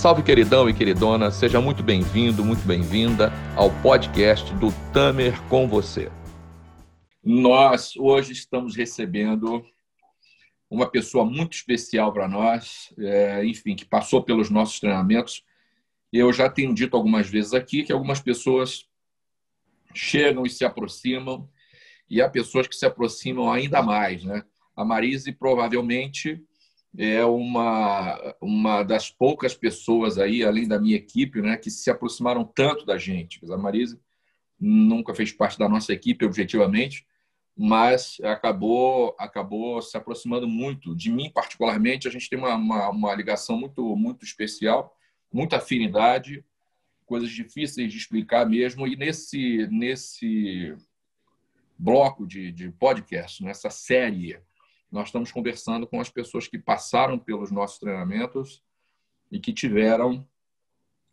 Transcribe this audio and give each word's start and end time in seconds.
Salve, 0.00 0.22
queridão 0.22 0.66
e 0.66 0.72
queridona, 0.72 1.30
seja 1.30 1.60
muito 1.60 1.82
bem-vindo, 1.82 2.42
muito 2.42 2.66
bem-vinda 2.66 3.30
ao 3.54 3.70
podcast 3.82 4.50
do 4.54 4.68
Tamer 4.94 5.38
com 5.42 5.68
você. 5.68 6.10
Nós 7.22 7.94
hoje 7.98 8.32
estamos 8.32 8.74
recebendo 8.74 9.62
uma 10.70 10.90
pessoa 10.90 11.26
muito 11.26 11.52
especial 11.52 12.14
para 12.14 12.26
nós, 12.26 12.94
é, 12.98 13.44
enfim, 13.44 13.76
que 13.76 13.84
passou 13.84 14.22
pelos 14.22 14.48
nossos 14.48 14.80
treinamentos. 14.80 15.44
Eu 16.10 16.32
já 16.32 16.48
tenho 16.48 16.74
dito 16.74 16.96
algumas 16.96 17.28
vezes 17.28 17.52
aqui 17.52 17.82
que 17.82 17.92
algumas 17.92 18.20
pessoas 18.20 18.88
chegam 19.94 20.46
e 20.46 20.48
se 20.48 20.64
aproximam, 20.64 21.46
e 22.08 22.22
há 22.22 22.30
pessoas 22.30 22.66
que 22.66 22.74
se 22.74 22.86
aproximam 22.86 23.52
ainda 23.52 23.82
mais, 23.82 24.24
né? 24.24 24.44
A 24.74 24.82
Marise 24.82 25.30
provavelmente 25.30 26.42
é 26.96 27.24
uma, 27.24 28.34
uma 28.40 28.82
das 28.82 29.10
poucas 29.10 29.54
pessoas 29.54 30.18
aí, 30.18 30.42
além 30.42 30.66
da 30.66 30.78
minha 30.78 30.96
equipe, 30.96 31.40
né, 31.40 31.56
que 31.56 31.70
se 31.70 31.90
aproximaram 31.90 32.44
tanto 32.44 32.84
da 32.84 32.98
gente. 32.98 33.40
A 33.52 33.56
Marise 33.56 33.98
nunca 34.58 35.14
fez 35.14 35.32
parte 35.32 35.58
da 35.58 35.68
nossa 35.68 35.92
equipe 35.92 36.24
objetivamente, 36.24 37.06
mas 37.56 38.18
acabou 38.22 39.14
acabou 39.18 39.80
se 39.82 39.96
aproximando 39.96 40.48
muito 40.48 40.94
de 40.94 41.10
mim 41.10 41.30
particularmente. 41.30 42.08
A 42.08 42.10
gente 42.10 42.28
tem 42.28 42.38
uma, 42.38 42.54
uma, 42.54 42.90
uma 42.90 43.14
ligação 43.14 43.58
muito 43.58 43.96
muito 43.96 44.24
especial, 44.24 44.96
muita 45.32 45.56
afinidade, 45.56 46.44
coisas 47.06 47.30
difíceis 47.30 47.92
de 47.92 47.98
explicar 47.98 48.46
mesmo. 48.48 48.86
E 48.86 48.96
nesse 48.96 49.66
nesse 49.70 50.74
bloco 51.78 52.26
de, 52.26 52.52
de 52.52 52.70
podcast, 52.70 53.42
nessa 53.42 53.70
série 53.70 54.38
nós 54.90 55.08
estamos 55.08 55.30
conversando 55.30 55.86
com 55.86 56.00
as 56.00 56.08
pessoas 56.08 56.48
que 56.48 56.58
passaram 56.58 57.18
pelos 57.18 57.50
nossos 57.50 57.78
treinamentos 57.78 58.62
e 59.30 59.38
que 59.38 59.52
tiveram 59.52 60.26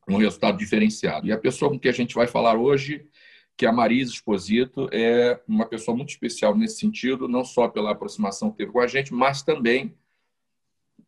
um 0.08 0.18
resultado 0.18 0.58
diferenciado. 0.58 1.28
E 1.28 1.32
a 1.32 1.38
pessoa 1.38 1.70
com 1.70 1.80
que 1.80 1.90
a 1.90 1.94
gente 1.94 2.16
vai 2.16 2.28
falar 2.28 2.56
hoje, 2.56 3.08
que 3.56 3.66
é 3.66 3.70
a 3.70 3.74
Marisa 3.74 4.12
Exposito, 4.12 4.90
é 4.92 5.42
uma 5.48 5.66
pessoa 5.66 5.96
muito 5.96 6.10
especial 6.10 6.56
nesse 6.56 6.80
sentido, 6.80 7.28
não 7.28 7.44
só 7.44 7.68
pela 7.68 7.92
aproximação 7.92 8.50
que 8.50 8.58
teve 8.58 8.72
com 8.72 8.80
a 8.80 8.88
gente, 8.88 9.14
mas 9.14 9.44
também 9.44 9.96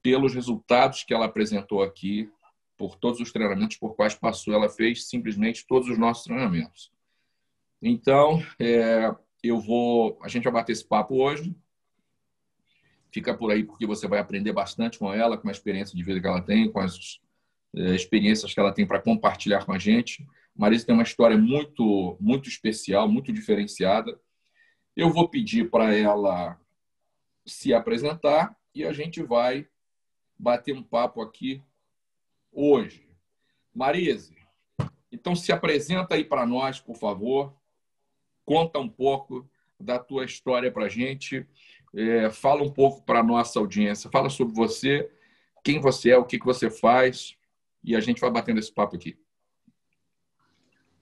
pelos 0.01 0.33
resultados 0.33 1.03
que 1.03 1.13
ela 1.13 1.25
apresentou 1.25 1.81
aqui, 1.81 2.29
por 2.77 2.95
todos 2.95 3.19
os 3.19 3.31
treinamentos 3.31 3.75
por 3.75 3.93
quais 3.93 4.15
passou. 4.15 4.53
Ela 4.53 4.69
fez 4.69 5.09
simplesmente 5.09 5.67
todos 5.67 5.89
os 5.89 5.97
nossos 5.97 6.23
treinamentos. 6.23 6.91
Então, 7.81 8.41
é, 8.57 9.13
eu 9.43 9.59
vou, 9.59 10.17
a 10.21 10.27
gente 10.29 10.45
vai 10.45 10.53
bater 10.53 10.71
esse 10.71 10.87
papo 10.87 11.15
hoje. 11.15 11.53
Fica 13.11 13.33
por 13.33 13.51
aí 13.51 13.63
porque 13.63 13.85
você 13.85 14.07
vai 14.07 14.19
aprender 14.19 14.53
bastante 14.53 14.99
com 14.99 15.13
ela, 15.13 15.37
com 15.37 15.49
a 15.49 15.51
experiência 15.51 15.95
de 15.95 16.03
vida 16.03 16.19
que 16.19 16.27
ela 16.27 16.41
tem, 16.41 16.71
com 16.71 16.79
as 16.79 17.19
é, 17.75 17.95
experiências 17.95 18.53
que 18.53 18.59
ela 18.59 18.73
tem 18.73 18.85
para 18.85 19.01
compartilhar 19.01 19.65
com 19.65 19.73
a 19.73 19.79
gente. 19.79 20.25
Marisa 20.55 20.85
tem 20.85 20.93
uma 20.93 21.03
história 21.03 21.37
muito, 21.37 22.17
muito 22.19 22.49
especial, 22.49 23.07
muito 23.07 23.31
diferenciada. 23.31 24.19
Eu 24.95 25.09
vou 25.11 25.29
pedir 25.29 25.69
para 25.69 25.95
ela 25.95 26.59
se 27.45 27.73
apresentar 27.73 28.55
e 28.73 28.83
a 28.83 28.93
gente 28.93 29.23
vai 29.23 29.67
bater 30.37 30.75
um 30.75 30.83
papo 30.83 31.21
aqui 31.21 31.63
hoje. 32.51 33.07
Marise, 33.73 34.35
então 35.11 35.35
se 35.35 35.51
apresenta 35.51 36.15
aí 36.15 36.23
para 36.23 36.45
nós, 36.45 36.79
por 36.79 36.95
favor. 36.95 37.55
Conta 38.45 38.79
um 38.79 38.89
pouco 38.89 39.49
da 39.79 39.97
tua 39.97 40.25
história 40.25 40.71
para 40.71 40.85
a 40.85 40.89
gente 40.89 41.47
é, 41.95 42.29
fala 42.29 42.63
um 42.63 42.71
pouco 42.71 43.03
para 43.03 43.19
a 43.19 43.23
nossa 43.23 43.59
audiência. 43.59 44.09
Fala 44.09 44.29
sobre 44.29 44.53
você, 44.53 45.09
quem 45.63 45.79
você 45.79 46.11
é, 46.11 46.17
o 46.17 46.25
que, 46.25 46.39
que 46.39 46.45
você 46.45 46.69
faz, 46.69 47.35
e 47.83 47.95
a 47.95 47.99
gente 47.99 48.21
vai 48.21 48.31
batendo 48.31 48.59
esse 48.59 48.71
papo 48.71 48.95
aqui. 48.95 49.17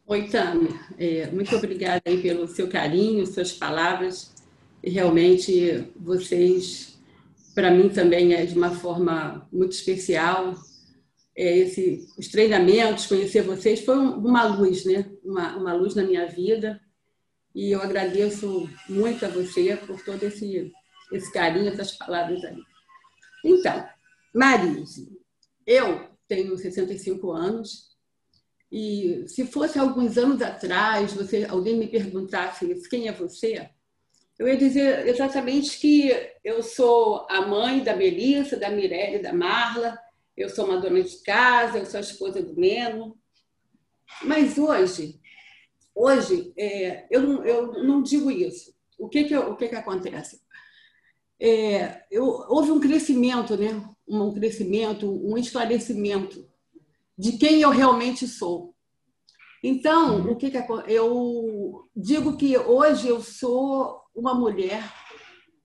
Oi, 0.06 0.30
Tami. 0.30 0.70
É, 0.98 1.28
muito 1.32 1.54
obrigada 1.56 2.02
pelo 2.22 2.48
seu 2.48 2.70
carinho, 2.70 3.26
suas 3.26 3.52
palavras. 3.52 4.34
E 4.82 4.90
realmente, 4.90 5.92
vocês, 5.98 6.98
para 7.54 7.72
mim 7.72 7.90
também 7.90 8.34
é 8.34 8.46
de 8.46 8.56
uma 8.56 8.72
forma 8.72 9.46
muito 9.52 9.74
especial. 9.74 10.54
É, 11.36 11.58
esse, 11.58 12.08
os 12.18 12.30
treinamentos, 12.30 13.06
conhecer 13.06 13.42
vocês, 13.42 13.82
foi 13.82 13.98
uma 13.98 14.46
luz, 14.46 14.86
né? 14.86 15.12
Uma, 15.24 15.58
uma 15.58 15.74
luz 15.74 15.94
na 15.94 16.04
minha 16.04 16.26
vida. 16.26 16.80
E 17.54 17.72
eu 17.72 17.82
agradeço 17.82 18.70
muito 18.88 19.26
a 19.26 19.30
você 19.30 19.76
por 19.76 20.02
todo 20.06 20.24
esse, 20.24 20.72
esse 21.12 21.32
carinho, 21.32 21.72
essas 21.72 21.92
palavras 21.92 22.44
aí. 22.44 22.58
Então, 23.44 23.88
Marise, 24.34 25.10
eu 25.66 26.10
tenho 26.28 26.58
65 26.58 27.32
anos 27.32 27.96
e 28.72 29.24
se 29.28 29.46
fosse 29.46 29.80
alguns 29.80 30.18
anos 30.18 30.42
atrás, 30.42 31.14
você, 31.14 31.46
alguém 31.46 31.78
me 31.78 31.88
perguntasse 31.88 32.66
quem 32.90 33.08
é 33.08 33.14
você, 33.14 33.70
eu 34.38 34.48
ia 34.48 34.58
dizer 34.58 35.08
exatamente 35.08 35.80
que 35.80 36.12
eu 36.44 36.62
sou 36.62 37.26
a 37.30 37.42
mãe 37.42 37.84
da 37.84 37.96
Melissa, 37.96 38.58
da 38.58 38.70
Mirelle, 38.70 39.24
da 39.24 39.34
Marla, 39.34 39.98
eu 40.36 40.50
sou 40.50 40.66
uma 40.66 40.80
dona 40.80 41.02
de 41.02 41.18
casa, 41.24 41.80
eu 41.80 41.86
sou 41.86 41.98
a 41.98 42.02
esposa 42.02 42.44
do 42.44 42.54
Neno. 42.56 43.18
Mas 44.22 44.60
hoje, 44.60 45.20
Hoje, 46.00 46.54
é, 46.56 47.08
eu, 47.10 47.24
não, 47.24 47.44
eu 47.44 47.84
não 47.84 48.04
digo 48.04 48.30
isso. 48.30 48.72
O 49.00 49.10
que, 49.10 49.24
que, 49.24 49.36
o 49.36 49.56
que, 49.56 49.68
que 49.68 49.76
acontece? 49.76 50.40
É, 51.40 52.04
eu, 52.10 52.26
houve 52.48 52.72
um 52.72 52.80
crescimento, 52.80 53.56
né? 53.56 53.84
um 54.08 54.34
crescimento, 54.34 55.08
um 55.26 55.38
esclarecimento 55.38 56.48
de 57.18 57.34
quem 57.34 57.62
eu 57.62 57.70
realmente 57.70 58.28
sou. 58.28 58.74
Então, 59.64 60.32
o 60.32 60.36
que, 60.36 60.52
que 60.52 60.58
eu 60.88 61.90
digo 61.96 62.38
que 62.38 62.58
hoje 62.58 63.08
eu 63.08 63.22
sou 63.22 64.02
uma 64.16 64.34
mulher 64.34 64.84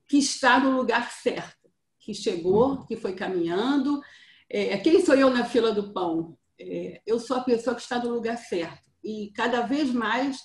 que 0.09 0.17
está 0.17 0.59
no 0.59 0.75
lugar 0.75 1.11
certo, 1.11 1.69
que 1.99 2.13
chegou, 2.13 2.85
que 2.85 2.97
foi 2.97 3.13
caminhando. 3.13 4.01
É, 4.49 4.77
quem 4.77 5.03
sou 5.03 5.15
eu 5.15 5.29
na 5.29 5.45
fila 5.45 5.71
do 5.71 5.93
pão? 5.93 6.37
É, 6.59 7.01
eu 7.05 7.19
sou 7.19 7.37
a 7.37 7.43
pessoa 7.43 7.75
que 7.75 7.81
está 7.81 7.97
no 7.99 8.11
lugar 8.11 8.37
certo 8.37 8.91
e 9.03 9.31
cada 9.35 9.61
vez 9.61 9.91
mais 9.91 10.37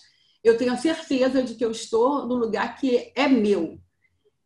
eu 0.42 0.56
tenho 0.56 0.72
a 0.72 0.76
certeza 0.76 1.42
de 1.42 1.54
que 1.54 1.64
eu 1.64 1.70
estou 1.70 2.26
no 2.26 2.34
lugar 2.34 2.76
que 2.76 3.12
é 3.14 3.28
meu. 3.28 3.78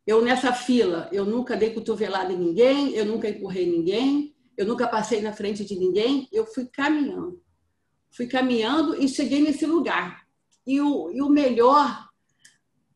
Eu 0.06 0.22
nessa 0.22 0.52
fila, 0.52 1.08
eu 1.12 1.24
nunca 1.24 1.56
dei 1.56 1.70
cotovelada 1.70 2.32
em 2.32 2.38
ninguém, 2.38 2.90
eu 2.90 3.04
nunca 3.04 3.28
empurrei 3.28 3.66
ninguém, 3.66 4.34
eu 4.56 4.66
nunca 4.66 4.88
passei 4.88 5.20
na 5.20 5.32
frente 5.32 5.64
de 5.64 5.76
ninguém, 5.76 6.28
eu 6.32 6.44
fui 6.46 6.66
caminhando. 6.66 7.40
Fui 8.10 8.26
caminhando 8.26 9.00
e 9.00 9.08
cheguei 9.08 9.40
nesse 9.40 9.64
lugar. 9.64 10.22
E 10.66 10.80
o, 10.80 11.10
e 11.10 11.22
o 11.22 11.28
melhor 11.28 12.08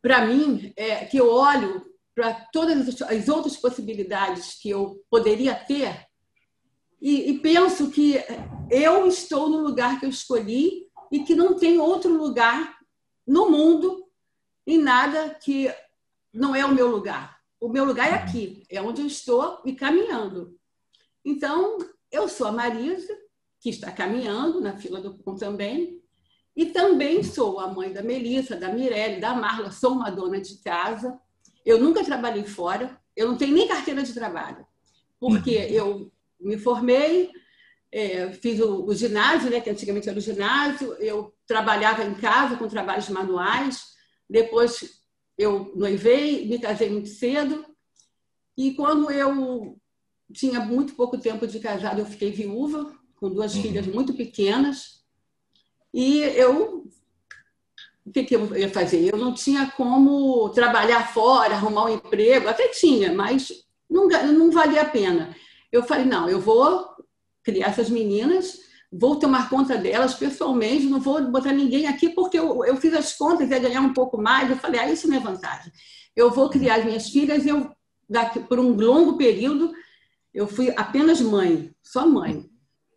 para 0.02 0.26
mim 0.26 0.72
é 0.76 1.04
que 1.04 1.16
eu 1.16 1.28
olho 1.30 1.84
para 2.14 2.34
todas 2.52 3.02
as 3.02 3.28
outras 3.28 3.56
possibilidades 3.56 4.58
que 4.60 4.70
eu 4.70 5.02
poderia 5.10 5.54
ter 5.54 6.06
e, 7.00 7.30
e 7.30 7.38
penso 7.38 7.90
que 7.90 8.16
eu 8.70 9.06
estou 9.06 9.48
no 9.48 9.60
lugar 9.60 10.00
que 10.00 10.06
eu 10.06 10.10
escolhi 10.10 10.86
e 11.12 11.20
que 11.20 11.34
não 11.34 11.54
tem 11.54 11.78
outro 11.78 12.16
lugar 12.16 12.76
no 13.26 13.50
mundo 13.50 14.04
em 14.66 14.78
nada 14.78 15.34
que 15.34 15.72
não 16.36 16.54
é 16.54 16.64
o 16.64 16.74
meu 16.74 16.88
lugar. 16.88 17.38
O 17.58 17.69
meu 17.69 17.84
lugar 17.84 18.10
é 18.10 18.14
aqui, 18.14 18.62
é 18.70 18.80
onde 18.80 19.00
eu 19.00 19.06
estou 19.06 19.62
e 19.64 19.74
caminhando. 19.74 20.56
Então, 21.24 21.78
eu 22.12 22.28
sou 22.28 22.47
a 22.47 22.52
Marisa, 22.52 23.12
que 23.60 23.70
está 23.70 23.91
caminhando 23.91 24.60
na 24.60 24.76
fila 24.76 25.00
do 25.00 25.14
pão 25.14 25.34
também, 25.34 26.00
e 26.54 26.66
também 26.66 27.22
sou 27.22 27.58
a 27.58 27.69
mãe 27.69 27.92
da 27.92 28.02
Melissa, 28.02 28.56
da 28.56 28.72
Mirelle, 28.72 29.20
da 29.20 29.34
Marla, 29.34 29.70
sou 29.70 29.92
uma 29.92 30.10
dona 30.10 30.41
de 30.41 30.58
casa. 30.58 31.19
Eu 31.64 31.80
nunca 31.80 32.04
trabalhei 32.04 32.44
fora, 32.44 33.00
eu 33.16 33.28
não 33.28 33.36
tenho 33.36 33.54
nem 33.54 33.66
carteira 33.66 34.03
de 34.03 34.12
trabalho, 34.12 34.66
porque 35.18 35.56
uhum. 35.56 35.72
eu 35.72 36.12
me 36.38 36.59
formei, 36.59 37.30
é, 37.91 38.30
fiz 38.33 38.60
o, 38.60 38.84
o, 38.84 38.94
ginásio, 38.94 39.50
né, 39.50 39.60
que 39.60 39.71
antigamente 39.71 40.09
era 40.09 40.18
o 40.18 40.22
ginásio, 40.22 40.94
eu 40.94 41.34
trabalhava 41.47 42.04
em 42.04 42.15
casa 42.15 42.56
com 42.56 42.68
trabalhos 42.68 43.09
manuais, 43.09 43.97
depois 44.28 45.05
eu 45.38 45.72
noivei, 45.77 46.47
me 46.47 46.59
casei 46.59 46.91
muito 46.91 47.09
cedo, 47.09 47.65
e 48.56 48.74
quando 48.74 49.10
eu 49.10 49.78
tinha 50.33 50.60
muito 50.60 50.94
pouco 50.94 51.18
tempo 51.18 51.47
de 51.47 51.60
casado, 51.60 52.00
eu 52.00 52.06
fiquei 52.06 52.30
viúva, 52.30 52.92
com 53.16 53.30
duas 53.30 53.54
uhum. 53.54 53.62
filhas 53.62 53.86
muito 53.86 54.15
pequenas, 54.15 55.04
e 55.92 56.21
eu 56.21 56.86
o 58.04 58.12
que, 58.12 58.22
que, 58.22 58.36
eu 58.36 58.56
ia 58.56 58.71
fazer? 58.71 59.12
Eu 59.12 59.18
não 59.18 59.34
tinha 59.34 59.68
como 59.72 60.48
trabalhar 60.50 61.12
fora, 61.12 61.54
arrumar 61.54 61.86
um 61.86 61.94
emprego, 61.94 62.48
até 62.48 62.68
tinha, 62.68 63.12
mas 63.12 63.50
não, 63.91 64.06
não 64.06 64.50
valia 64.53 64.83
a 64.83 64.88
pena. 64.88 65.34
Eu 65.72 65.83
falei, 65.83 66.04
não, 66.04 66.28
eu 66.28 66.41
vou 66.41 66.88
criar 67.42 67.68
essas 67.68 67.91
meninas, 67.91 68.60
vou 68.92 69.16
tomar 69.18 69.48
conta 69.48 69.77
delas 69.77 70.15
pessoalmente, 70.15 70.86
não 70.86 71.00
vou 71.00 71.22
botar 71.30 71.53
ninguém 71.53 71.86
aqui 71.86 72.09
porque 72.10 72.38
eu, 72.38 72.65
eu 72.65 72.77
fiz 72.77 72.94
as 72.94 73.12
contas, 73.12 73.50
ia 73.50 73.59
ganhar 73.59 73.80
um 73.80 73.92
pouco 73.92 74.21
mais. 74.21 74.50
Eu 74.50 74.56
falei, 74.56 74.80
ah, 74.80 74.91
isso 74.91 75.09
não 75.09 75.16
é 75.16 75.21
vantagem. 75.21 75.72
Eu 76.15 76.30
vou 76.30 76.48
criar 76.48 76.77
as 76.77 76.84
minhas 76.84 77.09
filhas, 77.09 77.44
eu, 77.47 77.71
daqui, 78.09 78.41
por 78.41 78.59
um 78.59 78.74
longo 78.74 79.16
período, 79.16 79.72
eu 80.33 80.47
fui 80.47 80.72
apenas 80.77 81.21
mãe, 81.21 81.71
só 81.83 82.06
mãe. 82.06 82.48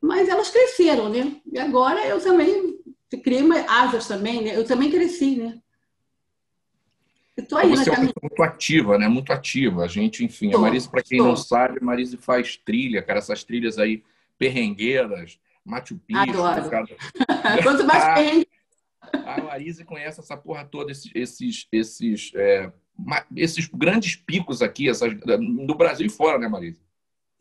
mas 0.02 0.30
elas 0.30 0.50
cresceram, 0.50 1.10
né? 1.10 1.36
E 1.52 1.60
agora 1.60 2.06
eu 2.06 2.22
também 2.22 2.80
criei 3.24 3.44
asas 3.68 4.08
também, 4.08 4.44
né? 4.44 4.56
Eu 4.56 4.66
também 4.66 4.92
cresci, 4.92 5.36
né? 5.38 5.60
Estou 7.36 7.58
aí 7.58 7.70
Você 7.70 7.90
é 7.90 7.94
uma 7.94 8.12
muito 8.22 8.44
ativa, 8.44 8.98
né? 8.98 9.08
Muito 9.08 9.32
ativa. 9.32 9.84
A 9.84 9.88
gente, 9.88 10.24
enfim, 10.24 10.52
tô, 10.52 10.58
a 10.58 10.62
Marise, 10.62 10.90
para 10.90 11.02
quem 11.02 11.20
tô. 11.20 11.26
não 11.26 11.36
sabe, 11.36 11.80
a 11.82 11.84
Marise 11.84 12.18
faz 12.18 12.58
trilha, 12.58 13.02
cara, 13.02 13.20
essas 13.20 13.44
trilhas 13.44 13.78
aí 13.78 14.04
perrengueiras, 14.38 15.40
Machu 15.66 15.98
Picchu. 16.00 16.20
Adoro. 16.20 16.68
Quanto 17.64 17.86
mais 17.86 18.04
perrengue. 18.16 18.48
A 19.02 19.42
Marise 19.42 19.86
conhece 19.86 20.20
essa 20.20 20.38
porra 20.38 20.66
toda, 20.66 20.92
esses, 20.92 21.12
esses, 21.16 21.68
esses, 21.72 22.32
é, 22.36 22.72
esses 23.36 23.68
grandes 23.68 24.16
picos 24.16 24.62
aqui, 24.62 24.90
essas, 24.90 25.14
no 25.40 25.76
Brasil 25.76 26.06
e 26.06 26.10
fora, 26.10 26.38
né, 26.38 26.48
Marise? 26.48 26.80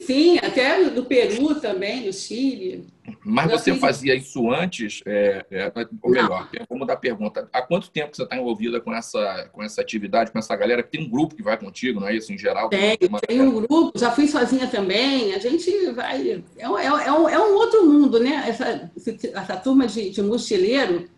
Sim, 0.01 0.39
até 0.39 0.85
do 0.91 1.05
Peru 1.05 1.57
também, 1.57 2.07
no 2.07 2.13
Chile. 2.13 2.87
Mas 3.25 3.51
você 3.51 3.73
fiz... 3.73 3.81
fazia 3.81 4.15
isso 4.15 4.49
antes, 4.51 5.03
é, 5.05 5.45
é, 5.51 5.73
ou 6.01 6.11
melhor, 6.11 6.49
Não. 6.57 6.67
vamos 6.69 6.87
dar 6.87 6.93
a 6.93 6.99
pergunta. 6.99 7.49
Há 7.53 7.63
quanto 7.63 7.91
tempo 7.91 8.15
você 8.15 8.23
está 8.23 8.37
envolvida 8.37 8.81
com 8.81 8.95
essa, 8.95 9.49
com 9.53 9.61
essa 9.63 9.81
atividade, 9.81 10.31
com 10.31 10.39
essa 10.39 10.55
galera? 10.55 10.85
Tem 10.85 11.05
um 11.05 11.11
grupo 11.11 11.35
que 11.35 11.43
vai 11.43 11.59
contigo, 11.59 11.99
não 11.99 12.09
é 12.09 12.15
isso, 12.15 12.33
em 12.33 12.39
geral? 12.39 12.69
Tem, 12.69 12.97
tem 12.97 13.41
um 13.41 13.53
grupo, 13.53 13.99
já 13.99 14.13
fui 14.13 14.29
sozinha 14.29 14.69
também. 14.69 15.35
A 15.35 15.39
gente 15.39 15.91
vai... 15.91 16.45
É, 16.57 16.69
um, 16.69 16.79
é, 16.79 17.13
um, 17.13 17.29
é 17.29 17.39
um 17.39 17.55
outro 17.55 17.85
mundo, 17.85 18.21
né? 18.21 18.45
Essa, 18.47 18.91
essa 19.35 19.57
turma 19.57 19.89
de, 19.89 20.11
de 20.11 20.23
mochileiro, 20.23 21.09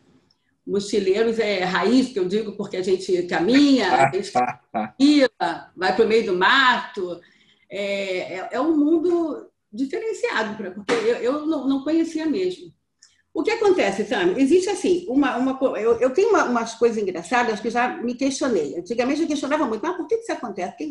mochileiros 0.66 1.38
é 1.38 1.64
raiz, 1.64 2.08
que 2.08 2.18
eu 2.18 2.26
digo, 2.26 2.52
porque 2.52 2.78
a 2.78 2.82
gente 2.82 3.24
caminha, 3.24 3.92
a 3.92 4.10
gente 4.10 4.32
vai 5.76 5.94
para 5.94 6.04
o 6.04 6.08
meio 6.08 6.24
do 6.24 6.34
mato 6.34 7.20
é, 7.70 8.34
é, 8.34 8.48
é 8.52 8.60
um 8.60 8.76
mundo 8.76 9.48
diferenciado, 9.72 10.56
porque 10.56 10.92
eu, 10.92 11.16
eu 11.16 11.46
não, 11.46 11.68
não, 11.68 11.84
conhecia 11.84 12.26
mesmo. 12.26 12.72
O 13.32 13.44
que 13.44 13.52
acontece, 13.52 14.04
Sam? 14.04 14.34
Existe 14.36 14.68
assim, 14.70 15.06
uma, 15.08 15.36
uma 15.36 15.58
eu, 15.78 16.00
eu 16.00 16.10
tenho 16.10 16.30
uma, 16.30 16.44
umas 16.44 16.74
coisas 16.74 17.00
engraçadas 17.00 17.60
que 17.60 17.70
já 17.70 17.96
me 18.02 18.14
questionei. 18.14 18.76
Antigamente 18.76 19.22
eu 19.22 19.28
questionava 19.28 19.64
muito, 19.66 19.82
mas 19.82 19.96
por 19.96 20.08
que 20.08 20.16
isso 20.16 20.32
acontece? 20.32 20.88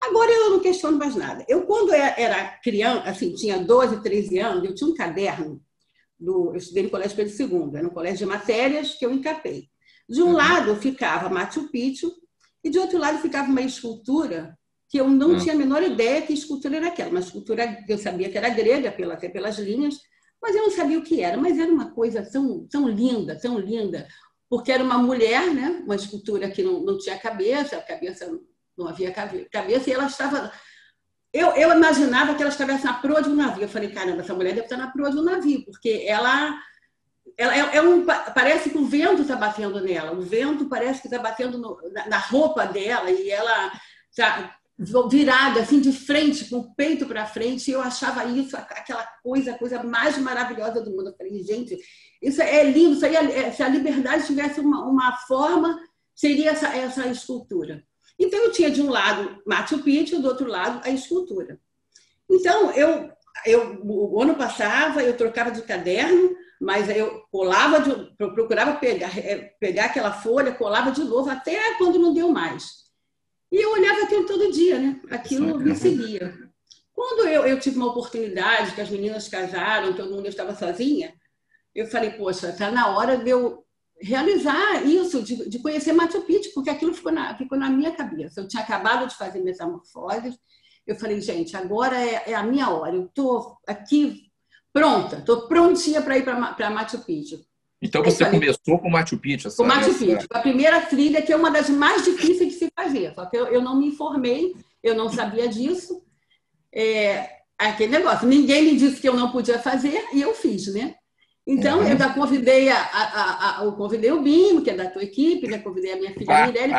Agora 0.00 0.30
eu 0.30 0.50
não 0.50 0.60
questiono 0.60 0.96
mais 0.96 1.14
nada. 1.14 1.44
Eu, 1.46 1.62
quando 1.66 1.92
era 1.92 2.58
criança, 2.62 3.10
assim, 3.10 3.34
tinha 3.34 3.58
12, 3.58 4.02
13 4.02 4.38
anos, 4.38 4.64
eu 4.64 4.74
tinha 4.74 4.88
um 4.88 4.94
caderno, 4.94 5.60
do, 6.18 6.52
eu 6.52 6.56
estudei 6.56 6.84
no 6.84 6.90
Colégio 6.90 7.16
Pedro 7.16 7.42
II, 7.42 7.76
era 7.76 7.86
um 7.86 7.90
colégio 7.90 8.18
de 8.18 8.26
matérias 8.26 8.94
que 8.94 9.04
eu 9.04 9.12
encapei. 9.12 9.68
De 10.08 10.22
um 10.22 10.28
uhum. 10.28 10.32
lado 10.32 10.76
ficava 10.76 11.28
Machu 11.28 11.68
Picchu 11.68 12.10
e 12.64 12.70
de 12.70 12.78
outro 12.78 12.98
lado 12.98 13.18
ficava 13.18 13.48
uma 13.48 13.60
escultura 13.60 14.56
que 14.92 14.98
eu 14.98 15.08
não 15.08 15.30
hum. 15.30 15.38
tinha 15.38 15.54
a 15.54 15.56
menor 15.56 15.82
ideia 15.82 16.20
que 16.20 16.34
escultura 16.34 16.76
era 16.76 16.88
aquela. 16.88 17.08
Uma 17.08 17.20
escultura 17.20 17.82
eu 17.88 17.96
sabia 17.96 18.28
que 18.28 18.36
era 18.36 18.50
grega, 18.50 18.92
pela, 18.92 19.14
até 19.14 19.26
pelas 19.26 19.58
linhas, 19.58 19.98
mas 20.40 20.54
eu 20.54 20.64
não 20.64 20.70
sabia 20.70 20.98
o 20.98 21.02
que 21.02 21.22
era. 21.22 21.38
Mas 21.38 21.58
era 21.58 21.72
uma 21.72 21.92
coisa 21.92 22.22
tão, 22.30 22.66
tão 22.70 22.86
linda, 22.86 23.34
tão 23.40 23.58
linda, 23.58 24.06
porque 24.50 24.70
era 24.70 24.84
uma 24.84 24.98
mulher, 24.98 25.46
né? 25.54 25.80
uma 25.82 25.96
escultura 25.96 26.50
que 26.50 26.62
não, 26.62 26.80
não 26.80 26.98
tinha 26.98 27.18
cabeça, 27.18 27.78
a 27.78 27.80
cabeça 27.80 28.38
não 28.76 28.86
havia 28.86 29.10
cabeça, 29.10 29.88
e 29.88 29.94
ela 29.94 30.04
estava. 30.04 30.52
Eu, 31.32 31.52
eu 31.52 31.74
imaginava 31.74 32.34
que 32.34 32.42
ela 32.42 32.50
estivesse 32.50 32.84
na 32.84 32.92
proa 32.92 33.22
de 33.22 33.30
um 33.30 33.34
navio. 33.34 33.62
Eu 33.62 33.70
falei, 33.70 33.90
caramba, 33.90 34.20
essa 34.20 34.34
mulher 34.34 34.50
deve 34.50 34.66
estar 34.66 34.76
na 34.76 34.90
proa 34.90 35.10
de 35.10 35.16
um 35.16 35.24
navio, 35.24 35.64
porque 35.64 36.04
ela 36.06 36.54
ela 37.38 37.56
é, 37.56 37.76
é, 37.78 37.80
um, 37.80 38.04
parece 38.04 38.68
que 38.68 38.76
o 38.76 38.84
vento 38.84 39.22
está 39.22 39.36
batendo 39.36 39.80
nela, 39.80 40.12
o 40.12 40.20
vento 40.20 40.68
parece 40.68 41.00
que 41.00 41.06
está 41.06 41.18
batendo 41.18 41.56
no, 41.56 41.80
na, 41.92 42.08
na, 42.08 42.18
roupa 42.18 42.66
dela 42.66 43.10
e 43.10 43.30
ela 43.30 43.72
tá, 44.14 44.54
virada 44.78 45.60
assim 45.60 45.80
de 45.80 45.92
frente, 45.92 46.46
com 46.46 46.56
o 46.56 46.74
peito 46.74 47.06
para 47.06 47.26
frente, 47.26 47.68
e 47.68 47.74
eu 47.74 47.80
achava 47.80 48.24
isso 48.24 48.56
aquela 48.56 49.06
coisa, 49.22 49.52
a 49.52 49.58
coisa 49.58 49.82
mais 49.82 50.18
maravilhosa 50.18 50.80
do 50.80 50.90
mundo. 50.90 51.08
Eu 51.08 51.16
falei, 51.16 51.42
gente, 51.42 51.78
isso 52.20 52.40
é 52.40 52.64
lindo, 52.64 52.94
isso 52.94 53.04
aí, 53.04 53.14
é, 53.16 53.52
se 53.52 53.62
a 53.62 53.68
liberdade 53.68 54.26
tivesse 54.26 54.60
uma, 54.60 54.84
uma 54.84 55.16
forma, 55.28 55.78
seria 56.14 56.50
essa, 56.50 56.68
essa 56.68 57.06
escultura. 57.06 57.82
Então 58.18 58.38
eu 58.38 58.52
tinha 58.52 58.70
de 58.70 58.80
um 58.82 58.90
lado 58.90 59.42
Machu 59.46 59.78
Picchu, 59.82 60.20
do 60.20 60.28
outro 60.28 60.48
lado 60.48 60.80
a 60.84 60.90
escultura. 60.90 61.60
Então 62.30 62.70
eu, 62.72 63.10
eu 63.44 63.80
o 63.84 64.20
ano 64.22 64.36
passava, 64.36 65.02
eu 65.02 65.16
trocava 65.16 65.50
de 65.50 65.62
caderno, 65.62 66.34
mas 66.60 66.88
eu 66.88 67.22
colava, 67.30 67.80
de, 67.80 68.14
procurava 68.16 68.78
pegar, 68.78 69.18
é, 69.18 69.54
pegar 69.58 69.86
aquela 69.86 70.12
folha, 70.12 70.54
colava 70.54 70.92
de 70.92 71.02
novo, 71.02 71.28
até 71.28 71.74
quando 71.74 71.98
não 71.98 72.14
deu 72.14 72.30
mais. 72.30 72.81
E 73.52 73.56
eu 73.56 73.70
olhava 73.70 74.04
aquilo 74.04 74.24
todo 74.24 74.50
dia, 74.50 74.78
né? 74.78 74.98
Aquilo 75.10 75.58
me 75.60 75.76
seguia. 75.76 76.34
Quando 76.94 77.28
eu, 77.28 77.44
eu 77.44 77.60
tive 77.60 77.76
uma 77.76 77.90
oportunidade, 77.90 78.74
que 78.74 78.80
as 78.80 78.88
meninas 78.88 79.28
casaram, 79.28 79.92
todo 79.92 80.14
mundo 80.14 80.26
estava 80.26 80.54
sozinha, 80.54 81.12
eu 81.74 81.86
falei, 81.86 82.12
poxa, 82.12 82.48
está 82.48 82.70
na 82.70 82.88
hora 82.88 83.18
de 83.18 83.28
eu 83.28 83.62
realizar 84.00 84.86
isso, 84.86 85.22
de, 85.22 85.50
de, 85.50 85.58
conhecer 85.58 85.92
Machu 85.92 86.22
Picchu, 86.22 86.50
porque 86.54 86.70
aquilo 86.70 86.94
ficou 86.94 87.12
na, 87.12 87.36
ficou 87.36 87.58
na 87.58 87.68
minha 87.68 87.92
cabeça. 87.92 88.40
Eu 88.40 88.48
tinha 88.48 88.62
acabado 88.62 89.06
de 89.06 89.16
fazer 89.16 89.42
metamorfose, 89.42 90.34
eu 90.86 90.96
falei, 90.96 91.20
gente, 91.20 91.54
agora 91.54 91.96
é, 91.96 92.30
é 92.30 92.34
a 92.34 92.42
minha 92.42 92.70
hora, 92.70 92.96
eu 92.96 93.04
estou 93.04 93.58
aqui 93.66 94.30
pronta, 94.72 95.18
estou 95.18 95.46
prontinha 95.46 96.00
para 96.00 96.16
ir 96.16 96.24
para 96.24 96.70
Machu 96.70 96.98
Picchu. 97.04 97.38
Então 97.82 98.02
você 98.02 98.24
começou 98.24 98.78
com 98.78 98.88
Machu 98.88 99.18
Picchu? 99.18 99.50
Com 99.56 99.64
Machu 99.64 99.92
Picchu. 99.92 100.26
A 100.30 100.38
primeira 100.38 100.80
trilha, 100.82 101.20
que 101.20 101.32
é 101.32 101.36
uma 101.36 101.50
das 101.50 101.68
mais 101.68 102.04
difíceis 102.04 102.52
de 102.52 102.58
se 102.58 102.72
fazer. 102.74 103.12
Só 103.12 103.26
que 103.26 103.36
eu, 103.36 103.46
eu 103.46 103.60
não 103.60 103.76
me 103.76 103.88
informei, 103.88 104.54
eu 104.80 104.94
não 104.94 105.08
sabia 105.08 105.48
disso. 105.48 106.00
É, 106.72 107.28
aquele 107.58 107.90
negócio. 107.90 108.28
Ninguém 108.28 108.66
me 108.66 108.76
disse 108.76 109.00
que 109.00 109.08
eu 109.08 109.16
não 109.16 109.32
podia 109.32 109.58
fazer 109.58 110.00
e 110.12 110.22
eu 110.22 110.32
fiz, 110.32 110.72
né? 110.72 110.94
Então, 111.44 111.80
uhum. 111.80 111.88
eu 111.88 111.98
já 111.98 112.14
convidei, 112.14 112.68
a, 112.68 112.78
a, 112.78 113.60
a, 113.60 113.64
eu 113.64 113.72
convidei 113.72 114.12
o 114.12 114.22
Bimo, 114.22 114.62
que 114.62 114.70
é 114.70 114.74
da 114.74 114.88
tua 114.88 115.02
equipe, 115.02 115.48
né? 115.48 115.58
convidei 115.58 115.92
a 115.92 115.96
minha 115.96 116.14
filha 116.14 116.46
Mirelle, 116.46 116.74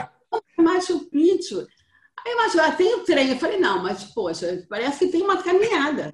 Machu 0.58 1.00
Picchu. 1.10 1.68
Aí 2.26 2.32
eu 2.32 2.40
achei, 2.40 2.62
ah, 2.62 2.72
tem 2.72 2.96
o 2.96 3.04
trem. 3.04 3.30
Eu 3.30 3.38
falei, 3.38 3.60
não, 3.60 3.84
mas, 3.84 4.06
poxa, 4.06 4.66
parece 4.70 5.00
que 5.00 5.12
tem 5.12 5.22
uma 5.22 5.44
caminhada. 5.44 6.14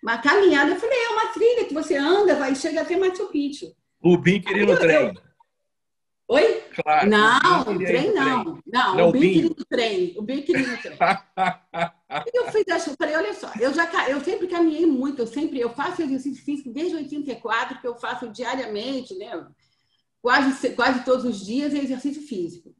Uma 0.00 0.18
caminhada. 0.18 0.70
Eu 0.70 0.76
falei, 0.76 0.96
é 0.96 1.08
uma 1.08 1.26
trilha 1.32 1.64
que 1.64 1.74
você 1.74 1.96
anda, 1.96 2.36
vai 2.36 2.54
chega 2.54 2.82
até 2.82 2.96
Machu 2.96 3.26
Picchu. 3.26 3.66
O 4.00 4.16
Bin 4.16 4.40
queria 4.40 4.66
no 4.66 4.78
trem. 4.78 5.14
Oi? 6.28 6.62
Claro. 6.74 7.10
Não, 7.10 7.60
o 7.62 7.78
trem 7.78 8.14
não. 8.14 8.44
Trem. 8.44 8.62
Não, 8.66 8.96
não, 8.96 9.08
o 9.08 9.12
Bin 9.12 9.20
queria 9.20 9.48
no 9.48 9.64
trem. 9.64 10.14
O 10.16 10.22
Bin 10.22 10.42
queria 10.42 10.66
no 10.66 10.76
trem. 10.76 10.98
eu 12.32 12.52
fiz 12.52 12.86
eu 12.86 12.94
falei, 12.96 13.16
olha 13.16 13.34
só, 13.34 13.50
eu 13.58 13.72
já 13.74 14.08
eu 14.08 14.20
sempre 14.20 14.46
caminhei 14.46 14.86
muito, 14.86 15.20
eu 15.20 15.26
sempre 15.26 15.58
eu 15.58 15.70
faço 15.70 16.02
exercício 16.02 16.44
físico 16.44 16.70
desde 16.70 16.96
84, 16.96 17.80
que 17.80 17.86
eu 17.88 17.96
faço 17.96 18.28
diariamente, 18.28 19.14
né? 19.16 19.46
Quase, 20.20 20.70
quase 20.70 21.04
todos 21.04 21.24
os 21.24 21.44
dias 21.44 21.74
é 21.74 21.78
exercício 21.78 22.22
físico. 22.22 22.74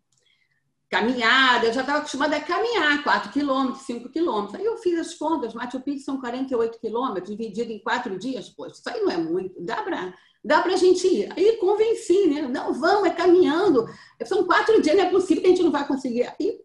Caminhada, 0.90 1.66
eu 1.66 1.72
já 1.72 1.82
estava 1.82 1.98
acostumada 1.98 2.37
a 2.37 2.40
caminhar 2.40 3.02
4 3.02 3.30
quilômetros, 3.30 3.84
5 3.84 4.08
quilômetros. 4.08 4.54
Aí 4.58 4.64
eu 4.64 4.78
fiz 4.78 4.98
as 4.98 5.14
contas, 5.14 5.52
Machu 5.52 5.80
Picchu 5.80 6.04
são 6.04 6.18
48 6.18 6.80
quilômetros, 6.80 7.28
dividido 7.28 7.70
em 7.70 7.78
quatro 7.78 8.18
dias. 8.18 8.48
Poxa, 8.48 8.76
isso 8.76 8.88
aí 8.88 9.00
não 9.00 9.10
é 9.10 9.16
muito. 9.18 9.62
Dá 9.62 9.82
para 9.82 10.14
dá 10.45 10.62
para 10.62 10.75
a 10.75 10.76
gente 10.76 11.07
ir. 11.07 11.33
Aí 11.37 11.57
convenci, 11.57 12.26
né? 12.28 12.42
Não, 12.42 12.73
vamos, 12.73 13.09
é 13.09 13.14
caminhando. 13.14 13.87
São 14.25 14.45
quatro 14.47 14.80
dias, 14.80 14.97
não 14.97 15.04
é 15.04 15.11
possível 15.11 15.42
que 15.42 15.49
a 15.49 15.50
gente 15.50 15.62
não 15.62 15.71
vai 15.71 15.87
conseguir. 15.87 16.25
Aí, 16.25 16.59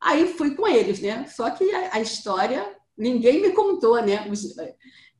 aí 0.00 0.28
fui 0.28 0.54
com 0.54 0.66
eles, 0.66 1.00
né? 1.00 1.26
Só 1.26 1.50
que 1.50 1.70
a, 1.72 1.96
a 1.96 2.00
história, 2.00 2.64
ninguém 2.96 3.40
me 3.40 3.50
contou, 3.50 4.00
né? 4.02 4.28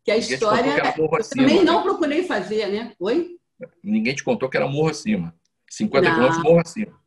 Que 0.04 0.10
a 0.10 0.16
história. 0.16 0.92
Que 0.92 1.00
eu 1.00 1.14
acima, 1.14 1.42
também 1.42 1.58
né? 1.58 1.64
não 1.64 1.82
procurei 1.82 2.24
fazer, 2.24 2.68
né? 2.68 2.92
Oi? 2.98 3.36
Ninguém 3.82 4.14
te 4.14 4.24
contou 4.24 4.48
que 4.48 4.56
era 4.56 4.66
morro 4.66 4.90
acima. 4.90 5.34
50 5.70 6.10
quilômetros, 6.10 6.42
morro 6.42 6.60
acima. 6.60 7.02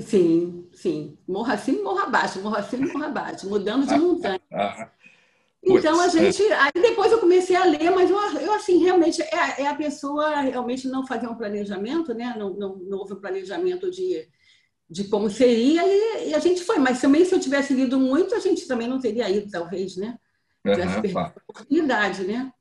Sim, 0.00 0.68
sim. 0.72 1.18
Morro 1.26 1.50
acima, 1.50 1.82
morro 1.82 2.00
abaixo, 2.00 2.40
morro 2.40 2.56
acima, 2.56 2.86
morro 2.86 3.04
abaixo, 3.04 3.48
mudando 3.48 3.86
de 3.86 3.96
montanha. 3.96 4.40
Então 5.62 6.00
a 6.00 6.08
gente. 6.08 6.42
Aí 6.52 6.72
depois 6.74 7.10
eu 7.10 7.18
comecei 7.18 7.56
a 7.56 7.64
ler, 7.64 7.90
mas 7.90 8.08
eu, 8.08 8.16
eu 8.40 8.54
assim, 8.54 8.78
realmente, 8.78 9.20
é, 9.22 9.62
é, 9.62 9.66
a 9.66 9.74
pessoa 9.74 10.40
realmente 10.40 10.86
não 10.86 11.06
fazer 11.06 11.26
um 11.26 11.34
planejamento, 11.34 12.14
né? 12.14 12.34
Não, 12.38 12.54
não, 12.54 12.76
não 12.76 12.98
houve 12.98 13.14
um 13.14 13.20
planejamento 13.20 13.90
de, 13.90 14.28
de 14.88 15.04
como 15.04 15.28
seria, 15.28 15.82
e, 15.84 16.28
e, 16.28 16.34
a 16.34 16.38
gente 16.38 16.62
foi. 16.62 16.78
Mas 16.78 17.00
também, 17.00 17.24
se 17.24 17.34
eu 17.34 17.40
tivesse 17.40 17.74
lido 17.74 17.98
muito, 17.98 18.34
a 18.34 18.38
gente 18.38 18.66
também 18.66 18.86
não 18.86 19.00
teria 19.00 19.28
ido, 19.28 19.50
talvez, 19.50 19.96
né? 19.96 20.18
Tivesse 20.64 20.96
uhum, 20.96 21.02
perdido 21.02 21.18
a 21.18 21.42
oportunidade, 21.48 22.24
né? 22.24 22.52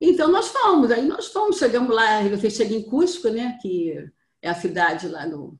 Então 0.00 0.30
nós 0.30 0.48
fomos, 0.48 0.90
aí 0.90 1.06
nós 1.06 1.26
fomos, 1.26 1.58
chegamos 1.58 1.94
lá, 1.94 2.22
você 2.28 2.48
chega 2.48 2.74
em 2.74 2.82
Cusco, 2.82 3.28
né? 3.28 3.58
Que 3.60 4.08
é 4.40 4.48
a 4.48 4.54
cidade 4.54 5.06
lá 5.08 5.26
no, 5.26 5.58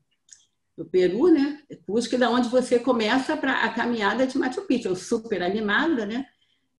no 0.76 0.84
Peru, 0.86 1.28
né? 1.28 1.60
Cusco 1.86 2.14
é 2.14 2.18
da 2.18 2.30
onde 2.30 2.48
você 2.48 2.78
começa 2.78 3.36
para 3.36 3.64
a 3.64 3.68
caminhada 3.72 4.26
de 4.26 4.38
Machu 4.38 4.62
Picchu, 4.62 4.88
eu 4.88 4.96
super 4.96 5.42
animada, 5.42 6.06
né? 6.06 6.26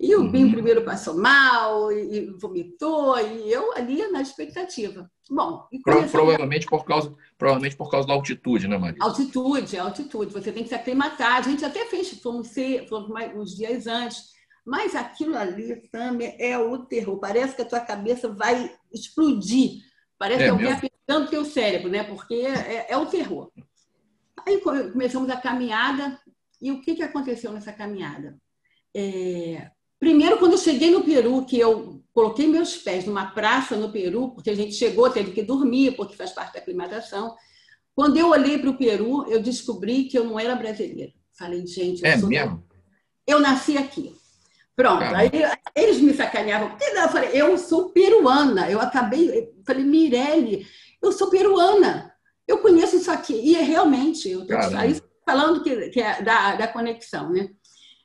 E 0.01 0.15
o 0.15 0.27
Bim 0.31 0.45
uhum. 0.45 0.51
primeiro 0.51 0.83
passou 0.83 1.15
mal, 1.15 1.91
e 1.91 2.31
vomitou, 2.31 3.19
e 3.19 3.51
eu 3.51 3.71
ali 3.77 4.07
na 4.07 4.19
expectativa. 4.19 5.07
Bom, 5.29 5.67
Pro, 5.83 6.09
provavelmente, 6.09 6.65
a... 6.65 6.69
por 6.71 6.83
causa, 6.83 7.15
provavelmente 7.37 7.75
por 7.75 7.91
causa 7.91 8.07
da 8.07 8.15
altitude, 8.15 8.67
né, 8.67 8.79
Maria? 8.79 8.97
Altitude, 8.99 9.77
altitude. 9.77 10.33
Você 10.33 10.51
tem 10.51 10.63
que 10.63 10.69
se 10.69 10.75
aclimatar. 10.75 11.35
A 11.35 11.41
gente 11.43 11.63
até 11.63 11.85
fez, 11.85 12.19
fomos, 12.19 12.47
ser, 12.47 12.87
fomos 12.87 13.11
uns 13.35 13.55
dias 13.55 13.85
antes. 13.85 14.31
Mas 14.65 14.95
aquilo 14.95 15.37
ali, 15.37 15.87
também 15.91 16.35
é 16.39 16.57
o 16.57 16.79
terror. 16.79 17.19
Parece 17.19 17.55
que 17.55 17.61
a 17.61 17.65
tua 17.65 17.79
cabeça 17.79 18.27
vai 18.27 18.75
explodir. 18.91 19.83
Parece 20.17 20.41
é 20.41 20.45
que 20.45 20.49
alguém 20.49 20.65
mesmo? 20.65 20.77
apertando 20.79 21.29
teu 21.29 21.45
cérebro, 21.45 21.89
né? 21.89 22.03
Porque 22.03 22.33
é, 22.33 22.87
é, 22.89 22.97
o 22.97 23.05
terror. 23.05 23.51
Aí 24.47 24.59
começamos 24.59 25.29
a 25.29 25.37
caminhada. 25.37 26.19
E 26.59 26.71
o 26.71 26.81
que, 26.81 26.95
que 26.95 27.03
aconteceu 27.03 27.51
nessa 27.51 27.71
caminhada? 27.71 28.35
É... 28.95 29.69
Primeiro, 30.01 30.39
quando 30.39 30.53
eu 30.53 30.57
cheguei 30.57 30.89
no 30.89 31.03
Peru, 31.03 31.45
que 31.45 31.59
eu 31.59 32.01
coloquei 32.11 32.47
meus 32.47 32.75
pés 32.75 33.05
numa 33.05 33.27
praça 33.27 33.75
no 33.75 33.91
Peru, 33.91 34.31
porque 34.31 34.49
a 34.49 34.55
gente 34.55 34.73
chegou, 34.73 35.07
teve 35.11 35.31
que 35.31 35.43
dormir, 35.43 35.95
porque 35.95 36.15
faz 36.15 36.31
parte 36.31 36.53
da 36.53 36.59
aclimatação. 36.59 37.35
Quando 37.93 38.17
eu 38.17 38.29
olhei 38.29 38.57
para 38.57 38.71
o 38.71 38.77
Peru, 38.77 39.31
eu 39.31 39.39
descobri 39.39 40.05
que 40.05 40.17
eu 40.17 40.23
não 40.23 40.39
era 40.39 40.55
brasileira. 40.55 41.13
Falei, 41.37 41.67
gente, 41.67 42.03
eu 42.03 42.09
é 42.09 42.17
sou. 42.17 42.29
Mesmo? 42.29 42.65
Eu 43.27 43.39
nasci 43.39 43.77
aqui. 43.77 44.15
Pronto, 44.75 45.03
aí 45.03 45.29
eles 45.75 46.01
me 46.01 46.15
sacaneavam. 46.15 46.75
Eu 46.81 47.09
falei, 47.09 47.29
eu 47.33 47.55
sou 47.59 47.89
peruana. 47.89 48.71
Eu 48.71 48.81
acabei, 48.81 49.29
eu 49.29 49.53
falei, 49.63 49.83
Mirelle, 49.83 50.65
eu 50.99 51.11
sou 51.11 51.29
peruana. 51.29 52.11
Eu 52.47 52.57
conheço 52.57 52.95
isso 52.95 53.11
aqui. 53.11 53.35
E 53.35 53.55
é 53.55 53.61
realmente, 53.61 54.27
eu 54.27 54.41
estou 54.41 54.57
falando 55.23 55.61
que, 55.61 55.89
que 55.89 56.01
é 56.01 56.23
da, 56.23 56.55
da 56.55 56.67
conexão, 56.67 57.29
né? 57.29 57.51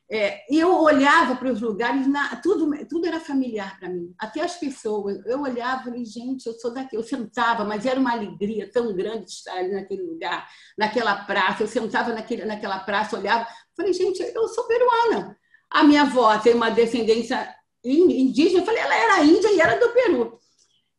É, 0.08 0.44
e 0.48 0.60
eu 0.60 0.72
olhava 0.72 1.34
para 1.34 1.50
os 1.50 1.60
lugares, 1.60 2.06
na, 2.06 2.36
tudo, 2.36 2.70
tudo 2.86 3.06
era 3.06 3.18
familiar 3.18 3.76
para 3.78 3.88
mim, 3.88 4.14
até 4.18 4.40
as 4.40 4.56
pessoas. 4.56 5.18
Eu 5.26 5.42
olhava 5.42 5.80
e 5.80 5.84
falei, 5.84 6.04
gente, 6.04 6.46
eu 6.46 6.52
sou 6.54 6.72
daqui. 6.72 6.96
Eu 6.96 7.02
sentava, 7.02 7.64
mas 7.64 7.84
era 7.84 7.98
uma 7.98 8.12
alegria 8.12 8.70
tão 8.70 8.94
grande 8.94 9.25
de 9.25 9.32
estar 9.32 9.54
ali 9.54 9.72
naquele 9.72 10.02
lugar, 10.02 10.48
naquela 10.78 11.25
praça. 11.25 11.64
Eu 11.64 11.68
sentava 11.68 12.12
naquele, 12.12 12.44
naquela 12.44 12.78
praça, 12.78 13.18
olhava, 13.18 13.48
falei, 13.76 13.92
gente, 13.92 14.22
eu 14.22 14.48
sou 14.48 14.64
peruana. 14.68 15.36
A 15.70 15.82
minha 15.82 16.02
avó 16.02 16.38
tem 16.38 16.54
uma 16.54 16.70
descendência 16.70 17.52
indígena, 17.84 18.60
eu 18.60 18.64
falei, 18.64 18.80
ela 18.80 18.94
era 18.94 19.25
índia 19.25 19.52
e 19.52 19.60
era 19.60 19.78
do 19.78 19.92
Peru. 19.92 20.38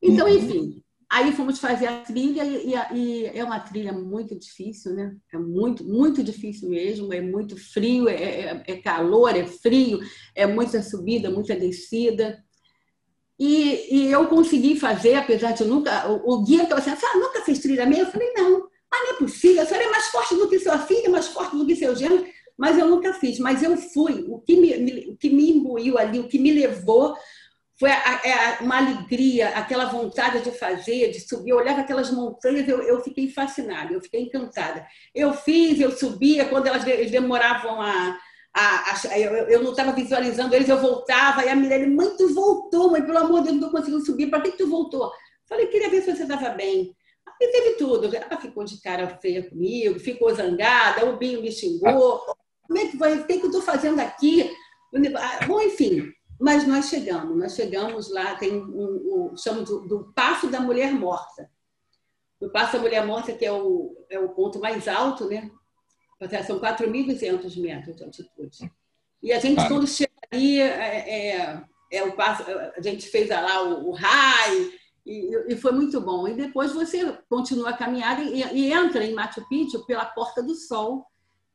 Então, 0.02 0.28
uhum. 0.28 0.36
enfim, 0.36 0.84
Aí 1.10 1.32
fomos 1.32 1.58
fazer 1.60 1.88
a 1.88 2.02
trilha 2.02 2.44
e, 2.44 2.74
e, 2.94 3.26
é 3.28 3.42
uma 3.44 3.60
trilha 3.62 3.94
muito 3.94 4.38
difícil, 4.38 4.94
né? 4.94 5.16
É 5.34 5.38
muito, 5.38 5.84
muito 5.86 6.22
difícil 6.22 6.70
mesmo. 6.70 7.14
É 7.14 7.22
muito 7.22 7.56
frio, 7.56 8.10
é, 8.10 8.16
é, 8.16 8.64
é 8.68 8.78
calor, 8.78 9.36
é 9.36 9.46
frio, 9.46 10.00
é 10.36 10.46
muita 10.46 10.84
subida, 10.84 11.32
muita 11.32 11.56
descida. 11.56 12.44
E, 13.40 13.96
e, 13.96 14.12
eu 14.12 14.28
consegui 14.28 14.78
fazer, 14.78 15.16
apesar 15.16 15.54
de 15.54 15.64
nunca. 15.64 16.10
O, 16.10 16.34
o 16.34 16.44
guia 16.44 16.64
estava 16.64 16.82
assim, 16.82 16.92
ah, 16.92 17.18
nunca 17.18 17.42
fez 17.42 17.60
trilha 17.60 17.86
mesmo? 17.86 18.08
Eu 18.08 18.12
falei, 18.12 18.34
não, 18.34 18.68
mas 18.92 19.02
não 19.02 19.12
é 19.12 19.18
possível, 19.18 19.62
a 19.62 19.66
senhora 19.66 19.86
é 19.86 19.92
mais 19.92 20.08
forte 20.08 20.36
do 20.36 20.50
que 20.50 20.60
sua 20.60 20.80
filha, 20.80 21.10
mais 21.10 21.28
forte 21.28 21.56
do 21.56 21.66
que 21.66 21.76
seu 21.76 21.96
gênero, 21.96 22.26
mas 22.58 22.78
eu 22.78 22.88
nunca 22.90 23.14
fiz. 23.14 23.38
Mas 23.40 23.62
eu 23.62 23.78
fui, 23.78 24.26
o 24.28 24.40
que 24.40 24.56
me, 24.58 24.76
me, 24.78 25.10
o 25.10 25.16
que 25.16 25.30
me 25.30 25.52
imbuiu 25.52 25.98
ali, 25.98 26.20
o 26.20 26.28
que 26.28 26.40
me 26.40 26.52
levou 26.52 27.16
foi 27.80 27.92
é 27.92 28.58
uma 28.62 28.78
alegria, 28.78 29.50
aquela 29.50 29.86
vontade 29.86 30.42
de 30.42 30.52
fazer, 30.52 31.12
de 31.12 31.20
subir. 31.20 31.52
Eu 31.52 31.58
olhava 31.58 31.82
aquelas 31.82 32.10
montanhas, 32.12 32.68
eu, 32.68 32.82
eu 32.82 33.02
fiquei 33.04 33.30
fascinada, 33.30 33.94
eu 33.94 34.02
fiquei 34.02 34.22
encantada. 34.22 34.86
Eu 35.14 35.32
fiz, 35.34 35.80
eu 35.80 35.92
subia, 35.92 36.46
quando 36.46 36.66
elas 36.66 36.84
demoravam 36.84 37.80
a. 37.80 38.18
a, 38.56 38.94
a 38.94 39.20
eu, 39.20 39.32
eu, 39.48 39.64
não 39.64 39.72
estava 39.72 39.92
visualizando 39.92 40.56
eles, 40.56 40.68
eu 40.68 40.82
voltava, 40.82 41.46
e 41.46 41.50
a 41.50 41.56
Mirelle, 41.56 41.94
mãe, 41.94 42.10
tu 42.18 42.34
voltou, 42.34 42.90
mãe, 42.90 43.04
pelo 43.04 43.20
amor 43.20 43.42
de 43.42 43.50
Deus, 43.50 43.62
não 43.62 43.70
conseguiu 43.70 44.00
subir, 44.02 44.28
para 44.28 44.42
que, 44.42 44.52
tu 44.52 44.68
voltou? 44.68 45.12
Falei, 45.48 45.68
queria 45.68 45.90
ver 45.90 46.02
se 46.02 46.16
você 46.16 46.24
estava 46.24 46.50
bem. 46.50 46.96
E 47.40 47.48
teve 47.52 47.76
tudo. 47.76 48.14
Ela 48.16 48.42
ficou 48.42 48.64
de 48.64 48.82
cara 48.82 49.20
feia 49.22 49.48
comigo, 49.48 50.00
ficou 50.00 50.34
zangada, 50.34 51.06
o 51.06 51.18
Binho 51.18 51.44
me 51.44 51.52
xingou. 51.52 52.22
Como 52.64 52.80
é 52.80 52.88
que 52.88 52.98
vai? 52.98 53.20
O 53.20 53.28
que, 53.28 53.38
que 53.38 53.46
eu 53.46 53.50
estou 53.50 53.62
fazendo 53.62 54.00
aqui? 54.00 54.52
Bom, 55.48 55.62
enfim, 55.62 56.12
mas 56.40 56.68
nós 56.68 56.90
chegamos, 56.90 57.38
nós 57.38 57.56
chegamos 57.56 58.12
lá, 58.12 58.36
tem 58.36 58.54
um, 58.56 59.32
um 59.32 59.38
chamo 59.38 59.64
do, 59.64 59.88
do 59.88 60.14
Passo 60.14 60.48
da 60.50 60.60
Mulher 60.60 60.94
Morta. 60.94 61.50
O 62.40 62.50
Passo 62.50 62.74
da 62.74 62.80
Mulher 62.80 63.06
Morta, 63.06 63.34
que 63.34 63.46
é 63.46 63.52
o, 63.52 64.06
é 64.10 64.20
o 64.20 64.30
ponto 64.30 64.60
mais 64.60 64.88
alto, 64.88 65.28
né? 65.28 65.50
São 66.46 66.60
4.200 66.60 67.60
metros 67.62 67.96
de 67.96 68.04
altitude. 68.04 68.72
E 69.22 69.32
a 69.32 69.40
gente, 69.40 69.68
quando 69.68 69.88
chega 69.88 70.12
ali, 70.32 70.60
é, 70.60 71.36
é, 71.38 71.64
é, 71.92 72.04
o 72.04 72.16
passo, 72.16 72.44
a 72.76 72.82
gente 72.82 73.08
fez 73.08 73.30
lá 73.30 73.64
o, 73.64 73.90
o 73.90 73.92
raio, 73.92 74.72
e, 75.06 75.54
e, 75.54 75.56
foi 75.56 75.72
muito 75.72 76.02
bom. 76.02 76.28
E 76.28 76.34
depois 76.34 76.74
você 76.74 77.18
continua 77.30 77.70
a 77.70 77.78
caminhada 77.78 78.22
e, 78.22 78.42
e 78.42 78.74
entra 78.74 79.04
em 79.04 79.14
Machu 79.14 79.48
Picchu 79.48 79.86
pela 79.86 80.06
Porta 80.06 80.44
do 80.44 80.54
Sol, 80.54 81.06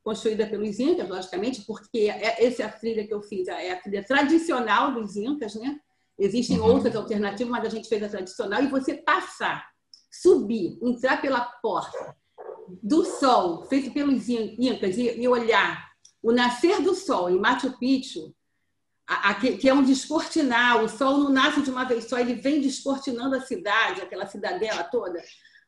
construída 0.03 0.45
pelos 0.45 0.79
incas, 0.79 1.07
logicamente, 1.07 1.61
porque 1.61 2.09
é, 2.09 2.45
essa 2.45 2.63
é 2.63 2.65
a 2.65 2.71
trilha 2.71 3.07
que 3.07 3.13
eu 3.13 3.21
fiz, 3.21 3.47
é 3.47 3.71
a 3.71 3.79
trilha 3.79 4.03
tradicional 4.03 4.93
dos 4.93 5.15
incas, 5.15 5.55
né? 5.55 5.79
Existem 6.19 6.59
uhum. 6.59 6.65
outras 6.65 6.95
alternativas, 6.95 7.51
mas 7.51 7.65
a 7.65 7.69
gente 7.69 7.87
fez 7.87 8.03
a 8.03 8.09
tradicional 8.09 8.61
e 8.61 8.67
você 8.67 8.95
passar, 8.95 9.67
subir, 10.11 10.77
entrar 10.81 11.21
pela 11.21 11.41
porta 11.41 12.15
do 12.81 13.03
sol, 13.03 13.63
feito 13.65 13.91
pelos 13.91 14.29
incas 14.29 14.97
e, 14.97 15.19
e 15.19 15.27
olhar 15.27 15.91
o 16.21 16.31
nascer 16.31 16.81
do 16.81 16.93
sol 16.95 17.29
em 17.29 17.39
Machu 17.39 17.77
Picchu, 17.77 18.33
a, 19.07 19.31
a, 19.31 19.33
que, 19.35 19.57
que, 19.57 19.67
é 19.67 19.73
um 19.73 19.83
descortinar, 19.83 20.83
o 20.83 20.87
sol 20.87 21.17
não 21.17 21.29
nasce 21.29 21.61
de 21.61 21.69
uma 21.69 21.83
vez 21.83 22.07
só, 22.07 22.17
ele 22.17 22.35
vem 22.35 22.61
descortinando 22.61 23.35
a 23.35 23.41
cidade, 23.41 24.01
aquela 24.01 24.25
cidadela 24.25 24.83
toda 24.85 25.21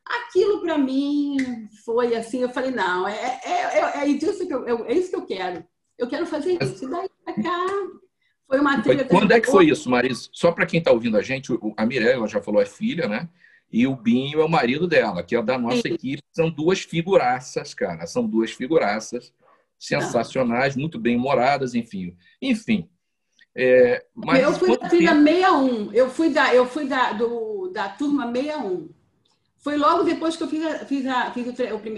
aquilo 0.06 0.60
para 0.60 0.78
mim 0.78 1.68
foi 1.84 2.14
assim, 2.14 2.42
eu 2.42 2.48
falei, 2.48 2.70
não, 2.70 3.06
é, 3.06 3.40
é, 3.44 3.78
é, 3.78 3.98
é, 3.98 4.06
isso 4.06 4.46
que 4.46 4.54
eu, 4.54 4.84
é 4.86 4.92
isso 4.92 5.10
que 5.10 5.16
eu 5.16 5.26
quero. 5.26 5.64
Eu 5.98 6.06
quero 6.06 6.26
fazer 6.26 6.62
isso. 6.62 6.84
E 6.84 6.90
daí 6.90 7.08
pra 7.24 7.34
cá 7.34 7.66
foi 8.46 8.60
uma 8.60 8.80
trilha. 8.80 9.04
Quando 9.04 9.32
é 9.32 9.40
que 9.40 9.50
foi 9.50 9.68
isso, 9.68 9.90
Marisa? 9.90 10.28
Só 10.32 10.52
para 10.52 10.66
quem 10.66 10.78
está 10.78 10.92
ouvindo 10.92 11.16
a 11.16 11.22
gente, 11.22 11.52
a 11.76 11.86
Mirella 11.86 12.28
já 12.28 12.40
falou, 12.40 12.60
é 12.60 12.66
filha, 12.66 13.08
né? 13.08 13.28
E 13.72 13.86
o 13.86 13.96
Binho 13.96 14.40
é 14.40 14.44
o 14.44 14.48
marido 14.48 14.86
dela, 14.86 15.22
que 15.22 15.34
é 15.34 15.42
da 15.42 15.58
nossa 15.58 15.88
equipe. 15.88 16.22
São 16.32 16.48
duas 16.50 16.80
figuraças, 16.80 17.74
cara. 17.74 18.06
São 18.06 18.26
duas 18.26 18.52
figuraças 18.52 19.32
sensacionais, 19.78 20.76
muito 20.76 20.98
bem 20.98 21.16
humoradas, 21.16 21.74
enfim. 21.74 22.16
Enfim. 22.40 22.88
É, 23.54 24.04
mas 24.14 24.42
eu 24.42 24.52
fui 24.52 24.78
da 24.78 24.88
trilha 24.88 25.14
61. 25.14 25.92
Eu 25.92 26.10
fui 26.10 26.30
da, 26.30 26.54
eu 26.54 26.66
fui 26.66 26.86
da, 26.86 27.12
do, 27.12 27.70
da 27.72 27.88
turma 27.88 28.30
61. 28.30 28.90
Foi 29.66 29.76
logo 29.76 30.04
depois 30.04 30.36
que 30.36 30.44
eu 30.44 30.48
fiz 30.48 30.64
a, 30.64 30.84
fiz 30.84 31.04
a, 31.04 31.32
fiz 31.32 31.44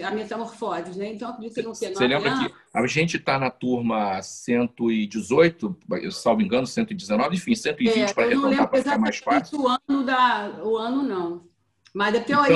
a 0.03 0.11
metamorfose, 0.11 0.99
né? 0.99 1.13
Então, 1.13 1.29
acredito 1.29 1.57
que 1.57 1.63
não 1.63 1.75
Você 1.75 1.91
lembra 2.07 2.33
anos. 2.33 2.47
que 2.47 2.55
a 2.73 2.87
gente 2.87 3.19
está 3.19 3.39
na 3.39 3.51
turma 3.51 4.23
118, 4.23 5.77
salvo 6.11 6.41
engano, 6.41 6.67
119, 6.67 7.37
enfim, 7.37 7.55
120 7.55 7.99
é, 7.99 8.15
para 8.15 8.25
arredondar 8.25 8.71
para 8.71 8.79
ficar 8.79 8.99
mais 8.99 9.19
fácil. 9.19 9.61
O 9.61 9.69
ano, 9.69 10.03
da, 10.03 10.63
o 10.65 10.79
ano 10.79 11.03
não. 11.03 11.47
Mas 11.93 12.15
ter 12.15 12.33
então, 12.33 12.43
aí 12.43 12.53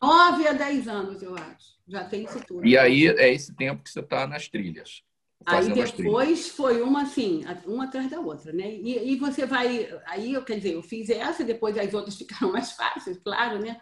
9 0.00 0.48
a 0.48 0.52
10 0.54 0.88
anos, 0.88 1.22
eu 1.22 1.34
acho. 1.34 1.76
Já 1.86 2.04
tem 2.04 2.24
isso 2.24 2.40
tudo. 2.46 2.66
E 2.66 2.78
aí 2.78 3.06
é 3.06 3.30
esse 3.30 3.54
tempo 3.54 3.82
que 3.82 3.90
você 3.90 4.00
está 4.00 4.26
nas 4.26 4.48
trilhas. 4.48 5.02
Aí 5.44 5.70
depois 5.70 6.48
foi 6.48 6.80
uma 6.80 7.02
assim, 7.02 7.44
uma 7.66 7.84
atrás 7.84 8.10
da 8.10 8.18
outra, 8.18 8.50
né? 8.50 8.66
E, 8.66 9.12
e 9.12 9.16
você 9.16 9.44
vai. 9.44 9.94
Aí, 10.06 10.42
quer 10.42 10.56
dizer, 10.56 10.72
eu 10.72 10.82
fiz 10.82 11.10
essa, 11.10 11.44
depois 11.44 11.76
as 11.76 11.92
outras 11.92 12.16
ficaram 12.18 12.50
mais 12.50 12.72
fáceis, 12.72 13.18
claro, 13.18 13.58
né? 13.58 13.78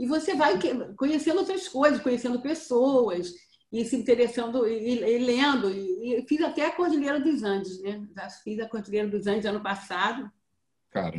E 0.00 0.06
você 0.06 0.34
vai 0.34 0.58
conhecendo 0.96 1.40
outras 1.40 1.68
coisas, 1.68 2.00
conhecendo 2.00 2.40
pessoas 2.40 3.34
e 3.70 3.84
se 3.84 3.94
interessando 3.94 4.66
e, 4.66 4.98
e 4.98 5.18
lendo. 5.18 5.70
E, 5.70 6.20
e, 6.20 6.26
fiz 6.26 6.40
até 6.40 6.64
a 6.64 6.72
Cordilheira 6.72 7.20
dos 7.20 7.42
Andes, 7.42 7.82
né? 7.82 8.02
Já 8.16 8.30
fiz 8.30 8.58
a 8.60 8.66
Cordilheira 8.66 9.06
dos 9.06 9.26
Andes 9.26 9.44
ano 9.44 9.62
passado. 9.62 10.32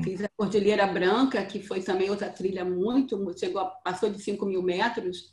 Fiz 0.04 0.24
a 0.24 0.30
Cordilheira 0.36 0.88
Branca, 0.88 1.46
que 1.46 1.62
foi 1.62 1.84
também 1.84 2.10
outra 2.10 2.28
trilha 2.28 2.66
muito, 2.66 3.24
chegou, 3.38 3.70
passou 3.84 4.10
de 4.10 4.20
5 4.20 4.44
mil 4.48 4.64
metros. 4.64 5.32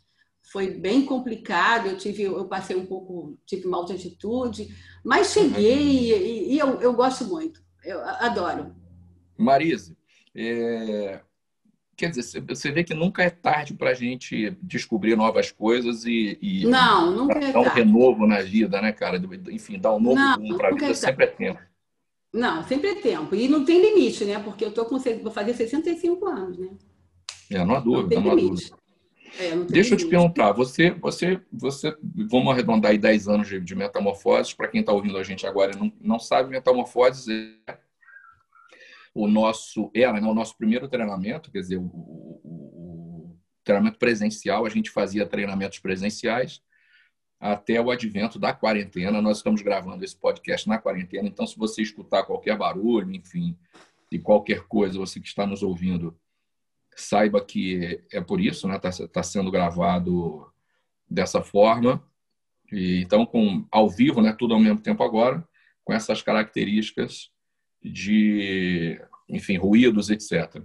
Foi 0.52 0.70
bem 0.70 1.06
complicado, 1.06 1.88
eu 1.88 1.96
tive, 1.96 2.24
eu 2.24 2.46
passei 2.46 2.76
um 2.76 2.84
pouco, 2.84 3.38
tive 3.46 3.66
uma 3.66 3.78
alta 3.78 3.94
altitude, 3.94 4.68
mas 5.02 5.32
cheguei 5.32 6.12
e, 6.12 6.54
e 6.54 6.58
eu, 6.58 6.80
eu 6.82 6.92
gosto 6.92 7.24
muito, 7.24 7.62
eu 7.82 7.98
adoro. 8.00 8.76
Marise, 9.36 9.96
é, 10.34 11.20
quer 11.98 12.10
dizer, 12.10 12.40
você 12.46 12.70
vê 12.70 12.84
que 12.84 12.94
nunca 12.94 13.24
é 13.24 13.28
tarde 13.28 13.74
para 13.74 13.90
a 13.90 13.94
gente 13.94 14.56
descobrir 14.62 15.16
novas 15.16 15.50
coisas 15.50 16.04
e, 16.04 16.38
e 16.40 16.64
não, 16.64 17.10
nunca 17.10 17.38
é 17.38 17.52
dar 17.52 17.58
um 17.58 17.68
renovo 17.68 18.24
na 18.24 18.40
vida, 18.40 18.80
né, 18.80 18.92
cara? 18.92 19.20
Enfim, 19.50 19.80
dar 19.80 19.96
um 19.96 20.00
novo 20.00 20.20
rumo 20.36 20.56
para 20.56 20.68
a 20.68 20.70
vida 20.70 20.86
é 20.86 20.94
sempre 20.94 21.24
é 21.24 21.26
tempo. 21.26 21.60
Não, 22.32 22.62
sempre 22.62 22.90
é 22.90 22.94
tempo. 22.94 23.34
E 23.34 23.48
não 23.48 23.64
tem 23.64 23.82
limite, 23.82 24.24
né? 24.24 24.38
Porque 24.38 24.64
eu 24.64 24.70
tô 24.70 24.84
com, 24.84 24.96
vou 24.96 25.32
fazer 25.32 25.54
65 25.54 26.24
anos, 26.26 26.56
né? 26.56 26.68
É, 27.50 27.64
não 27.64 27.74
há 27.74 27.80
dúvida, 27.80 28.14
não, 28.14 28.22
não 28.22 28.32
há 28.32 28.34
dúvida. 28.36 28.76
É, 29.40 29.56
Deixa 29.56 29.94
eu 29.94 29.98
te 29.98 30.06
perguntar, 30.06 30.52
você, 30.52 30.90
você, 30.92 31.40
você, 31.52 31.94
vamos 32.30 32.52
arredondar 32.52 32.92
aí 32.92 32.98
10 32.98 33.28
anos 33.28 33.48
de, 33.48 33.60
de 33.60 33.74
metamorfoses, 33.74 34.54
para 34.54 34.68
quem 34.68 34.80
está 34.80 34.92
ouvindo 34.92 35.18
a 35.18 35.24
gente 35.24 35.46
agora 35.46 35.72
e 35.74 35.76
não, 35.76 35.92
não 36.00 36.18
sabe, 36.18 36.48
metamorfoses 36.48 37.28
é 37.28 37.76
o 39.18 39.26
nosso 39.26 39.90
era 39.92 40.20
né, 40.20 40.28
o 40.28 40.32
nosso 40.32 40.56
primeiro 40.56 40.86
treinamento, 40.86 41.50
quer 41.50 41.58
dizer, 41.58 41.76
o, 41.76 41.82
o, 41.82 42.40
o, 42.44 43.36
treinamento 43.64 43.98
presencial, 43.98 44.64
a 44.64 44.68
gente 44.68 44.92
fazia 44.92 45.26
treinamentos 45.26 45.80
presenciais 45.80 46.62
até 47.40 47.80
o 47.80 47.90
advento 47.90 48.38
da 48.38 48.54
quarentena. 48.54 49.20
Nós 49.20 49.38
estamos 49.38 49.60
gravando 49.60 50.04
esse 50.04 50.16
podcast 50.16 50.68
na 50.68 50.78
quarentena, 50.78 51.26
então, 51.26 51.44
se 51.48 51.58
você 51.58 51.82
escutar 51.82 52.22
qualquer 52.22 52.56
barulho, 52.56 53.12
enfim, 53.12 53.58
e 54.08 54.20
qualquer 54.20 54.68
coisa, 54.68 55.00
você 55.00 55.18
que 55.18 55.26
está 55.26 55.44
nos 55.44 55.64
ouvindo, 55.64 56.16
saiba 56.94 57.44
que 57.44 58.00
é 58.12 58.20
por 58.20 58.40
isso, 58.40 58.68
né? 58.68 58.76
Está 58.76 59.08
tá 59.08 59.22
sendo 59.24 59.50
gravado 59.50 60.48
dessa 61.10 61.42
forma. 61.42 62.00
E, 62.70 63.02
então, 63.02 63.26
com 63.26 63.66
ao 63.68 63.90
vivo, 63.90 64.22
né? 64.22 64.32
Tudo 64.32 64.54
ao 64.54 64.60
mesmo 64.60 64.80
tempo 64.80 65.02
agora, 65.02 65.46
com 65.84 65.92
essas 65.92 66.22
características 66.22 67.32
de, 67.82 69.00
enfim, 69.28 69.56
ruídos, 69.56 70.10
etc. 70.10 70.62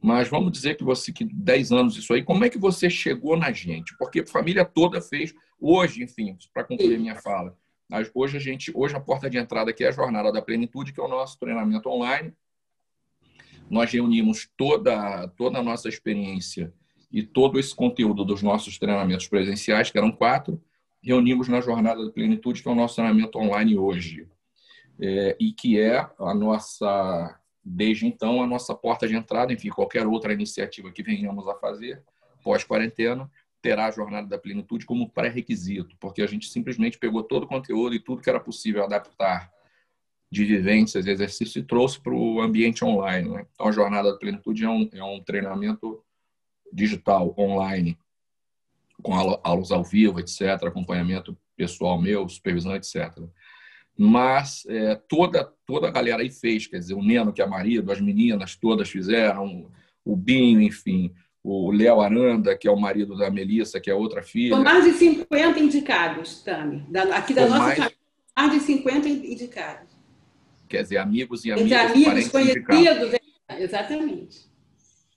Mas 0.00 0.28
vamos 0.28 0.52
dizer 0.52 0.76
que 0.76 0.84
você 0.84 1.12
que 1.12 1.24
10 1.24 1.72
anos 1.72 1.96
isso 1.96 2.12
aí, 2.12 2.22
como 2.22 2.44
é 2.44 2.48
que 2.48 2.58
você 2.58 2.88
chegou 2.88 3.36
na 3.36 3.50
gente? 3.52 3.96
Porque 3.96 4.20
a 4.20 4.26
família 4.26 4.64
toda 4.64 5.00
fez 5.00 5.34
hoje, 5.60 6.02
enfim, 6.02 6.36
para 6.52 6.64
concluir 6.64 6.98
minha 6.98 7.16
fala. 7.16 7.56
Hoje 8.14 8.36
a 8.36 8.40
gente, 8.40 8.72
hoje 8.74 8.94
a 8.96 9.00
porta 9.00 9.30
de 9.30 9.38
entrada 9.38 9.70
aqui 9.70 9.84
é 9.84 9.88
a 9.88 9.92
jornada 9.92 10.32
da 10.32 10.42
plenitude, 10.42 10.92
que 10.92 11.00
é 11.00 11.02
o 11.02 11.08
nosso 11.08 11.38
treinamento 11.38 11.88
online. 11.88 12.32
Nós 13.70 13.90
reunimos 13.90 14.48
toda 14.56 15.28
toda 15.28 15.58
a 15.58 15.62
nossa 15.62 15.88
experiência 15.88 16.72
e 17.10 17.22
todo 17.22 17.58
esse 17.58 17.74
conteúdo 17.74 18.24
dos 18.24 18.42
nossos 18.42 18.78
treinamentos 18.78 19.28
presenciais, 19.28 19.90
que 19.90 19.98
eram 19.98 20.10
quatro, 20.10 20.60
reunimos 21.02 21.48
na 21.48 21.60
jornada 21.60 22.04
da 22.04 22.10
plenitude, 22.10 22.62
que 22.62 22.68
é 22.68 22.72
o 22.72 22.74
nosso 22.74 22.96
treinamento 22.96 23.38
online 23.38 23.78
hoje. 23.78 24.28
É, 25.00 25.36
e 25.38 25.52
que 25.52 25.78
é 25.78 25.98
a 26.18 26.34
nossa 26.34 27.38
desde 27.68 28.06
então, 28.06 28.40
a 28.40 28.46
nossa 28.46 28.72
porta 28.76 29.08
de 29.08 29.16
entrada, 29.16 29.52
enfim, 29.52 29.70
qualquer 29.70 30.06
outra 30.06 30.32
iniciativa 30.32 30.92
que 30.92 31.02
venhamos 31.02 31.48
a 31.48 31.54
fazer 31.56 32.00
pós-quarentena, 32.44 33.28
terá 33.60 33.86
a 33.86 33.90
jornada 33.90 34.28
da 34.28 34.38
plenitude 34.38 34.86
como 34.86 35.10
pré-requisito, 35.10 35.96
porque 35.98 36.22
a 36.22 36.28
gente 36.28 36.48
simplesmente 36.48 36.96
pegou 36.96 37.24
todo 37.24 37.42
o 37.42 37.48
conteúdo 37.48 37.96
e 37.96 37.98
tudo 37.98 38.22
que 38.22 38.30
era 38.30 38.38
possível 38.38 38.84
adaptar 38.84 39.50
de 40.30 40.44
vivências, 40.44 41.08
exercício 41.08 41.58
e 41.58 41.64
trouxe 41.64 42.00
para 42.00 42.14
o 42.14 42.40
ambiente 42.40 42.84
online. 42.84 43.28
Né? 43.28 43.46
Então, 43.52 43.66
a 43.66 43.72
jornada 43.72 44.12
da 44.12 44.18
plenitude 44.18 44.64
é 44.64 44.68
um, 44.68 44.88
é 44.92 45.02
um 45.02 45.20
treinamento 45.20 46.00
digital, 46.72 47.34
online, 47.36 47.98
com 49.02 49.12
aulas 49.12 49.72
ao 49.72 49.82
vivo, 49.82 50.20
etc., 50.20 50.62
acompanhamento 50.64 51.36
pessoal 51.56 52.00
meu, 52.00 52.28
supervisão, 52.28 52.76
etc 52.76 53.28
mas 53.98 54.64
é, 54.68 54.94
toda 54.94 55.52
toda 55.66 55.88
a 55.88 55.90
galera 55.90 56.22
aí 56.22 56.30
fez, 56.30 56.66
quer 56.66 56.78
dizer, 56.78 56.94
o 56.94 57.02
Neno, 57.02 57.32
que 57.32 57.42
é 57.42 57.46
marido, 57.46 57.90
as 57.90 58.00
meninas 58.00 58.54
todas 58.54 58.88
fizeram, 58.88 59.70
o 60.04 60.16
Binho, 60.16 60.60
enfim, 60.62 61.12
o 61.42 61.70
Léo 61.70 62.00
Aranda, 62.00 62.56
que 62.56 62.68
é 62.68 62.70
o 62.70 62.78
marido 62.78 63.16
da 63.16 63.30
Melissa, 63.30 63.80
que 63.80 63.90
é 63.90 63.94
outra 63.94 64.22
filha. 64.22 64.54
São 64.54 64.64
mais 64.64 64.84
de 64.84 64.92
50 64.92 65.58
indicados, 65.60 66.42
Tami. 66.42 66.86
Aqui 67.12 67.34
da 67.34 67.42
nossa 67.42 67.58
mais... 67.58 67.78
família, 67.78 67.96
mais 68.36 68.52
de 68.52 68.60
50 68.60 69.08
indicados. 69.08 69.90
Quer 70.68 70.82
dizer, 70.82 70.98
amigos 70.98 71.44
e 71.44 71.52
amigas. 71.52 71.90
Entre 71.90 72.06
amigos, 72.08 72.28
conhecidos, 72.28 73.14
é, 73.48 73.62
exatamente. 73.62 74.46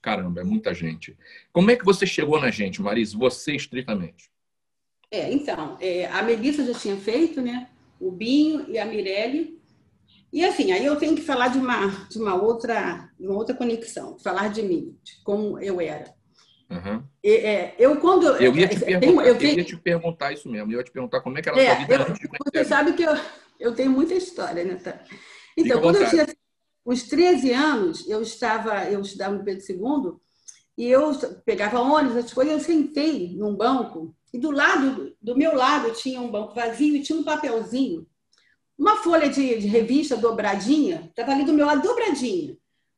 Caramba, 0.00 0.40
é 0.40 0.44
muita 0.44 0.72
gente. 0.72 1.16
Como 1.52 1.70
é 1.70 1.76
que 1.76 1.84
você 1.84 2.06
chegou 2.06 2.40
na 2.40 2.50
gente, 2.50 2.80
Marisa? 2.80 3.18
Você 3.18 3.54
estritamente. 3.54 4.30
É, 5.10 5.32
então, 5.32 5.76
é, 5.80 6.06
a 6.06 6.22
Melissa 6.22 6.64
já 6.64 6.78
tinha 6.78 6.96
feito, 6.96 7.40
né? 7.42 7.68
O 8.00 8.10
Binho 8.10 8.64
e 8.68 8.78
a 8.78 8.84
Mirelle. 8.84 9.60
E 10.32 10.44
assim, 10.44 10.72
aí 10.72 10.84
eu 10.86 10.96
tenho 10.96 11.14
que 11.14 11.22
falar 11.22 11.48
de 11.48 11.58
uma, 11.58 11.88
de 12.08 12.18
uma, 12.18 12.34
outra, 12.34 13.10
uma 13.18 13.34
outra 13.34 13.54
conexão, 13.54 14.18
falar 14.18 14.48
de 14.48 14.62
mim, 14.62 14.96
de 15.02 15.22
como 15.22 15.58
eu 15.58 15.80
era. 15.80 16.14
Uhum. 16.70 17.02
E, 17.22 17.32
é, 17.32 17.74
eu 17.78 17.96
quando 18.00 18.28
eu 18.36 18.54
ia, 18.54 18.68
te 18.68 18.78
perguntar, 18.78 19.00
tenho, 19.00 19.20
eu, 19.22 19.36
tenho... 19.36 19.52
eu 19.52 19.58
ia 19.58 19.64
te 19.64 19.76
perguntar 19.76 20.32
isso 20.32 20.48
mesmo, 20.48 20.72
eu 20.72 20.78
ia 20.78 20.84
te 20.84 20.92
perguntar 20.92 21.20
como 21.20 21.36
é 21.36 21.42
que 21.42 21.48
era 21.48 21.58
a 21.58 21.62
é, 21.62 21.74
vida 21.74 21.94
eu, 21.94 22.02
antes 22.02 22.18
de 22.20 22.28
Você 22.28 22.64
sabe 22.64 22.92
que 22.92 23.02
eu, 23.02 23.12
eu 23.58 23.74
tenho 23.74 23.90
muita 23.90 24.14
história, 24.14 24.64
né? 24.64 24.76
Tá? 24.76 25.00
Então, 25.56 25.76
Fica 25.76 25.80
quando 25.80 25.96
eu 25.96 26.08
tinha 26.08 26.26
uns 26.86 27.02
13 27.02 27.52
anos, 27.52 28.08
eu 28.08 28.22
estava, 28.22 28.84
eu 28.84 29.00
estudava 29.00 29.34
no 29.34 29.44
Pedro 29.44 29.64
II, 29.68 30.12
e 30.78 30.88
eu 30.88 31.12
pegava 31.44 31.80
ônibus, 31.80 32.16
as 32.16 32.32
coisas, 32.32 32.54
eu 32.54 32.60
sentei 32.60 33.36
num 33.36 33.54
banco 33.54 34.14
e 34.32 34.38
do 34.38 34.50
lado, 34.50 35.16
do 35.20 35.36
meu 35.36 35.54
lado, 35.54 35.92
tinha 35.92 36.20
um 36.20 36.30
banco 36.30 36.54
vazio 36.54 36.96
e 36.96 37.02
tinha 37.02 37.18
um 37.18 37.24
papelzinho, 37.24 38.06
uma 38.78 38.96
folha 38.96 39.28
de, 39.28 39.58
de 39.58 39.66
revista 39.66 40.16
dobradinha, 40.16 41.06
estava 41.10 41.32
ali 41.32 41.44
do 41.44 41.52
meu 41.52 41.66
lado, 41.66 41.82
dobradinha. 41.82 42.56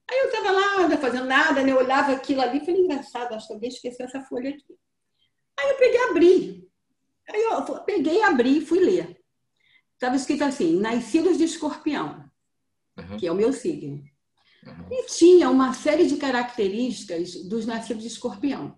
Aí 0.08 0.18
eu 0.18 0.26
estava 0.26 0.50
lá, 0.50 0.88
não 0.88 0.98
fazendo 0.98 1.26
nada, 1.26 1.62
né? 1.62 1.72
eu 1.72 1.78
olhava 1.78 2.12
aquilo 2.12 2.40
ali 2.40 2.58
e 2.58 2.64
falei, 2.64 2.82
engraçado, 2.82 3.32
acho 3.34 3.46
que 3.46 3.52
alguém 3.52 3.68
esqueceu 3.68 4.06
essa 4.06 4.20
folha 4.22 4.50
aqui. 4.50 4.76
Aí 5.58 5.70
eu 5.70 5.76
peguei 5.76 5.98
e 5.98 6.02
abri. 6.02 6.68
Aí 7.30 7.42
eu 7.42 7.62
peguei, 7.84 8.22
abri 8.22 8.58
e 8.58 8.66
fui 8.66 8.80
ler. 8.80 9.22
Estava 9.94 10.16
escrito 10.16 10.44
assim, 10.44 10.78
nascidos 10.78 11.38
de 11.38 11.44
escorpião, 11.44 12.28
uhum. 12.98 13.16
que 13.16 13.26
é 13.26 13.32
o 13.32 13.36
meu 13.36 13.52
signo. 13.52 14.02
Uhum. 14.66 14.88
E 14.90 15.06
tinha 15.06 15.48
uma 15.48 15.72
série 15.72 16.06
de 16.06 16.16
características 16.16 17.34
dos 17.44 17.66
nascidos 17.66 18.02
de 18.02 18.08
escorpião. 18.08 18.76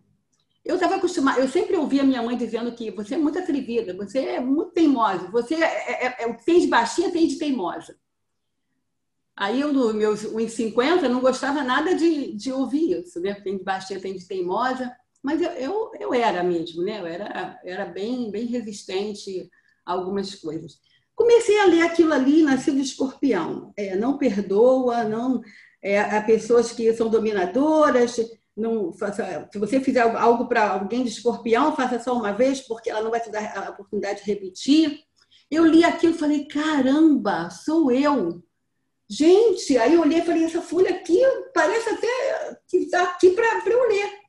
Eu 0.64 0.76
estava 0.76 0.96
acostumada, 0.96 1.40
eu 1.40 1.48
sempre 1.48 1.76
ouvia 1.76 2.02
minha 2.02 2.22
mãe 2.22 2.36
dizendo 2.36 2.72
que 2.72 2.90
você 2.90 3.14
é 3.14 3.18
muito 3.18 3.38
atrevida, 3.38 3.94
você 3.94 4.20
é 4.20 4.40
muito 4.40 4.72
teimosa, 4.72 5.30
você 5.30 5.56
é, 5.56 6.06
é, 6.06 6.22
é 6.22 6.26
o 6.26 6.36
que 6.36 6.44
tem 6.44 6.60
de 6.60 6.68
baixinha 6.68 7.12
tem 7.12 7.26
de 7.26 7.36
teimosa. 7.36 7.96
Aí 9.36 9.60
eu, 9.60 9.72
no 9.72 9.92
meus 9.92 10.24
1,50, 10.24 11.08
não 11.08 11.20
gostava 11.20 11.62
nada 11.62 11.94
de, 11.94 12.32
de 12.34 12.52
ouvir 12.52 13.02
isso, 13.02 13.20
né? 13.20 13.34
Tem 13.34 13.58
de 13.58 13.64
baixinha, 13.64 14.00
tem 14.00 14.16
de 14.16 14.26
teimosa, 14.26 14.94
mas 15.22 15.42
eu, 15.42 15.50
eu, 15.50 15.92
eu 15.98 16.14
era 16.14 16.42
mesmo, 16.42 16.82
né? 16.82 17.00
Eu 17.00 17.06
era, 17.06 17.60
era 17.64 17.84
bem, 17.84 18.30
bem 18.30 18.46
resistente 18.46 19.50
a 19.84 19.92
algumas 19.92 20.34
coisas. 20.36 20.78
Comecei 21.14 21.58
a 21.60 21.66
ler 21.66 21.82
aquilo 21.82 22.12
ali, 22.12 22.42
nascido 22.42 22.78
escorpião. 22.78 23.72
É, 23.76 23.96
não 23.96 24.16
perdoa, 24.16 25.04
não 25.04 25.42
é, 25.82 26.00
há 26.00 26.22
pessoas 26.22 26.72
que 26.72 26.92
são 26.94 27.10
dominadoras, 27.10 28.16
não 28.56 28.92
faça, 28.92 29.48
se 29.52 29.58
você 29.58 29.80
fizer 29.80 30.02
algo 30.02 30.46
para 30.46 30.70
alguém 30.70 31.02
de 31.02 31.10
escorpião, 31.10 31.74
faça 31.74 31.98
só 31.98 32.14
uma 32.14 32.32
vez, 32.32 32.60
porque 32.60 32.88
ela 32.88 33.02
não 33.02 33.10
vai 33.10 33.20
te 33.20 33.30
dar 33.30 33.56
a 33.56 33.70
oportunidade 33.70 34.22
de 34.22 34.30
repetir. 34.30 35.00
Eu 35.50 35.64
li 35.66 35.84
aquilo 35.84 36.14
e 36.14 36.18
falei, 36.18 36.46
caramba, 36.46 37.50
sou 37.50 37.90
eu. 37.90 38.42
Gente, 39.08 39.76
aí 39.76 39.94
eu 39.94 40.00
olhei 40.00 40.20
e 40.20 40.24
falei, 40.24 40.44
essa 40.44 40.62
folha 40.62 40.90
aqui 40.90 41.20
parece 41.52 41.90
até 41.90 42.58
que 42.66 42.78
está 42.78 43.02
aqui 43.02 43.30
para 43.30 43.62
eu 43.66 43.88
ler. 43.88 44.24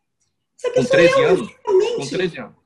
Isso 0.57 0.67
aqui 0.67 0.75
Com 0.75 0.81
sou 0.83 0.91
13 0.91 1.13
eu, 1.13 1.27
anos. 1.27 1.55
Com 1.63 2.07
13 2.07 2.39
anos. 2.39 2.65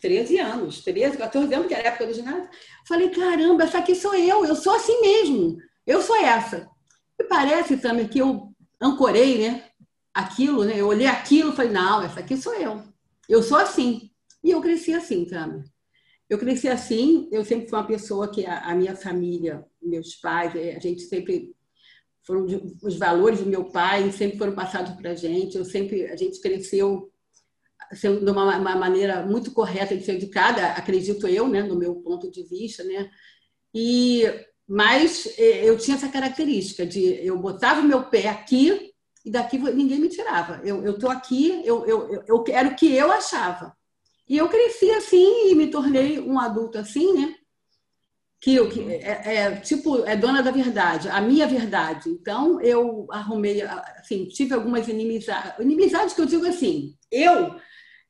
13 0.00 0.38
anos, 0.38 0.82
13, 0.82 1.16
14 1.16 1.54
anos, 1.54 1.66
que 1.68 1.74
era 1.74 1.84
a 1.84 1.92
época 1.92 2.06
do 2.06 2.14
ginásio. 2.14 2.50
Falei, 2.88 3.08
caramba, 3.10 3.62
essa 3.62 3.78
aqui 3.78 3.94
sou 3.94 4.14
eu, 4.14 4.44
eu 4.44 4.56
sou 4.56 4.74
assim 4.74 5.00
mesmo. 5.00 5.56
Eu 5.86 6.02
sou 6.02 6.16
essa. 6.16 6.68
E 7.18 7.24
parece 7.24 7.76
também 7.76 8.08
que 8.08 8.18
eu 8.18 8.52
ancorei, 8.80 9.38
né? 9.38 9.64
Aquilo, 10.14 10.64
né? 10.64 10.74
Eu 10.78 10.86
olhei 10.86 11.06
aquilo 11.06 11.52
e 11.52 11.56
falei, 11.56 11.72
não, 11.72 12.02
essa 12.02 12.20
aqui 12.20 12.36
sou 12.36 12.54
eu. 12.54 12.82
Eu 13.28 13.42
sou 13.42 13.56
assim. 13.56 14.10
E 14.42 14.50
eu 14.50 14.60
cresci 14.60 14.92
assim, 14.92 15.24
também. 15.24 15.64
Eu 16.28 16.38
cresci 16.38 16.68
assim, 16.68 17.28
eu 17.30 17.44
sempre 17.44 17.68
fui 17.68 17.78
uma 17.78 17.86
pessoa 17.86 18.30
que 18.30 18.44
a, 18.46 18.60
a 18.70 18.74
minha 18.74 18.96
família, 18.96 19.64
meus 19.82 20.14
pais, 20.16 20.54
eh, 20.56 20.74
a 20.76 20.80
gente 20.80 21.02
sempre 21.02 21.54
foram 22.24 22.46
os 22.82 22.96
valores 22.96 23.40
do 23.40 23.46
meu 23.46 23.64
pai 23.64 24.10
sempre 24.12 24.38
foram 24.38 24.54
passados 24.54 24.94
para 24.94 25.10
a 25.10 25.14
gente. 25.14 25.56
Eu 25.56 25.64
sempre, 25.64 26.06
a 26.06 26.16
gente 26.16 26.40
cresceu 26.40 27.12
sendo 27.92 28.24
de 28.24 28.30
uma, 28.30 28.56
uma, 28.56 28.76
maneira 28.76 29.26
muito 29.26 29.50
correta 29.52 29.96
de 29.96 30.04
ser 30.04 30.12
educada, 30.12 30.68
acredito 30.68 31.28
eu, 31.28 31.48
né, 31.48 31.62
no 31.62 31.76
meu 31.76 31.96
ponto 31.96 32.30
de 32.30 32.42
vista, 32.44 32.82
né. 32.84 33.10
E 33.74 34.24
mas 34.66 35.26
eh, 35.38 35.68
eu 35.68 35.76
tinha 35.76 35.96
essa 35.96 36.08
característica 36.08 36.86
de 36.86 37.02
eu 37.26 37.38
botava 37.38 37.80
o 37.80 37.84
meu 37.84 38.04
pé 38.04 38.28
aqui 38.28 38.91
e 39.24 39.30
daqui 39.30 39.58
ninguém 39.58 40.00
me 40.00 40.08
tirava. 40.08 40.60
Eu 40.64 40.90
estou 40.90 41.10
aqui, 41.10 41.62
eu, 41.64 41.86
eu, 41.86 42.24
eu 42.26 42.42
quero 42.42 42.70
o 42.70 42.74
que 42.76 42.92
eu 42.94 43.10
achava. 43.12 43.76
E 44.28 44.36
eu 44.36 44.48
cresci 44.48 44.90
assim 44.90 45.50
e 45.50 45.54
me 45.54 45.68
tornei 45.68 46.18
um 46.20 46.38
adulto 46.38 46.78
assim, 46.78 47.12
né? 47.12 47.34
Que, 48.40 48.66
que 48.70 48.80
é, 48.94 49.36
é, 49.36 49.56
tipo, 49.56 50.04
é 50.04 50.16
dona 50.16 50.42
da 50.42 50.50
verdade, 50.50 51.08
a 51.08 51.20
minha 51.20 51.46
verdade. 51.46 52.08
Então, 52.08 52.60
eu 52.60 53.06
arrumei, 53.10 53.62
assim, 53.62 54.26
tive 54.26 54.54
algumas 54.54 54.88
inimizades. 54.88 55.58
Inimizades 55.60 56.14
que 56.14 56.20
eu 56.20 56.26
digo 56.26 56.46
assim, 56.46 56.96
eu, 57.10 57.54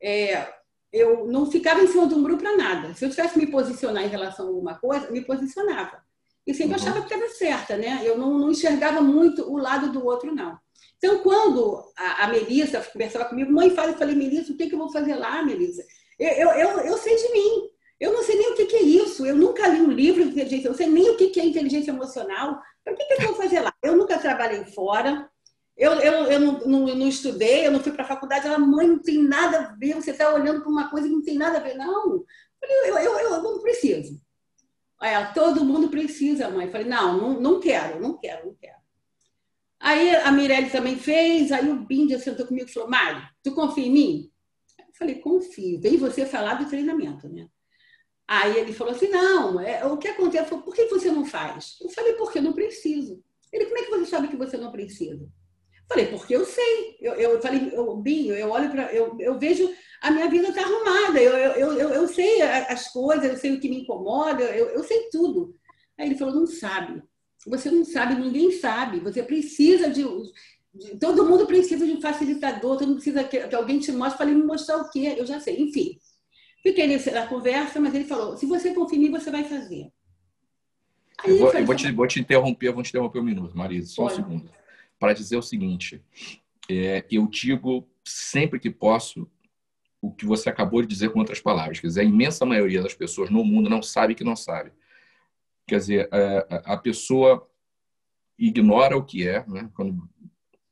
é, 0.02 0.48
eu 0.90 1.26
não 1.26 1.50
ficava 1.50 1.82
em 1.82 1.86
cima 1.86 2.06
do 2.06 2.18
muro 2.18 2.38
para 2.38 2.56
nada. 2.56 2.94
Se 2.94 3.04
eu 3.04 3.10
tivesse 3.10 3.34
que 3.34 3.40
me 3.40 3.50
posicionar 3.50 4.04
em 4.04 4.08
relação 4.08 4.46
a 4.46 4.48
alguma 4.48 4.78
coisa, 4.78 5.10
me 5.10 5.20
posicionava. 5.20 6.02
E 6.46 6.52
sempre 6.52 6.76
uhum. 6.76 6.82
achava 6.82 7.02
que 7.02 7.14
estava 7.14 7.32
certa, 7.32 7.76
né? 7.76 8.00
Eu 8.02 8.18
não, 8.18 8.36
não 8.38 8.50
enxergava 8.50 9.00
muito 9.00 9.50
o 9.50 9.56
lado 9.56 9.92
do 9.92 10.04
outro, 10.04 10.34
não. 10.34 10.58
Então, 10.98 11.18
quando 11.18 11.82
a, 11.96 12.24
a 12.24 12.28
Melissa 12.28 12.80
conversava 12.80 13.24
comigo, 13.24 13.52
mãe 13.52 13.70
fala, 13.70 13.90
eu 13.90 13.98
falei, 13.98 14.14
Melissa, 14.14 14.52
o 14.52 14.56
que, 14.56 14.68
que 14.68 14.74
eu 14.74 14.78
vou 14.78 14.92
fazer 14.92 15.14
lá, 15.16 15.42
Melissa? 15.42 15.84
Eu, 16.18 16.50
eu, 16.50 16.68
eu, 16.80 16.96
sei 16.96 17.16
de 17.16 17.32
mim. 17.32 17.68
Eu 17.98 18.12
não 18.12 18.22
sei 18.22 18.36
nem 18.36 18.52
o 18.52 18.54
que, 18.54 18.66
que 18.66 18.76
é 18.76 18.82
isso. 18.82 19.26
Eu 19.26 19.34
nunca 19.34 19.66
li 19.66 19.80
um 19.80 19.90
livro 19.90 20.24
de 20.24 20.30
inteligência, 20.30 20.68
eu 20.68 20.74
sei 20.74 20.86
nem 20.86 21.10
o 21.10 21.16
que, 21.16 21.30
que 21.30 21.40
é 21.40 21.44
inteligência 21.44 21.90
emocional. 21.90 22.60
Para 22.84 22.94
que, 22.94 23.04
que 23.04 23.14
eu 23.14 23.26
vou 23.26 23.34
fazer 23.34 23.60
lá? 23.60 23.72
Eu 23.82 23.96
nunca 23.96 24.18
trabalhei 24.18 24.64
fora, 24.64 25.28
eu, 25.76 25.92
eu, 25.94 26.12
eu 26.26 26.40
não, 26.40 26.60
não, 26.60 26.94
não 26.94 27.08
estudei, 27.08 27.66
eu 27.66 27.72
não 27.72 27.80
fui 27.80 27.90
para 27.90 28.04
a 28.04 28.08
faculdade. 28.08 28.46
Ela, 28.46 28.58
mãe, 28.58 28.86
não 28.86 29.00
tem 29.00 29.20
nada 29.20 29.58
a 29.58 29.74
ver, 29.74 29.94
você 29.94 30.12
está 30.12 30.32
olhando 30.32 30.60
para 30.60 30.70
uma 30.70 30.88
coisa 30.88 31.08
que 31.08 31.14
não 31.14 31.22
tem 31.22 31.36
nada 31.36 31.58
a 31.58 31.60
ver. 31.60 31.74
Não, 31.74 32.24
falei, 32.60 32.90
eu, 32.90 32.96
eu, 32.96 33.18
eu 33.18 33.42
não 33.42 33.60
preciso. 33.60 34.20
Aí 35.02 35.34
todo 35.34 35.64
mundo 35.64 35.88
precisa, 35.88 36.48
mãe. 36.48 36.70
falei, 36.70 36.86
não, 36.86 37.20
não, 37.20 37.40
não 37.40 37.60
quero, 37.60 38.00
não 38.00 38.16
quero, 38.16 38.46
não 38.46 38.54
quero. 38.54 38.80
Aí 39.80 40.14
a 40.14 40.30
Mirelle 40.30 40.70
também 40.70 40.96
fez, 40.96 41.50
aí 41.50 41.68
o 41.68 41.84
Bindia 41.84 42.20
sentou 42.20 42.46
comigo 42.46 42.68
e 42.68 42.72
falou, 42.72 42.88
Mário, 42.88 43.20
tu 43.42 43.52
confia 43.52 43.84
em 43.84 43.90
mim? 43.90 44.32
Eu 44.78 44.94
falei, 44.94 45.16
confio. 45.16 45.80
Vem 45.80 45.96
você 45.96 46.24
falar 46.24 46.54
do 46.54 46.68
treinamento, 46.68 47.28
né? 47.28 47.48
Aí 48.28 48.56
ele 48.56 48.72
falou 48.72 48.94
assim, 48.94 49.08
não, 49.08 49.58
é, 49.58 49.84
o 49.84 49.98
que 49.98 50.06
acontece? 50.06 50.48
Falei, 50.48 50.64
por 50.64 50.72
que 50.72 50.86
você 50.86 51.10
não 51.10 51.24
faz? 51.24 51.78
Eu 51.80 51.90
falei, 51.90 52.12
porque 52.12 52.38
eu 52.38 52.42
não 52.42 52.52
preciso. 52.52 53.20
Ele, 53.52 53.66
como 53.66 53.78
é 53.78 53.82
que 53.82 53.90
você 53.90 54.06
sabe 54.06 54.28
que 54.28 54.36
você 54.36 54.56
não 54.56 54.70
precisa? 54.70 55.28
Falei, 55.92 56.06
porque 56.06 56.34
eu 56.34 56.44
sei. 56.46 56.96
Eu, 57.00 57.12
eu 57.14 57.42
falei, 57.42 57.70
eu, 57.70 57.94
Binho, 57.96 58.34
eu 58.34 58.50
olho 58.50 58.70
para. 58.70 58.90
Eu, 58.94 59.14
eu 59.20 59.38
vejo 59.38 59.70
a 60.00 60.10
minha 60.10 60.28
vida 60.28 60.48
está 60.48 60.62
arrumada, 60.62 61.20
eu, 61.20 61.32
eu, 61.32 61.72
eu, 61.74 61.88
eu 61.90 62.08
sei 62.08 62.42
as 62.42 62.88
coisas, 62.88 63.24
eu 63.24 63.36
sei 63.36 63.52
o 63.52 63.60
que 63.60 63.68
me 63.68 63.82
incomoda, 63.82 64.42
eu, 64.42 64.70
eu 64.70 64.82
sei 64.82 65.08
tudo. 65.12 65.54
Aí 65.96 66.06
ele 66.06 66.16
falou, 66.16 66.34
não 66.34 66.46
sabe. 66.46 67.00
Você 67.46 67.70
não 67.70 67.84
sabe, 67.84 68.14
ninguém 68.14 68.50
sabe. 68.52 69.00
Você 69.00 69.22
precisa 69.22 69.90
de, 69.90 70.02
de 70.74 70.98
todo 70.98 71.28
mundo 71.28 71.46
precisa 71.46 71.86
de 71.86 71.92
um 71.92 72.00
facilitador, 72.00 72.78
todo 72.78 72.88
mundo 72.88 72.96
precisa 72.96 73.22
que, 73.22 73.46
que 73.46 73.54
alguém 73.54 73.78
te 73.78 73.92
mostre. 73.92 74.18
Falei, 74.18 74.34
me 74.34 74.42
mostrar 74.42 74.78
o 74.78 74.90
quê? 74.90 75.14
Eu 75.16 75.26
já 75.26 75.38
sei. 75.38 75.60
Enfim, 75.60 75.98
fiquei 76.62 76.86
nessa 76.86 77.26
conversa, 77.26 77.78
mas 77.78 77.94
ele 77.94 78.04
falou, 78.04 78.36
se 78.36 78.46
você 78.46 78.72
confia 78.72 78.98
em 78.98 79.02
mim, 79.02 79.10
você 79.10 79.30
vai 79.30 79.44
fazer. 79.44 79.92
Aí 81.18 81.32
eu 81.32 81.38
vou, 81.38 81.52
eu 81.52 81.66
vou, 81.66 81.76
te, 81.76 81.92
vou 81.92 82.06
te 82.06 82.18
interromper, 82.18 82.72
vou 82.72 82.82
te 82.82 82.88
interromper 82.88 83.20
um 83.20 83.24
minuto, 83.24 83.56
Marisa, 83.56 83.92
só 83.92 84.04
Pode. 84.04 84.14
um 84.14 84.16
segundo 84.16 84.61
para 85.02 85.14
dizer 85.14 85.36
o 85.36 85.42
seguinte: 85.42 86.00
é, 86.70 87.04
eu 87.10 87.26
digo 87.26 87.88
sempre 88.04 88.60
que 88.60 88.70
posso 88.70 89.28
o 90.00 90.12
que 90.12 90.24
você 90.24 90.48
acabou 90.48 90.80
de 90.80 90.86
dizer 90.86 91.10
com 91.10 91.18
outras 91.18 91.40
palavras. 91.40 91.80
Quer 91.80 91.88
dizer, 91.88 92.02
a 92.02 92.04
imensa 92.04 92.46
maioria 92.46 92.80
das 92.80 92.94
pessoas 92.94 93.28
no 93.28 93.44
mundo 93.44 93.68
não 93.68 93.82
sabe 93.82 94.14
que 94.14 94.22
não 94.22 94.36
sabe. 94.36 94.70
Quer 95.66 95.78
dizer, 95.78 96.08
é, 96.12 96.62
a 96.64 96.76
pessoa 96.76 97.50
ignora 98.38 98.96
o 98.96 99.04
que 99.04 99.26
é, 99.26 99.44
né? 99.48 99.68
Quando, 99.74 100.08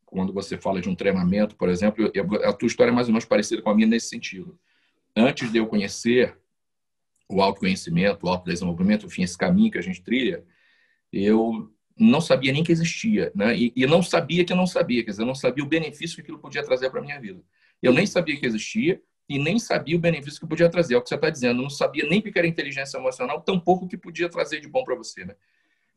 quando 0.06 0.32
você 0.32 0.56
fala 0.56 0.80
de 0.80 0.88
um 0.88 0.94
treinamento, 0.94 1.56
por 1.56 1.68
exemplo, 1.68 2.08
a 2.44 2.52
tua 2.52 2.68
história 2.68 2.92
é 2.92 2.94
mais 2.94 3.08
ou 3.08 3.12
menos 3.12 3.24
parecida 3.24 3.60
com 3.60 3.70
a 3.70 3.74
minha 3.74 3.88
nesse 3.88 4.10
sentido. 4.10 4.56
Antes 5.16 5.50
de 5.50 5.58
eu 5.58 5.66
conhecer 5.66 6.38
o 7.28 7.42
autoconhecimento, 7.42 8.26
o 8.26 8.28
autodesenvolvimento, 8.28 9.06
enfim, 9.06 9.22
esse 9.24 9.36
caminho 9.36 9.72
que 9.72 9.78
a 9.78 9.82
gente 9.82 10.00
trilha, 10.02 10.44
eu 11.12 11.68
não 12.00 12.20
sabia 12.20 12.52
nem 12.52 12.64
que 12.64 12.72
existia, 12.72 13.30
né? 13.34 13.56
E, 13.56 13.72
e, 13.76 13.86
não 13.86 14.02
sabia 14.02 14.44
que 14.44 14.52
eu 14.52 14.56
não 14.56 14.66
sabia, 14.66 15.04
quer 15.04 15.10
dizer, 15.10 15.22
eu 15.22 15.26
não 15.26 15.34
sabia 15.34 15.62
o 15.62 15.66
benefício 15.66 16.16
que 16.16 16.22
aquilo 16.22 16.38
podia 16.38 16.62
trazer 16.62 16.88
para 16.90 17.02
minha 17.02 17.20
vida. 17.20 17.42
Eu 17.82 17.92
nem 17.92 18.06
sabia 18.06 18.36
que 18.38 18.46
existia 18.46 19.00
e 19.28 19.38
nem 19.38 19.58
sabia 19.58 19.96
o 19.96 20.00
benefício 20.00 20.40
que 20.40 20.46
podia 20.46 20.68
trazer. 20.68 20.94
É 20.94 20.96
o 20.96 21.02
que 21.02 21.08
você 21.08 21.14
está 21.14 21.30
dizendo. 21.30 21.58
Eu 21.58 21.62
não 21.62 21.70
sabia 21.70 22.06
nem 22.08 22.20
o 22.20 22.22
que 22.22 22.38
era 22.38 22.46
inteligência 22.46 22.96
emocional, 22.96 23.40
tampouco 23.42 23.84
o 23.84 23.88
que 23.88 23.96
podia 23.96 24.28
trazer 24.28 24.60
de 24.60 24.68
bom 24.68 24.82
para 24.82 24.94
você, 24.94 25.24
né? 25.24 25.34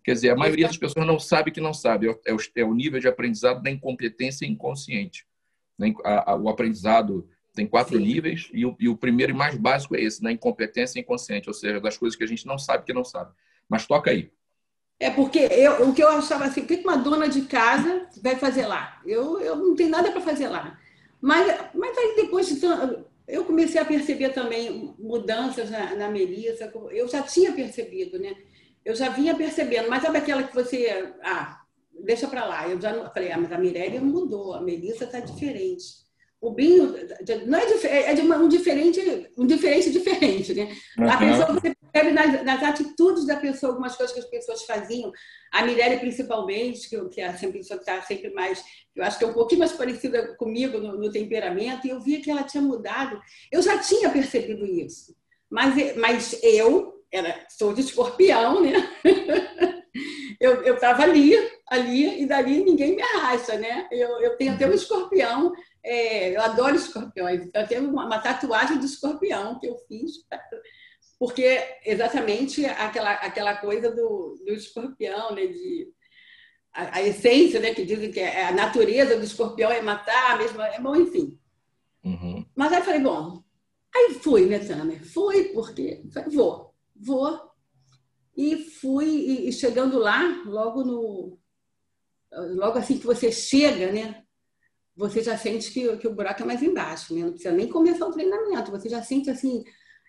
Quer 0.03 0.13
dizer, 0.13 0.29
a 0.31 0.35
maioria 0.35 0.67
das 0.67 0.77
pessoas 0.77 1.07
não 1.07 1.17
sabe 1.17 1.49
que 1.49 1.61
não 1.61 1.73
sabe. 1.73 2.07
É 2.25 2.33
o, 2.33 2.37
é 2.55 2.63
o 2.63 2.73
nível 2.73 2.99
de 2.99 3.07
aprendizado 3.07 3.63
da 3.63 3.71
incompetência 3.71 4.45
inconsciente. 4.45 5.25
Né? 5.79 5.93
O 6.41 6.49
aprendizado 6.49 7.27
tem 7.53 7.65
quatro 7.65 7.97
Sim. 7.97 8.03
níveis 8.03 8.49
e 8.51 8.65
o, 8.65 8.75
e 8.77 8.89
o 8.89 8.97
primeiro 8.97 9.31
e 9.31 9.35
mais 9.35 9.55
básico 9.55 9.95
é 9.95 10.01
esse, 10.01 10.21
na 10.21 10.29
né? 10.29 10.35
incompetência 10.35 10.99
inconsciente, 10.99 11.47
ou 11.47 11.53
seja, 11.53 11.79
das 11.79 11.97
coisas 11.97 12.17
que 12.17 12.23
a 12.23 12.27
gente 12.27 12.45
não 12.45 12.57
sabe 12.57 12.83
que 12.83 12.91
não 12.91 13.05
sabe. 13.05 13.31
Mas 13.69 13.87
toca 13.87 14.11
aí. 14.11 14.29
É 14.99 15.09
porque 15.09 15.39
eu, 15.39 15.89
o 15.89 15.93
que 15.93 16.01
eu 16.01 16.07
achava 16.07 16.45
assim, 16.45 16.61
o 16.61 16.65
que 16.65 16.75
uma 16.75 16.97
dona 16.97 17.27
de 17.27 17.41
casa 17.41 18.07
vai 18.21 18.35
fazer 18.35 18.65
lá? 18.65 19.01
Eu, 19.05 19.39
eu 19.41 19.55
não 19.55 19.75
tenho 19.75 19.89
nada 19.89 20.11
para 20.11 20.21
fazer 20.21 20.47
lá. 20.47 20.79
Mas, 21.21 21.45
mas 21.73 21.97
aí 21.97 22.15
depois 22.15 22.47
de 22.47 22.59
eu 23.27 23.45
comecei 23.45 23.79
a 23.79 23.85
perceber 23.85 24.29
também 24.29 24.93
mudanças 24.99 25.69
na, 25.69 25.95
na 25.95 26.09
Melissa. 26.09 26.71
Eu 26.91 27.07
já 27.07 27.21
tinha 27.21 27.51
percebido, 27.53 28.19
né? 28.19 28.35
Eu 28.83 28.95
já 28.95 29.09
vinha 29.09 29.35
percebendo, 29.35 29.89
mas 29.89 30.03
sabe 30.03 30.17
aquela 30.17 30.43
que 30.43 30.53
você. 30.53 31.13
Ah, 31.23 31.61
deixa 32.03 32.27
para 32.27 32.45
lá. 32.45 32.67
Eu 32.67 32.79
já 32.79 33.09
falei, 33.09 33.31
ah, 33.31 33.37
mas 33.37 33.51
a 33.51 33.57
Mirélia 33.57 34.01
mudou, 34.01 34.53
a 34.53 34.61
Melissa 34.61 35.05
está 35.05 35.19
diferente 35.19 36.02
o 36.43 36.51
Binho 36.51 36.93
não 37.47 37.57
é, 37.57 37.65
é, 37.85 38.11
é 38.11 38.13
de 38.13 38.21
uma, 38.21 38.35
um 38.35 38.49
diferente, 38.49 38.99
um 39.37 39.47
diferente 39.47 39.89
diferente, 39.89 40.53
né? 40.53 40.75
Uhum. 40.99 41.09
A 41.09 41.17
pessoa 41.17 41.53
você 41.53 41.73
percebe 41.73 42.11
nas, 42.11 42.43
nas, 42.43 42.63
atitudes 42.63 43.25
da 43.25 43.37
pessoa 43.37 43.71
algumas 43.71 43.95
coisas 43.95 44.13
que 44.13 44.19
as 44.19 44.29
pessoas 44.29 44.63
faziam. 44.63 45.09
A 45.53 45.65
Mirelle 45.65 45.99
principalmente, 45.99 46.89
que, 46.89 47.09
que 47.09 47.21
é 47.21 47.29
a 47.29 47.33
pessoa 47.33 47.79
que 47.79 47.89
está 47.89 48.01
sempre 48.01 48.29
mais, 48.33 48.61
eu 48.93 49.05
acho 49.05 49.17
que 49.17 49.23
é 49.23 49.27
um 49.27 49.33
pouquinho 49.33 49.59
mais 49.59 49.71
parecida 49.71 50.35
comigo 50.35 50.79
no, 50.79 50.97
no, 50.97 51.09
temperamento, 51.09 51.87
e 51.87 51.91
eu 51.91 52.01
via 52.01 52.19
que 52.19 52.29
ela 52.29 52.43
tinha 52.43 52.61
mudado. 52.61 53.21
Eu 53.49 53.61
já 53.61 53.77
tinha 53.77 54.09
percebido 54.09 54.65
isso, 54.65 55.15
mas 55.49 55.95
mas 55.95 56.37
eu 56.43 57.05
era 57.09 57.45
sou 57.47 57.73
de 57.73 57.79
escorpião, 57.79 58.61
né? 58.61 58.73
eu 60.41 60.73
estava 60.73 61.03
ali, 61.03 61.33
ali 61.73 62.21
e 62.21 62.25
dali 62.25 62.63
ninguém 62.63 62.95
me 62.95 63.01
arrasta, 63.01 63.57
né? 63.57 63.87
Eu, 63.91 64.19
eu 64.21 64.37
tenho 64.37 64.53
até 64.53 64.67
um 64.67 64.73
escorpião 64.73 65.53
é, 65.83 66.35
eu 66.35 66.41
adoro 66.41 66.75
escorpiões. 66.75 67.49
Eu 67.53 67.67
tenho 67.67 67.89
uma, 67.89 68.05
uma, 68.05 68.19
tatuagem 68.19 68.79
de 68.79 68.85
escorpião 68.85 69.59
que 69.59 69.67
eu 69.67 69.77
fiz, 69.87 70.13
porque 71.19 71.59
exatamente 71.85 72.65
aquela, 72.65 73.11
aquela 73.11 73.57
coisa 73.57 73.91
do, 73.91 74.41
do 74.45 74.53
escorpião, 74.53 75.35
né? 75.35 75.47
De, 75.47 75.91
a, 76.73 76.97
a, 76.97 77.01
essência, 77.03 77.59
né? 77.59 77.73
Que 77.73 77.85
dizem 77.85 78.11
que 78.11 78.19
é, 78.19 78.45
a 78.45 78.51
natureza 78.53 79.17
do 79.17 79.25
escorpião 79.25 79.71
é 79.71 79.81
matar, 79.81 80.37
mesmo, 80.37 80.61
é 80.61 80.79
bom, 80.79 80.95
enfim. 80.95 81.37
Uhum. 82.03 82.45
Mas 82.55 82.71
aí 82.71 82.79
eu 82.79 82.85
falei, 82.85 83.01
bom, 83.01 83.43
aí 83.93 84.13
fui, 84.15 84.45
né, 84.45 84.59
Tamer? 84.59 85.03
Fui, 85.05 85.45
porque 85.49 86.01
falei, 86.13 86.29
vou, 86.29 86.73
vou. 86.95 87.51
E 88.35 88.55
fui, 88.55 89.05
e, 89.05 89.49
e 89.49 89.51
chegando 89.51 89.99
lá, 89.99 90.41
logo 90.45 90.83
no. 90.83 91.37
Logo 92.55 92.77
assim 92.77 92.97
que 92.97 93.05
você 93.05 93.31
chega, 93.31 93.91
né? 93.91 94.23
você 94.95 95.23
já 95.23 95.37
sente 95.37 95.71
que, 95.71 95.97
que 95.97 96.07
o 96.07 96.13
buraco 96.13 96.43
é 96.43 96.45
mais 96.45 96.61
embaixo, 96.61 97.13
né? 97.13 97.21
Não 97.21 97.31
precisa 97.31 97.53
nem 97.53 97.67
começar 97.67 98.05
o 98.05 98.11
treinamento, 98.11 98.71
você 98.71 98.87
já 98.87 99.01
sente 99.01 99.29
assim. 99.29 99.63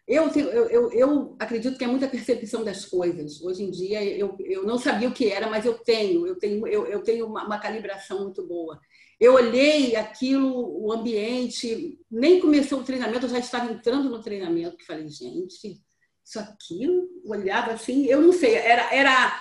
Eu, 0.07 0.29
eu, 0.29 0.69
eu, 0.69 0.93
eu 0.93 1.37
acredito 1.39 1.79
que 1.79 1.85
é 1.85 1.87
muita 1.87 2.07
percepção 2.07 2.63
das 2.63 2.85
coisas. 2.85 3.41
Hoje 3.41 3.63
em 3.63 3.71
dia, 3.71 4.05
eu, 4.05 4.37
eu 4.41 4.67
não 4.67 4.77
sabia 4.77 5.09
o 5.09 5.15
que 5.15 5.31
era, 5.31 5.49
mas 5.49 5.65
eu 5.65 5.79
tenho, 5.79 6.27
eu 6.27 6.37
tenho, 6.37 6.67
eu, 6.67 6.85
eu 6.87 7.03
tenho 7.03 7.27
uma, 7.27 7.47
uma 7.47 7.59
calibração 7.59 8.23
muito 8.23 8.47
boa. 8.47 8.79
Eu 9.19 9.35
olhei 9.35 9.97
aquilo, 9.97 10.53
o 10.53 10.93
ambiente, 10.93 11.99
nem 12.11 12.39
começou 12.39 12.81
o 12.81 12.85
treinamento, 12.85 13.25
eu 13.25 13.31
já 13.31 13.39
estava 13.39 13.73
entrando 13.73 14.11
no 14.11 14.21
treinamento, 14.21 14.77
que 14.77 14.85
falei, 14.85 15.09
gente, 15.09 15.81
isso 16.23 16.39
aqui, 16.39 16.87
olhava 17.25 17.73
assim, 17.73 18.05
eu 18.05 18.21
não 18.21 18.33
sei, 18.33 18.57
era, 18.57 18.95
era 18.95 19.41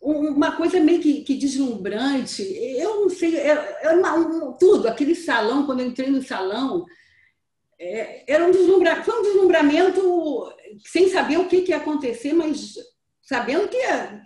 uma 0.00 0.56
coisa 0.56 0.80
meio 0.80 1.00
que, 1.00 1.22
que 1.22 1.34
deslumbrante. 1.34 2.42
Eu 2.42 3.02
não 3.02 3.08
sei, 3.10 3.36
era, 3.36 3.60
é, 3.60 3.86
é 3.86 3.90
uma, 3.90 4.14
um, 4.14 4.52
tudo, 4.52 4.88
aquele 4.88 5.14
salão, 5.14 5.66
quando 5.66 5.80
eu 5.80 5.86
entrei 5.86 6.08
no 6.08 6.22
salão, 6.22 6.84
é, 7.78 8.24
era 8.32 8.44
um 8.44 8.50
deslumbramento, 8.50 9.04
foi 9.04 9.18
um 9.18 9.22
deslumbramento 9.22 10.52
sem 10.84 11.08
saber 11.08 11.38
o 11.38 11.48
que, 11.48 11.62
que 11.62 11.70
ia 11.70 11.76
acontecer, 11.76 12.32
mas 12.32 12.74
sabendo 13.22 13.68
que, 13.68 13.78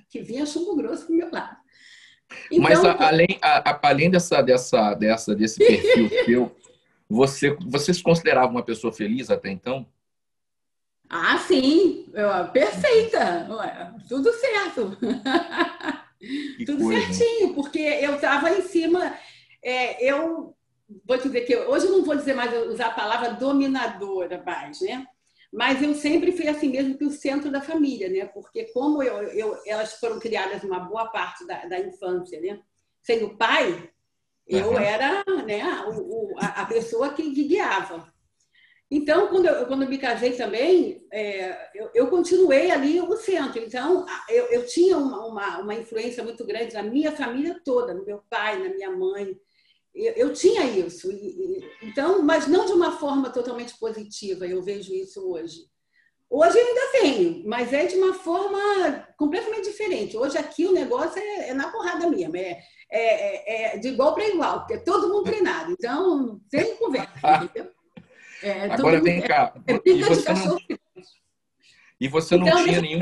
que 0.09 0.23
vinha 0.23 0.47
chumbo 0.47 0.77
grosso 0.77 1.07
do 1.07 1.15
meu 1.15 1.31
lado. 1.31 1.57
Então, 2.51 2.63
mas 2.63 2.83
a, 2.85 3.09
além, 3.09 3.39
a, 3.43 3.89
além 3.89 4.11
dessa, 4.11 4.41
dessa, 4.41 4.95
dessa, 4.95 5.35
desse 5.35 5.59
perfil 5.59 6.11
seu, 6.25 6.57
você, 7.09 7.57
você 7.67 7.93
se 7.93 8.03
considerava 8.03 8.51
uma 8.51 8.63
pessoa 8.63 8.93
feliz 8.93 9.31
até 9.31 9.51
então? 9.51 9.87
Ah, 11.14 11.37
sim, 11.37 12.07
eu, 12.14 12.51
perfeita, 12.53 13.46
tudo 14.09 14.33
certo. 14.33 14.96
tudo 16.64 16.85
coisa. 16.85 17.03
certinho, 17.03 17.55
porque 17.55 17.81
eu 17.81 18.14
estava 18.14 18.51
em 18.51 18.62
cima. 18.62 19.14
É, 19.62 20.03
eu 20.03 20.57
vou 21.07 21.18
te 21.18 21.25
dizer 21.25 21.42
que 21.42 21.53
eu, 21.53 21.68
hoje 21.68 21.85
eu 21.85 21.92
não 21.92 22.03
vou 22.03 22.16
dizer 22.16 22.33
mais 22.33 22.51
usar 22.66 22.87
a 22.87 22.94
palavra 22.94 23.35
dominadora 23.35 24.42
mais, 24.44 24.81
né? 24.81 25.07
Mas 25.53 25.83
eu 25.83 25.94
sempre 25.94 26.33
fui 26.33 26.48
assim 26.48 26.70
mesmo 26.70 26.96
que 26.96 27.05
o 27.05 27.11
centro 27.11 27.51
da 27.51 27.61
família, 27.61 28.09
né? 28.09 28.25
Porque 28.25 28.72
como 28.72 29.03
eu, 29.03 29.22
eu 29.25 29.59
elas 29.66 29.92
foram 30.01 30.18
criadas 30.18 30.64
uma 30.64 30.81
boa 30.81 31.09
parte 31.09 31.46
da, 31.46 31.66
da 31.66 31.79
infância, 31.79 32.40
né? 32.40 32.59
Sem 33.03 33.22
o 33.22 33.37
pai, 33.37 33.90
eu 34.48 34.70
uhum. 34.70 34.79
era 34.79 35.22
né, 35.44 35.62
o, 35.88 36.33
o, 36.33 36.35
a, 36.38 36.62
a 36.62 36.64
pessoa 36.64 37.12
que 37.12 37.31
guiava. 37.31 38.11
Então, 38.95 39.29
quando 39.29 39.47
eu, 39.47 39.65
quando 39.65 39.85
eu 39.85 39.89
me 39.89 39.97
casei 39.97 40.33
também, 40.33 41.03
é, 41.11 41.71
eu, 41.75 41.91
eu, 41.95 42.07
continuei 42.09 42.71
ali 42.71 43.01
o 43.01 43.17
centro. 43.17 43.59
Então, 43.59 44.05
eu, 44.29 44.45
eu 44.49 44.67
tinha 44.67 44.99
uma, 44.99 45.25
uma, 45.25 45.59
uma, 45.61 45.75
influência 45.75 46.23
muito 46.23 46.45
grande 46.45 46.75
na 46.75 46.83
minha 46.83 47.11
família 47.11 47.59
toda, 47.65 47.95
no 47.95 48.05
meu 48.05 48.23
pai, 48.29 48.63
na 48.63 48.69
minha 48.69 48.91
mãe. 48.91 49.35
Eu, 49.95 50.13
eu 50.13 50.33
tinha 50.35 50.65
isso. 50.65 51.11
E, 51.11 51.15
e, 51.15 51.71
então, 51.85 52.23
mas 52.23 52.47
não 52.47 52.67
de 52.67 52.73
uma 52.73 52.93
forma 52.99 53.31
totalmente 53.31 53.75
positiva, 53.79 54.47
eu 54.47 54.61
vejo 54.61 54.93
isso 54.93 55.27
hoje. 55.27 55.61
Hoje 56.29 56.59
eu 56.59 56.67
ainda 56.67 56.93
tenho, 56.93 57.49
mas 57.49 57.73
é 57.73 57.87
de 57.87 57.97
uma 57.97 58.13
forma 58.13 59.09
completamente 59.17 59.71
diferente. 59.71 60.19
Hoje 60.19 60.37
aqui 60.37 60.67
o 60.67 60.73
negócio 60.73 61.19
é, 61.19 61.49
é 61.49 61.55
na 61.55 61.73
porrada 61.73 62.11
mesmo, 62.11 62.37
é, 62.37 62.63
é, 62.91 63.75
é 63.75 63.79
de 63.79 63.89
igual 63.89 64.15
para 64.15 64.29
igual, 64.29 64.59
porque 64.59 64.75
é 64.75 64.79
todo 64.81 65.09
mundo 65.09 65.25
treinado. 65.25 65.73
Então, 65.73 66.39
sem 66.51 66.77
conversa, 66.77 67.11
entendeu? 67.43 67.73
É, 68.43 68.65
Agora 68.71 69.01
vem 69.01 69.21
cá. 69.21 69.55
É, 69.67 69.75
é 69.75 69.81
e 69.85 70.03
você 70.03 70.33
não... 70.33 70.59
E 72.01 72.09
você 72.09 72.37
não 72.37 72.49
então, 72.49 72.65
tinha 72.65 72.81
nenhum. 72.81 72.99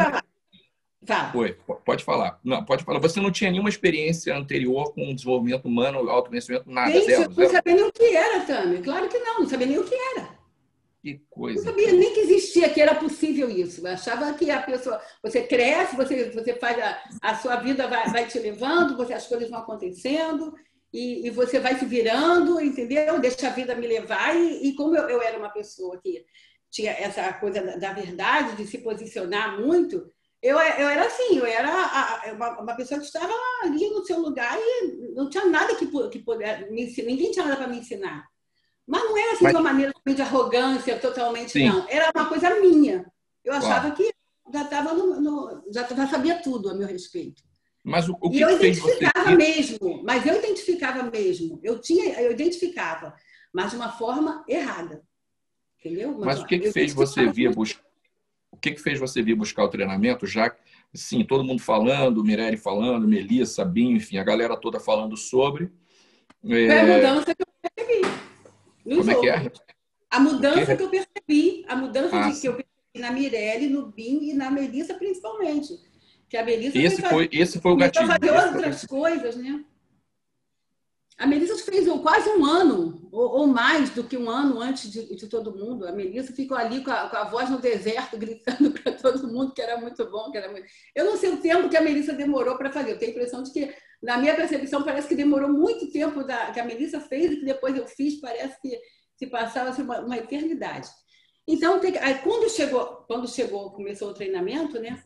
Fala. 1.07 1.33
Foi, 1.33 1.57
pode 1.85 2.05
falar. 2.05 2.39
Não, 2.45 2.63
pode 2.63 2.85
falar. 2.85 2.99
Você 2.99 3.19
não 3.19 3.31
tinha 3.31 3.51
nenhuma 3.51 3.71
experiência 3.71 4.37
anterior 4.37 4.93
com 4.93 5.15
desenvolvimento 5.15 5.65
humano, 5.65 6.11
autoconhecimento, 6.11 6.71
nada? 6.71 6.93
Gente, 6.93 7.07
zero, 7.07 7.23
eu 7.23 7.45
não 7.45 7.51
sabia 7.51 7.75
nem 7.75 7.85
o 7.85 7.93
que 7.93 8.15
era, 8.15 8.45
Tami. 8.45 8.83
Claro 8.83 9.09
que 9.09 9.19
não, 9.19 9.41
não 9.41 9.49
sabia 9.49 9.67
nem 9.67 9.79
o 9.79 9.85
que 9.85 9.95
era. 9.95 10.29
Que 11.03 11.23
coisa. 11.31 11.65
Não 11.65 11.71
sabia 11.71 11.93
nem 11.95 12.13
que 12.13 12.21
existia, 12.21 12.69
que 12.69 12.81
era 12.81 12.95
possível 12.95 13.49
isso. 13.49 13.81
Eu 13.81 13.91
achava 13.91 14.35
que 14.35 14.51
a 14.51 14.61
pessoa. 14.61 15.01
Você 15.23 15.43
cresce, 15.43 15.97
você, 15.97 16.31
você 16.31 16.55
faz 16.55 16.79
a, 16.79 16.99
a 17.23 17.35
sua 17.37 17.57
vida 17.57 17.89
vai, 17.89 18.07
vai 18.11 18.27
te 18.27 18.39
levando, 18.39 18.99
você, 18.99 19.15
as 19.15 19.27
coisas 19.27 19.49
vão 19.49 19.61
acontecendo, 19.61 20.55
e, 20.93 21.27
e 21.27 21.31
você 21.31 21.59
vai 21.61 21.79
se 21.79 21.85
virando, 21.85 22.61
entendeu? 22.61 23.21
Deixa 23.21 23.49
a 23.49 23.51
vida 23.51 23.75
me 23.75 23.87
levar. 23.87 24.37
E, 24.37 24.69
e 24.69 24.75
como 24.75 24.97
eu, 24.97 25.09
eu 25.09 25.23
era 25.23 25.39
uma 25.39 25.51
pessoa 25.51 26.01
que 26.01 26.25
tinha 26.71 26.93
essa 26.93 27.33
coisa 27.35 27.63
da, 27.63 27.77
da 27.77 27.93
verdade, 27.93 28.57
de 28.57 28.67
se 28.67 28.79
posicionar 28.79 29.61
muito 29.61 30.11
eu, 30.43 30.57
eu 30.57 30.89
era 30.89 31.07
assim, 31.07 31.37
eu 31.37 31.45
era 31.45 31.69
a, 31.69 32.33
uma, 32.33 32.61
uma, 32.61 32.75
pessoa 32.75 32.99
que 32.99 33.05
estava 33.05 33.33
ali 33.63 33.91
no 33.91 34.05
seu 34.07 34.19
lugar 34.19 34.59
e 34.59 35.13
não 35.15 35.29
tinha 35.29 35.45
nada 35.45 35.75
que, 35.75 35.87
que 35.87 36.25
me 36.71 36.83
ensinar, 36.85 37.07
ninguém 37.07 37.31
tinha 37.31 37.45
nada 37.45 37.59
para 37.59 37.69
me 37.69 37.79
ensinar. 37.79 38.27
Mas 38.87 39.05
não 39.05 39.19
era 39.19 39.33
assim 39.33 39.45
Mas... 39.45 39.53
de 39.53 39.59
uma 39.59 39.71
maneira 39.71 39.93
de 40.07 40.23
arrogância 40.23 40.99
totalmente, 40.99 41.53
Sim. 41.53 41.69
não. 41.69 41.87
Era 41.89 42.11
uma 42.15 42.27
coisa 42.27 42.59
minha. 42.59 43.05
Eu 43.45 43.53
achava 43.53 43.91
que 43.91 44.11
já 44.51 44.63
estava 44.63 44.95
no, 44.95 45.21
no, 45.21 45.63
já, 45.71 45.87
já 45.87 46.09
sabia 46.09 46.43
tudo 46.43 46.71
a 46.71 46.75
meu 46.75 46.89
respeito. 46.89 47.43
Mas 47.83 48.09
o, 48.09 48.17
o 48.21 48.31
que 48.31 48.39
e 48.39 48.41
eu 48.43 48.59
que 48.59 48.67
identificava 48.67 49.31
mesmo, 49.37 50.03
mas 50.05 50.27
eu 50.27 50.39
identificava 50.39 51.03
mesmo. 51.11 51.61
Eu 51.63 51.81
tinha, 51.81 52.21
eu 52.21 52.33
identificava, 52.33 53.15
mas 53.53 53.71
de 53.71 53.77
uma 53.77 53.91
forma 53.93 54.45
errada. 54.47 55.03
Entendeu? 55.79 56.13
Mas, 56.13 56.27
mas 56.27 56.41
o 56.41 56.47
que, 56.47 56.59
que 56.59 56.73
fez 56.73 56.93
você 56.93 57.27
vir 57.27 57.55
buscar 57.55 57.91
o 58.53 58.57
que, 58.57 58.73
que 58.73 58.81
fez 58.81 58.99
você 58.99 59.23
vir 59.23 59.35
buscar 59.35 59.65
o 59.65 59.69
treinamento, 59.69 60.27
já 60.27 60.55
sim, 60.93 61.25
todo 61.25 61.45
mundo 61.45 61.63
falando, 61.63 62.25
Mirelle 62.25 62.57
falando, 62.57 63.07
Melissa, 63.07 63.65
Binho, 63.65 63.97
enfim, 63.97 64.19
a 64.19 64.25
galera 64.25 64.57
toda 64.57 64.81
falando 64.81 65.17
sobre. 65.17 65.71
É... 66.45 66.49
Foi 66.49 66.71
a 66.71 66.85
mudança 66.85 67.35
que 67.35 67.43
eu 67.43 67.47
percebi. 67.63 68.01
Como 68.83 69.03
jogo. 69.05 69.11
é 69.11 69.21
que 69.21 69.29
é? 69.29 69.53
A 70.11 70.21
mudança 70.21 70.77
que 70.77 70.83
eu 70.83 70.91
percebi, 70.91 71.65
a 71.69 71.77
mudança 71.77 72.17
ah, 72.19 72.29
de, 72.29 72.41
que 72.41 72.49
eu 72.49 72.55
percebi 72.55 72.99
na 72.99 73.13
Mirelle, 73.13 73.69
no 73.69 73.87
Binho 73.87 74.23
e 74.25 74.35
na 74.35 74.51
Melissa 74.51 74.95
principalmente. 74.95 75.79
Que 76.31 76.37
a 76.37 76.45
Melissa 76.45 76.79
esse 76.79 77.03
foi, 77.03 77.29
esse 77.33 77.61
foi 77.61 77.73
o 77.73 77.77
gatilho. 77.77 78.07
fazer 78.07 78.31
outras 78.31 78.87
coisas, 78.87 79.35
né? 79.35 79.65
A 81.19 81.27
Melissa 81.27 81.57
fez 81.65 81.87
quase 82.01 82.31
um 82.31 82.47
ano, 82.47 83.09
ou, 83.13 83.41
ou, 83.41 83.47
mais 83.49 83.91
do 83.91 84.05
que 84.05 84.17
um 84.17 84.31
ano 84.31 84.59
antes 84.61 84.91
de, 84.91 85.15
de 85.17 85.27
todo 85.27 85.55
mundo. 85.55 85.87
A 85.87 85.93
Melissa 85.93 86.33
ficou 86.33 86.57
ali 86.57 86.85
com 86.85 86.91
a, 86.91 87.11
com 87.11 87.17
a 87.17 87.25
voz 87.25 87.51
no 87.51 87.59
deserto, 87.59 88.17
gritando 88.17 88.71
para 88.71 88.93
todo 88.93 89.27
mundo 89.27 89.53
que 89.53 89.61
era 89.61 89.79
muito 89.79 90.09
bom. 90.09 90.31
Que 90.31 90.39
era 90.39 90.51
muito... 90.51 90.67
Eu 90.95 91.05
não 91.05 91.17
sei 91.17 91.31
o 91.31 91.39
tempo 91.39 91.69
que 91.69 91.77
a 91.77 91.83
Melissa 91.83 92.15
demorou 92.15 92.57
para 92.57 92.73
fazer. 92.73 92.93
Eu 92.93 92.99
tenho 92.99 93.11
a 93.11 93.15
impressão 93.15 93.43
de 93.43 93.53
que, 93.53 93.75
na 94.01 94.17
minha 94.17 94.35
percepção, 94.35 94.85
parece 94.85 95.09
que 95.09 95.17
demorou 95.17 95.53
muito 95.53 95.91
tempo 95.91 96.23
da, 96.23 96.53
que 96.53 96.61
a 96.61 96.65
Melissa 96.65 97.01
fez 97.01 97.33
e 97.33 97.37
que 97.41 97.45
depois 97.45 97.77
eu 97.77 97.87
fiz, 97.89 98.21
parece 98.21 98.59
que 98.63 98.81
se 99.17 99.27
passava 99.27 99.71
assim, 99.71 99.83
uma, 99.83 100.01
uma 100.01 100.17
eternidade. 100.17 100.89
Então, 101.47 101.81
tem, 101.81 101.99
aí, 101.99 102.21
quando 102.21 102.49
chegou, 102.49 103.05
quando 103.09 103.29
chegou, 103.29 103.73
começou 103.73 104.09
o 104.09 104.15
treinamento, 104.15 104.81
né? 104.81 105.03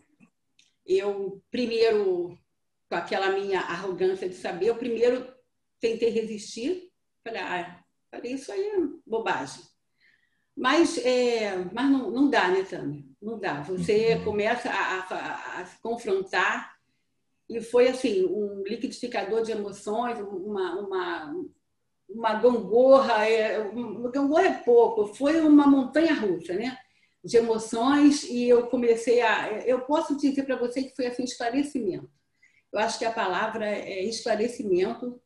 Eu 0.87 1.43
primeiro, 1.51 2.39
com 2.89 2.97
aquela 2.97 3.31
minha 3.31 3.61
arrogância 3.61 4.29
de 4.29 4.35
saber, 4.35 4.69
eu 4.69 4.77
primeiro 4.77 5.33
tentei 5.81 6.11
resistir. 6.11 6.91
Falei, 7.23 7.41
ah, 7.41 7.85
falei, 8.11 8.33
isso 8.33 8.53
aí 8.53 8.61
é 8.61 8.79
bobagem. 9.07 9.63
Mas, 10.57 10.99
é, 10.99 11.57
mas 11.73 11.91
não, 11.91 12.11
não 12.11 12.31
dá, 12.31 12.49
né, 12.49 12.63
Tânia? 12.63 13.03
Não 13.21 13.39
dá. 13.39 13.63
Você 13.63 14.15
uhum. 14.15 14.25
começa 14.25 14.71
a, 14.71 15.01
a, 15.01 15.61
a, 15.61 15.67
se 15.67 15.81
confrontar 15.81 16.75
e 17.49 17.61
foi 17.61 17.89
assim 17.89 18.25
um 18.25 18.63
liquidificador 18.65 19.43
de 19.43 19.53
emoções, 19.53 20.19
uma, 20.21 20.81
uma, 20.81 21.35
uma 22.09 22.35
gangorra, 22.35 23.27
é, 23.29 23.59
uma 23.59 24.11
gangorra 24.11 24.47
é 24.47 24.53
pouco, 24.63 25.13
foi 25.15 25.41
uma 25.41 25.67
montanha 25.67 26.15
russa, 26.15 26.55
né? 26.55 26.79
De 27.25 27.39
emoções 27.39 28.25
e 28.25 28.49
eu 28.49 28.67
comecei 28.67 29.23
a, 29.23 29.61
eu 29.61 29.81
posso 29.81 30.17
dizer 30.17 30.45
para 30.45 30.57
você 30.57 30.83
que 30.83 30.95
foi 30.95 31.07
assim 31.07 31.25
esclarecimento. 31.25 32.11
Eu 32.73 32.81
acho 32.81 32.99
que 32.99 33.05
a 33.05 33.13
palavra 33.13 33.67
é 33.67 34.05
esclarecimento 34.05 35.21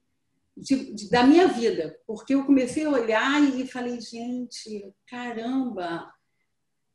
de, 0.57 0.93
de, 0.93 1.11
da 1.11 1.23
minha 1.25 1.49
vida, 1.49 1.99
porque 2.07 2.35
eu 2.35 2.45
comecei 2.45 2.85
a 2.85 2.91
olhar 2.91 3.43
e 3.43 3.67
falei, 3.67 4.01
gente, 4.01 4.93
caramba! 5.09 6.13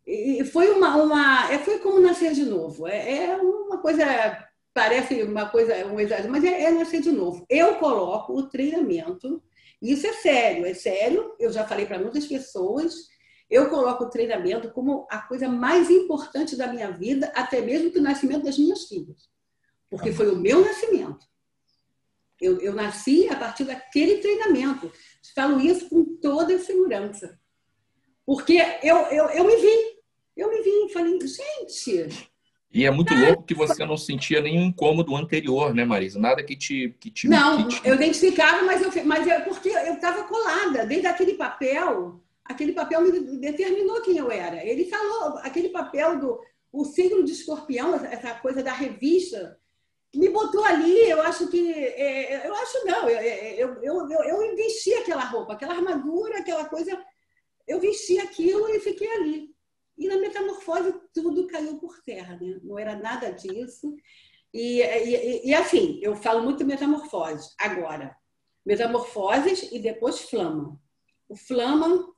E 0.05 0.43
foi 0.45 0.69
uma, 0.69 0.97
uma 0.97 1.51
é, 1.51 1.57
foi 1.59 1.79
como 1.79 1.99
nascer 1.99 2.33
de 2.33 2.43
novo. 2.43 2.87
É, 2.87 3.25
é 3.25 3.37
uma 3.37 3.81
coisa, 3.81 4.05
parece 4.73 5.23
uma 5.23 5.49
coisa, 5.49 5.85
um 5.87 5.99
exagero, 5.99 6.29
mas 6.29 6.43
é, 6.43 6.63
é 6.63 6.71
nascer 6.71 7.01
de 7.01 7.11
novo. 7.11 7.45
Eu 7.49 7.75
coloco 7.75 8.33
o 8.33 8.49
treinamento, 8.49 9.41
isso 9.81 10.05
é 10.05 10.13
sério, 10.13 10.65
é 10.65 10.73
sério, 10.73 11.33
eu 11.39 11.51
já 11.51 11.65
falei 11.65 11.85
para 11.85 11.99
muitas 11.99 12.25
pessoas, 12.25 12.93
eu 13.53 13.69
coloco 13.69 14.05
o 14.05 14.09
treinamento 14.09 14.71
como 14.71 15.05
a 15.11 15.19
coisa 15.19 15.47
mais 15.47 15.87
importante 15.87 16.55
da 16.55 16.65
minha 16.65 16.89
vida, 16.89 17.31
até 17.35 17.61
mesmo 17.61 17.91
que 17.91 17.99
o 17.99 18.01
nascimento 18.01 18.45
das 18.45 18.57
minhas 18.57 18.85
filhas. 18.85 19.29
Porque 19.91 20.11
foi 20.11 20.31
o 20.31 20.35
meu 20.35 20.65
nascimento. 20.65 21.23
Eu, 22.41 22.59
eu 22.61 22.73
nasci 22.73 23.29
a 23.29 23.35
partir 23.35 23.65
daquele 23.65 24.17
treinamento. 24.17 24.91
Falo 25.35 25.61
isso 25.61 25.87
com 25.87 26.03
toda 26.03 26.57
segurança. 26.57 27.39
Porque 28.25 28.59
eu, 28.81 28.97
eu, 29.11 29.25
eu 29.25 29.43
me 29.45 29.55
vi. 29.57 29.99
Eu 30.35 30.49
me 30.49 30.63
vi. 30.63 30.91
Falei, 30.91 31.19
gente. 31.21 32.31
E 32.73 32.85
é 32.85 32.89
muito 32.89 33.13
louco 33.13 33.43
que 33.43 33.53
você 33.53 33.85
não 33.85 33.95
sentia 33.95 34.41
nenhum 34.41 34.63
incômodo 34.63 35.15
anterior, 35.15 35.75
né, 35.75 35.85
Marisa? 35.85 36.19
Nada 36.19 36.41
que 36.41 36.55
te. 36.55 36.95
Que 36.99 37.11
te 37.11 37.27
não, 37.27 37.67
que 37.67 37.79
te... 37.79 37.87
eu 37.87 37.93
identificava, 37.93 38.63
mas, 38.63 38.81
eu, 38.81 39.05
mas 39.05 39.27
eu, 39.27 39.41
porque 39.41 39.69
eu 39.69 39.93
estava 39.93 40.23
colada. 40.23 40.87
Desde 40.87 41.05
aquele 41.05 41.35
papel, 41.35 42.22
aquele 42.45 42.73
papel 42.73 43.01
me 43.01 43.37
determinou 43.37 44.01
quem 44.01 44.17
eu 44.17 44.31
era. 44.31 44.65
Ele 44.65 44.85
falou, 44.85 45.37
aquele 45.39 45.69
papel 45.69 46.19
do 46.19 46.39
o 46.71 46.83
signo 46.83 47.23
de 47.23 47.31
escorpião, 47.31 47.93
essa 47.93 48.33
coisa 48.39 48.63
da 48.63 48.73
revista, 48.73 49.59
me 50.15 50.27
botou 50.29 50.63
ali, 50.65 51.09
eu 51.09 51.21
acho 51.21 51.47
que. 51.47 51.71
É, 51.71 52.47
eu 52.47 52.55
acho 52.55 52.85
não, 52.85 53.09
eu, 53.09 53.81
eu, 53.81 54.09
eu, 54.09 54.23
eu 54.23 54.55
vesti 54.55 54.93
aquela 54.95 55.23
roupa, 55.23 55.53
aquela 55.53 55.75
armadura, 55.75 56.39
aquela 56.39 56.65
coisa. 56.65 56.99
Eu 57.67 57.79
vesti 57.79 58.19
aquilo 58.19 58.67
e 58.69 58.79
fiquei 58.79 59.07
ali. 59.13 59.53
E 59.97 60.07
na 60.07 60.17
metamorfose 60.17 60.93
tudo 61.13 61.47
caiu 61.47 61.77
por 61.77 62.01
terra, 62.01 62.37
né? 62.41 62.59
não 62.63 62.77
era 62.77 62.95
nada 62.95 63.31
disso. 63.31 63.95
E, 64.51 64.81
e, 64.81 65.49
e 65.49 65.53
assim, 65.53 65.99
eu 66.01 66.15
falo 66.15 66.43
muito 66.43 66.65
metamorfose 66.65 67.53
agora. 67.57 68.15
Metamorfoses 68.65 69.71
e 69.71 69.79
depois 69.79 70.21
flama. 70.21 70.79
O 71.27 71.35
flama 71.35 72.12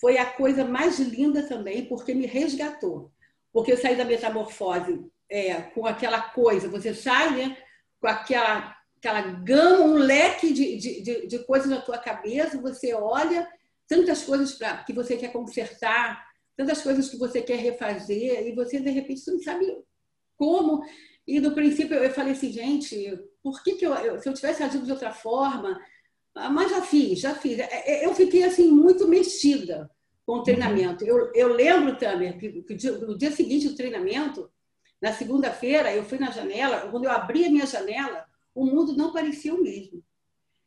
foi 0.00 0.18
a 0.18 0.26
coisa 0.26 0.64
mais 0.64 0.98
linda 0.98 1.46
também, 1.46 1.86
porque 1.86 2.14
me 2.14 2.26
resgatou. 2.26 3.10
Porque 3.52 3.72
eu 3.72 3.76
saí 3.76 3.96
da 3.96 4.04
metamorfose 4.04 5.04
é, 5.30 5.62
com 5.62 5.86
aquela 5.86 6.20
coisa, 6.20 6.68
você 6.68 6.92
sai 6.92 7.36
né, 7.36 7.56
com 8.00 8.08
aquela, 8.08 8.76
aquela 8.98 9.20
gama, 9.20 9.84
um 9.84 9.94
leque 9.94 10.52
de, 10.52 10.76
de, 10.76 11.26
de 11.26 11.38
coisas 11.44 11.68
na 11.68 11.80
tua 11.80 11.98
cabeça, 11.98 12.60
você 12.60 12.92
olha 12.94 13.48
tantas 13.88 14.22
coisas 14.22 14.52
pra, 14.54 14.78
que 14.78 14.92
você 14.92 15.16
quer 15.16 15.32
consertar, 15.32 16.24
tantas 16.56 16.82
coisas 16.82 17.08
que 17.08 17.16
você 17.16 17.42
quer 17.42 17.58
refazer, 17.58 18.46
e 18.46 18.54
você, 18.54 18.80
de 18.80 18.90
repente, 18.90 19.20
você 19.20 19.30
não 19.30 19.42
sabe 19.42 19.66
como. 20.36 20.84
E 21.26 21.40
no 21.40 21.54
princípio 21.54 21.96
eu 21.96 22.10
falei 22.10 22.32
assim, 22.32 22.52
gente, 22.52 23.18
por 23.42 23.62
que, 23.62 23.76
que 23.76 23.86
eu, 23.86 24.20
se 24.20 24.28
eu 24.28 24.34
tivesse 24.34 24.62
agido 24.62 24.84
de 24.84 24.92
outra 24.92 25.12
forma? 25.12 25.80
Ah, 26.34 26.50
mas 26.50 26.70
já 26.70 26.82
fiz, 26.82 27.20
já 27.20 27.34
fiz. 27.34 27.58
É, 27.58 27.68
é, 28.02 28.06
eu 28.06 28.14
fiquei 28.14 28.42
assim 28.42 28.68
muito 28.68 29.06
mexida 29.06 29.88
com 30.26 30.38
o 30.38 30.42
treinamento. 30.42 31.04
Eu, 31.04 31.30
eu 31.32 31.48
lembro, 31.54 31.96
Tamer, 31.96 32.36
que 32.38 32.64
no 33.06 33.16
dia 33.16 33.30
seguinte 33.30 33.68
do 33.68 33.76
treinamento, 33.76 34.50
na 35.00 35.12
segunda-feira, 35.12 35.94
eu 35.94 36.02
fui 36.04 36.18
na 36.18 36.30
janela, 36.30 36.88
quando 36.90 37.04
eu 37.04 37.10
abri 37.10 37.44
a 37.44 37.50
minha 37.50 37.66
janela, 37.66 38.24
o 38.54 38.64
mundo 38.64 38.96
não 38.96 39.12
parecia 39.12 39.54
o 39.54 39.62
mesmo. 39.62 40.02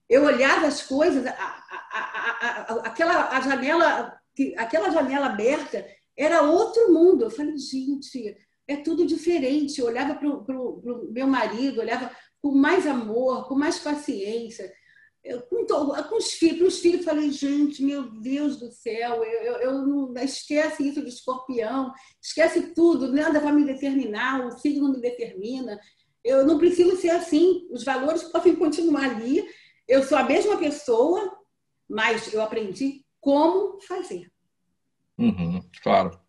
Eu 0.09 0.23
olhava 0.23 0.67
as 0.67 0.81
coisas, 0.81 1.25
a, 1.25 1.31
a, 1.31 1.99
a, 1.99 2.73
aquela 2.87 3.29
a 3.29 3.41
janela, 3.41 4.17
aquela 4.55 4.89
janela 4.89 5.25
aberta 5.25 5.85
era 6.15 6.43
outro 6.43 6.93
mundo. 6.93 7.25
Eu 7.25 7.29
falei, 7.29 7.57
gente, 7.57 8.37
é 8.65 8.77
tudo 8.77 9.05
diferente. 9.05 9.81
Eu 9.81 9.87
olhava 9.87 10.15
para 10.15 10.29
o 10.29 11.09
meu 11.11 11.27
marido, 11.27 11.81
olhava 11.81 12.09
com 12.41 12.51
mais 12.51 12.87
amor, 12.87 13.49
com 13.49 13.55
mais 13.55 13.79
paciência 13.79 14.71
eu, 15.27 15.41
com, 15.41 15.65
com, 15.65 16.17
os 16.17 16.31
filhos, 16.33 16.75
os 16.75 16.79
filhos, 16.79 17.05
falei, 17.05 17.31
gente, 17.31 17.83
meu 17.83 18.09
Deus 18.21 18.57
do 18.57 18.71
céu, 18.71 19.23
eu, 19.23 19.55
eu, 19.57 19.61
eu 19.61 20.13
esquece 20.23 20.87
isso 20.87 21.01
de 21.01 21.09
escorpião, 21.09 21.91
esquece 22.21 22.73
tudo, 22.73 23.11
nada 23.11 23.39
vai 23.39 23.51
me 23.51 23.65
determinar, 23.65 24.45
o 24.45 24.51
signo 24.51 24.91
me 24.91 25.01
determina. 25.01 25.79
Eu 26.23 26.45
não 26.45 26.57
preciso 26.57 26.95
ser 26.97 27.09
assim, 27.09 27.67
os 27.71 27.83
valores 27.83 28.23
podem 28.23 28.55
continuar 28.55 29.03
ali. 29.03 29.45
Eu 29.87 30.03
sou 30.03 30.17
a 30.17 30.23
mesma 30.23 30.57
pessoa, 30.57 31.37
mas 31.89 32.33
eu 32.33 32.41
aprendi 32.41 33.05
como 33.19 33.79
fazer. 33.81 34.31
Uhum, 35.17 35.61
claro. 35.81 36.19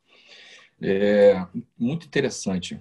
É 0.81 1.47
muito 1.77 2.07
interessante. 2.07 2.81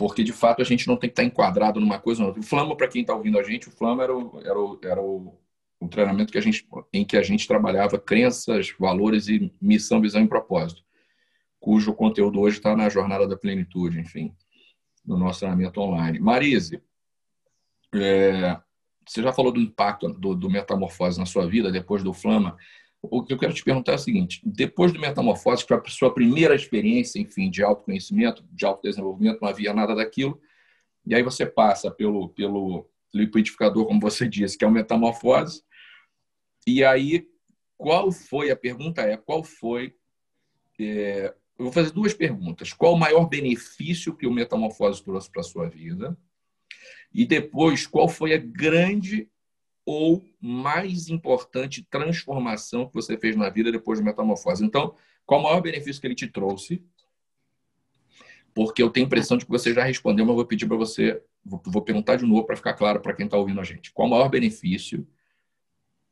Porque, 0.00 0.24
de 0.24 0.32
fato, 0.32 0.62
a 0.62 0.64
gente 0.64 0.88
não 0.88 0.96
tem 0.96 1.10
que 1.10 1.12
estar 1.12 1.24
enquadrado 1.24 1.78
numa 1.78 1.98
coisa 1.98 2.22
ou 2.22 2.28
outra. 2.28 2.40
O 2.40 2.42
Flama, 2.42 2.74
para 2.74 2.88
quem 2.88 3.02
está 3.02 3.14
ouvindo 3.14 3.38
a 3.38 3.42
gente, 3.42 3.68
o 3.68 3.70
Flama 3.70 4.02
era 4.02 4.16
o, 4.16 4.40
era 4.42 4.58
o, 4.58 4.80
era 4.82 5.02
o, 5.02 5.38
o 5.78 5.88
treinamento 5.88 6.32
que 6.32 6.38
a 6.38 6.40
gente, 6.40 6.66
em 6.90 7.04
que 7.04 7.18
a 7.18 7.22
gente 7.22 7.46
trabalhava 7.46 7.98
crenças, 7.98 8.74
valores 8.78 9.28
e 9.28 9.52
missão, 9.60 10.00
visão 10.00 10.22
e 10.22 10.26
propósito, 10.26 10.82
cujo 11.58 11.92
conteúdo 11.92 12.40
hoje 12.40 12.56
está 12.56 12.74
na 12.74 12.88
Jornada 12.88 13.28
da 13.28 13.36
Plenitude, 13.36 14.00
enfim, 14.00 14.34
no 15.04 15.18
nosso 15.18 15.40
treinamento 15.40 15.78
online. 15.82 16.18
Marise, 16.18 16.82
é, 17.94 18.58
você 19.06 19.22
já 19.22 19.34
falou 19.34 19.52
do 19.52 19.60
impacto 19.60 20.08
do, 20.08 20.34
do 20.34 20.48
metamorfose 20.48 21.18
na 21.18 21.26
sua 21.26 21.46
vida 21.46 21.70
depois 21.70 22.02
do 22.02 22.14
Flama. 22.14 22.56
O 23.02 23.22
que 23.22 23.32
eu 23.32 23.38
quero 23.38 23.54
te 23.54 23.64
perguntar 23.64 23.92
é 23.92 23.94
o 23.96 23.98
seguinte: 23.98 24.40
depois 24.44 24.92
do 24.92 25.00
Metamorfose, 25.00 25.62
que 25.62 25.68
foi 25.68 25.78
a 25.78 25.90
sua 25.90 26.12
primeira 26.12 26.54
experiência, 26.54 27.18
enfim, 27.18 27.50
de 27.50 27.62
autoconhecimento, 27.62 28.44
de 28.52 28.66
autodesenvolvimento, 28.66 29.40
não 29.40 29.48
havia 29.48 29.72
nada 29.72 29.94
daquilo, 29.94 30.40
e 31.06 31.14
aí 31.14 31.22
você 31.22 31.46
passa 31.46 31.90
pelo, 31.90 32.28
pelo 32.28 32.88
liquidificador, 33.12 33.86
como 33.86 34.00
você 34.00 34.26
disse, 34.28 34.56
que 34.56 34.64
é 34.64 34.68
o 34.68 34.70
Metamorfose, 34.70 35.62
e 36.66 36.84
aí 36.84 37.26
qual 37.80 38.12
foi, 38.12 38.50
a 38.50 38.56
pergunta 38.56 39.00
é, 39.00 39.16
qual 39.16 39.42
foi, 39.42 39.94
é, 40.78 41.34
eu 41.58 41.64
vou 41.64 41.72
fazer 41.72 41.90
duas 41.92 42.12
perguntas, 42.12 42.74
qual 42.74 42.92
o 42.92 42.98
maior 42.98 43.26
benefício 43.26 44.14
que 44.14 44.26
o 44.26 44.32
Metamorfose 44.32 45.02
trouxe 45.02 45.30
para 45.30 45.40
a 45.40 45.44
sua 45.44 45.66
vida? 45.66 46.14
E 47.12 47.24
depois, 47.24 47.86
qual 47.86 48.06
foi 48.06 48.34
a 48.34 48.38
grande 48.38 49.30
ou 49.84 50.24
mais 50.40 51.08
importante 51.08 51.86
transformação 51.90 52.86
que 52.86 52.94
você 52.94 53.16
fez 53.16 53.36
na 53.36 53.48
vida 53.48 53.72
depois 53.72 53.98
de 53.98 54.04
metamorfose? 54.04 54.64
Então, 54.64 54.94
qual 55.26 55.40
o 55.40 55.44
maior 55.44 55.60
benefício 55.60 56.00
que 56.00 56.06
ele 56.06 56.14
te 56.14 56.28
trouxe? 56.28 56.82
Porque 58.54 58.82
eu 58.82 58.90
tenho 58.90 59.06
a 59.06 59.08
impressão 59.08 59.36
de 59.36 59.44
que 59.44 59.50
você 59.50 59.72
já 59.72 59.84
respondeu, 59.84 60.24
mas 60.24 60.30
eu 60.30 60.36
vou 60.36 60.44
pedir 60.44 60.66
para 60.66 60.76
você, 60.76 61.22
vou 61.44 61.82
perguntar 61.82 62.16
de 62.16 62.26
novo 62.26 62.44
para 62.44 62.56
ficar 62.56 62.74
claro 62.74 63.00
para 63.00 63.14
quem 63.14 63.26
está 63.26 63.36
ouvindo 63.36 63.60
a 63.60 63.64
gente. 63.64 63.92
Qual 63.92 64.08
o 64.08 64.10
maior 64.10 64.28
benefício 64.28 65.06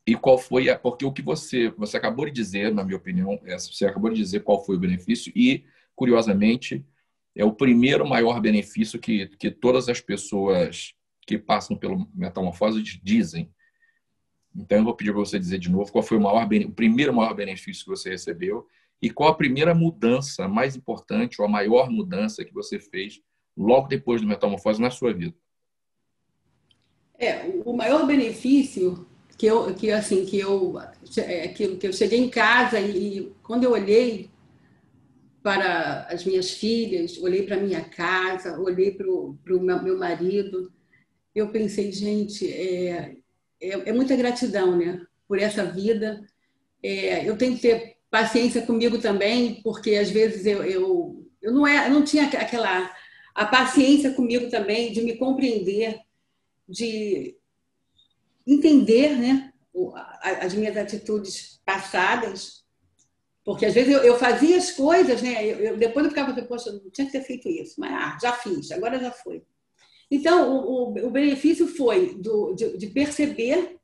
e 0.09 0.15
qual 0.15 0.37
foi 0.37 0.69
a. 0.69 0.79
Porque 0.79 1.05
o 1.05 1.11
que 1.11 1.21
você, 1.21 1.69
você 1.71 1.97
acabou 1.97 2.25
de 2.25 2.31
dizer, 2.31 2.73
na 2.73 2.83
minha 2.83 2.97
opinião, 2.97 3.39
é, 3.45 3.57
você 3.57 3.85
acabou 3.85 4.09
de 4.09 4.15
dizer 4.15 4.41
qual 4.41 4.63
foi 4.63 4.75
o 4.75 4.79
benefício 4.79 5.31
e, 5.35 5.63
curiosamente, 5.95 6.85
é 7.35 7.45
o 7.45 7.53
primeiro 7.53 8.07
maior 8.07 8.41
benefício 8.41 8.99
que, 8.99 9.27
que 9.37 9.51
todas 9.51 9.87
as 9.87 10.01
pessoas 10.01 10.95
que 11.27 11.37
passam 11.37 11.77
pelo 11.77 12.09
metamorfose 12.13 12.81
dizem. 13.03 13.53
Então, 14.59 14.79
eu 14.79 14.83
vou 14.83 14.93
pedir 14.93 15.11
para 15.11 15.19
você 15.19 15.39
dizer 15.39 15.57
de 15.57 15.69
novo 15.69 15.91
qual 15.91 16.03
foi 16.03 16.17
o, 16.17 16.21
maior, 16.21 16.45
o 16.45 16.71
primeiro 16.71 17.13
maior 17.13 17.33
benefício 17.33 17.85
que 17.85 17.89
você 17.89 18.09
recebeu 18.09 18.67
e 19.01 19.09
qual 19.09 19.29
a 19.29 19.35
primeira 19.35 19.73
mudança 19.73 20.47
mais 20.47 20.75
importante 20.75 21.39
ou 21.39 21.47
a 21.47 21.49
maior 21.49 21.89
mudança 21.89 22.43
que 22.43 22.53
você 22.53 22.77
fez 22.77 23.21
logo 23.55 23.87
depois 23.87 24.21
do 24.21 24.27
metamorfose 24.27 24.81
na 24.81 24.91
sua 24.91 25.13
vida. 25.13 25.35
É, 27.17 27.45
o 27.65 27.73
maior 27.73 28.05
benefício 28.05 29.05
que 29.37 29.45
eu, 29.45 29.73
que 29.73 29.91
assim, 29.91 30.25
que 30.25 30.37
eu, 30.37 30.75
é, 31.17 31.47
que, 31.47 31.77
que 31.77 31.87
eu 31.87 31.93
cheguei 31.93 32.19
em 32.19 32.29
casa 32.29 32.79
e, 32.79 33.31
quando 33.41 33.63
eu 33.63 33.71
olhei 33.71 34.29
para 35.41 36.03
as 36.09 36.25
minhas 36.25 36.51
filhas, 36.51 37.17
olhei 37.17 37.43
para 37.43 37.57
minha 37.57 37.81
casa, 37.81 38.59
olhei 38.59 38.91
para 38.91 39.09
o 39.09 39.37
meu, 39.45 39.81
meu 39.81 39.97
marido, 39.97 40.71
eu 41.33 41.49
pensei, 41.49 41.91
gente, 41.91 42.51
é, 42.51 43.15
é, 43.61 43.89
é 43.89 43.93
muita 43.93 44.15
gratidão, 44.15 44.77
né? 44.77 45.01
Por 45.27 45.39
essa 45.39 45.65
vida. 45.65 46.21
É, 46.81 47.27
eu 47.27 47.37
tenho 47.37 47.55
que 47.55 47.61
ter 47.61 47.97
paciência 48.09 48.61
comigo 48.61 48.97
também, 48.97 49.61
porque 49.61 49.95
às 49.95 50.09
vezes 50.09 50.45
eu, 50.45 50.63
eu, 50.63 51.27
eu 51.41 51.53
não, 51.53 51.67
é, 51.67 51.87
eu 51.87 51.91
não 51.91 52.03
tinha 52.03 52.25
aquela 52.25 52.91
a 53.35 53.45
paciência 53.45 54.11
comigo 54.13 54.49
também 54.49 54.91
de 54.91 55.01
me 55.01 55.17
compreender, 55.17 55.99
de 56.67 57.37
entender, 58.45 59.17
né? 59.17 59.53
As 60.21 60.53
minhas 60.53 60.75
atitudes 60.75 61.61
passadas, 61.63 62.65
porque 63.45 63.65
às 63.65 63.73
vezes 63.73 63.93
eu, 63.93 64.03
eu 64.03 64.17
fazia 64.17 64.57
as 64.57 64.71
coisas, 64.71 65.21
né? 65.21 65.45
Eu, 65.45 65.59
eu, 65.59 65.77
depois 65.77 66.05
eu 66.05 66.11
ficava, 66.11 66.33
poxa, 66.43 66.71
não 66.71 66.89
tinha 66.89 67.05
que 67.05 67.13
ter 67.13 67.23
feito 67.23 67.47
isso, 67.47 67.79
mas 67.79 67.91
ah, 67.93 68.17
já 68.21 68.33
fiz, 68.33 68.71
agora 68.71 68.99
já 68.99 69.11
foi. 69.11 69.43
Então, 70.11 70.65
o, 70.65 70.89
o, 70.89 71.07
o 71.07 71.11
benefício 71.11 71.67
foi 71.67 72.15
do, 72.15 72.53
de, 72.53 72.77
de, 72.77 72.87
perceber, 72.87 73.77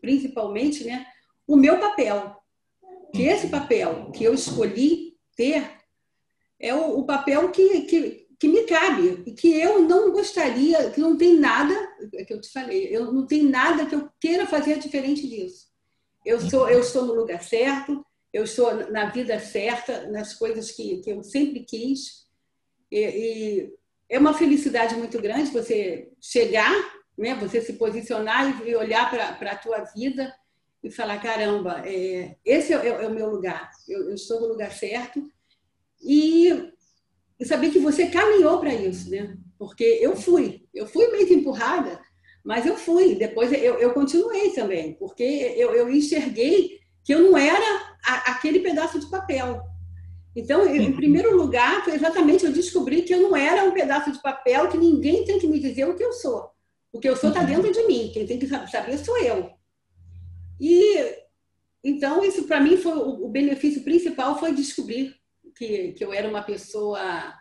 principalmente, 0.00 0.84
né, 0.84 1.06
o 1.46 1.56
meu 1.56 1.78
papel. 1.78 2.36
Que 3.12 3.22
esse 3.22 3.48
papel 3.48 4.12
que 4.12 4.22
eu 4.22 4.32
escolhi 4.32 5.16
ter 5.36 5.68
é 6.60 6.72
o, 6.74 6.98
o 6.98 7.04
papel 7.04 7.50
que, 7.50 7.82
que, 7.82 8.28
que 8.38 8.48
me 8.48 8.62
cabe 8.62 9.24
e 9.26 9.32
que 9.32 9.52
eu 9.52 9.82
não 9.82 10.12
gostaria, 10.12 10.90
que 10.90 11.00
não 11.00 11.16
tem 11.16 11.36
nada, 11.36 11.74
é 12.14 12.24
que 12.24 12.32
eu 12.32 12.40
te 12.40 12.50
falei, 12.52 12.88
eu 12.94 13.12
não 13.12 13.26
tem 13.26 13.42
nada 13.42 13.86
que 13.86 13.94
eu 13.94 14.08
queira 14.20 14.46
fazer 14.46 14.78
diferente 14.78 15.28
disso. 15.28 15.68
Eu 16.24 16.40
sou, 16.40 16.68
eu 16.68 16.80
estou 16.80 17.06
no 17.06 17.14
lugar 17.14 17.42
certo, 17.42 18.04
eu 18.32 18.44
estou 18.44 18.72
na 18.90 19.10
vida 19.10 19.38
certa, 19.40 20.08
nas 20.10 20.34
coisas 20.34 20.70
que, 20.70 20.98
que 20.98 21.10
eu 21.10 21.22
sempre 21.22 21.64
quis. 21.64 22.26
E, 22.90 22.98
e 22.98 23.74
é 24.10 24.18
uma 24.18 24.34
felicidade 24.34 24.96
muito 24.96 25.22
grande 25.22 25.52
você 25.52 26.10
chegar, 26.20 26.74
né, 27.16 27.36
você 27.36 27.62
se 27.62 27.74
posicionar 27.74 28.66
e 28.66 28.74
olhar 28.74 29.08
para 29.08 29.52
a 29.52 29.56
tua 29.56 29.84
vida 29.84 30.34
e 30.82 30.90
falar, 30.90 31.22
caramba, 31.22 31.82
é, 31.86 32.36
esse 32.44 32.72
é, 32.72 32.86
é, 32.88 33.06
o 33.06 33.14
meu 33.14 33.30
lugar, 33.30 33.70
eu, 33.88 34.08
eu, 34.08 34.14
estou 34.14 34.40
no 34.40 34.48
lugar 34.48 34.72
certo. 34.72 35.22
E, 36.02 36.72
e 37.38 37.44
saber 37.44 37.70
que 37.70 37.78
você 37.78 38.06
caminhou 38.06 38.58
para 38.58 38.74
isso, 38.74 39.10
né? 39.10 39.36
Porque 39.58 39.84
eu 39.84 40.16
fui, 40.16 40.66
eu 40.74 40.86
fui 40.86 41.06
meio 41.08 41.26
que 41.26 41.34
empurrada, 41.34 42.00
mas 42.42 42.64
eu 42.64 42.76
fui. 42.76 43.14
Depois 43.14 43.52
eu, 43.52 43.78
eu 43.78 43.92
continuei 43.92 44.50
também, 44.52 44.94
porque 44.94 45.22
eu, 45.22 45.74
eu 45.74 45.90
enxerguei 45.90 46.80
que 47.04 47.12
eu 47.12 47.20
não 47.20 47.36
era 47.36 47.96
a, 48.04 48.32
aquele 48.32 48.60
pedaço 48.60 48.98
de 48.98 49.10
papel. 49.10 49.62
Então, 50.34 50.64
em 50.64 50.86
uhum. 50.86 50.96
primeiro 50.96 51.36
lugar, 51.36 51.84
foi 51.84 51.94
exatamente 51.94 52.44
eu 52.44 52.52
descobri 52.52 53.02
que 53.02 53.12
eu 53.12 53.20
não 53.20 53.36
era 53.36 53.64
um 53.64 53.72
pedaço 53.72 54.12
de 54.12 54.22
papel 54.22 54.68
que 54.68 54.78
ninguém 54.78 55.24
tem 55.24 55.38
que 55.38 55.46
me 55.46 55.58
dizer 55.58 55.88
o 55.88 55.96
que 55.96 56.04
eu 56.04 56.12
sou. 56.12 56.50
O 56.92 57.00
que 57.00 57.08
eu 57.08 57.16
sou 57.16 57.30
está 57.30 57.40
uhum. 57.40 57.46
dentro 57.46 57.72
de 57.72 57.86
mim. 57.86 58.10
Quem 58.12 58.26
tem 58.26 58.38
que 58.38 58.46
saber 58.46 58.98
sou 58.98 59.18
eu. 59.18 59.50
E 60.60 61.20
então 61.82 62.22
isso 62.22 62.44
para 62.44 62.60
mim 62.60 62.76
foi 62.76 62.92
o 62.92 63.28
benefício 63.28 63.82
principal 63.82 64.38
foi 64.38 64.54
descobrir 64.54 65.16
que, 65.56 65.92
que 65.92 66.04
eu 66.04 66.12
era 66.12 66.28
uma 66.28 66.42
pessoa 66.42 67.34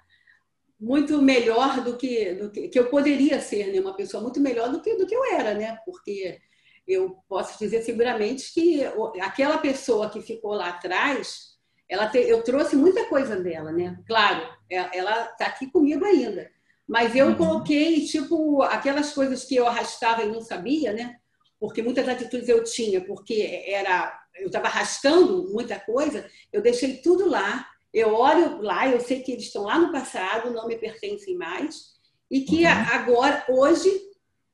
muito 0.80 1.22
melhor 1.22 1.84
do 1.84 1.98
que, 1.98 2.34
do 2.36 2.50
que 2.50 2.70
que 2.70 2.80
eu 2.80 2.90
poderia 2.90 3.42
ser, 3.42 3.72
né? 3.72 3.82
Uma 3.82 3.96
pessoa 3.96 4.24
muito 4.24 4.40
melhor 4.40 4.72
do 4.72 4.82
que 4.82 4.96
do 4.96 5.06
que 5.06 5.14
eu 5.14 5.26
era, 5.34 5.54
né? 5.54 5.78
Porque 5.86 6.40
eu 6.88 7.18
posso 7.28 7.60
dizer 7.60 7.84
seguramente 7.84 8.54
que 8.54 8.82
aquela 9.22 9.58
pessoa 9.58 10.10
que 10.10 10.22
ficou 10.22 10.54
lá 10.54 10.70
atrás 10.70 11.49
ela 11.90 12.08
te, 12.08 12.20
eu 12.20 12.44
trouxe 12.44 12.76
muita 12.76 13.06
coisa 13.06 13.36
dela, 13.36 13.72
né? 13.72 14.00
Claro, 14.08 14.48
é, 14.70 14.98
ela 14.98 15.26
está 15.26 15.48
aqui 15.48 15.68
comigo 15.68 16.06
ainda. 16.06 16.50
Mas 16.88 17.16
eu 17.16 17.28
uhum. 17.28 17.36
coloquei, 17.36 18.06
tipo, 18.06 18.62
aquelas 18.64 19.14
coisas 19.14 19.44
que 19.44 19.56
eu 19.56 19.68
arrastava 19.68 20.24
e 20.24 20.30
não 20.30 20.42
sabia, 20.42 20.94
né? 20.94 21.18
Porque 21.60 21.82
muitas 21.82 22.08
atitudes 22.08 22.48
eu 22.48 22.64
tinha, 22.64 23.02
porque 23.02 23.64
era 23.68 24.18
eu 24.40 24.48
estava 24.48 24.68
arrastando 24.68 25.50
muita 25.52 25.80
coisa, 25.80 26.30
eu 26.52 26.62
deixei 26.62 26.98
tudo 26.98 27.28
lá. 27.28 27.68
Eu 27.94 28.14
olho 28.14 28.62
lá, 28.62 28.88
eu 28.88 29.00
sei 29.00 29.22
que 29.22 29.32
eles 29.32 29.46
estão 29.46 29.64
lá 29.64 29.78
no 29.78 29.92
passado, 29.92 30.52
não 30.52 30.68
me 30.68 30.78
pertencem 30.78 31.36
mais, 31.36 31.96
e 32.30 32.42
que 32.42 32.64
uhum. 32.64 32.70
agora, 32.70 33.44
hoje, 33.50 33.90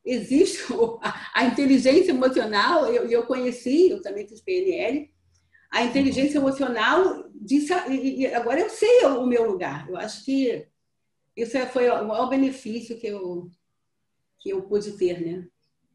existe 0.06 0.64
a, 1.34 1.44
inteligência 1.44 2.12
emocional. 2.12 2.86
Eu, 2.88 3.10
eu 3.10 3.24
conheci, 3.24 3.90
eu 3.90 4.02
também 4.02 4.28
fiz 4.28 4.42
PNL, 4.42 5.10
a 5.76 5.84
inteligência 5.84 6.38
emocional 6.38 7.30
disse, 7.34 7.74
e 7.90 8.26
agora 8.28 8.62
eu 8.62 8.70
sei 8.70 9.04
o 9.04 9.26
meu 9.26 9.46
lugar. 9.46 9.90
Eu 9.90 9.98
acho 9.98 10.24
que 10.24 10.66
isso 11.36 11.58
é, 11.58 11.66
foi 11.66 11.90
o 11.90 12.08
maior 12.08 12.30
benefício 12.30 12.98
que 12.98 13.08
eu, 13.08 13.52
que 14.40 14.52
eu 14.52 14.62
pude 14.62 14.94
ter, 14.94 15.20
né? 15.20 15.46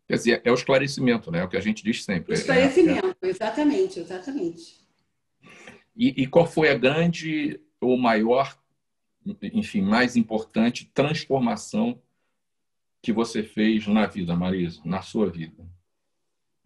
Quer 0.06 0.16
dizer, 0.16 0.42
é 0.44 0.50
o 0.50 0.54
esclarecimento, 0.54 1.30
né? 1.30 1.38
É 1.38 1.44
o 1.44 1.48
que 1.48 1.56
a 1.56 1.62
gente 1.62 1.82
diz 1.82 2.04
sempre. 2.04 2.34
Esclarecimento, 2.34 3.16
é, 3.22 3.26
é... 3.26 3.30
exatamente, 3.30 4.00
exatamente. 4.00 4.86
E, 5.96 6.24
e 6.24 6.26
qual 6.26 6.46
foi 6.46 6.68
a 6.68 6.76
grande 6.76 7.58
ou 7.80 7.96
maior, 7.96 8.54
enfim, 9.40 9.80
mais 9.80 10.14
importante 10.14 10.90
transformação 10.92 11.98
que 13.00 13.14
você 13.14 13.42
fez 13.42 13.86
na 13.86 14.04
vida, 14.04 14.36
Marisa, 14.36 14.82
na 14.84 15.00
sua 15.00 15.30
vida? 15.30 15.66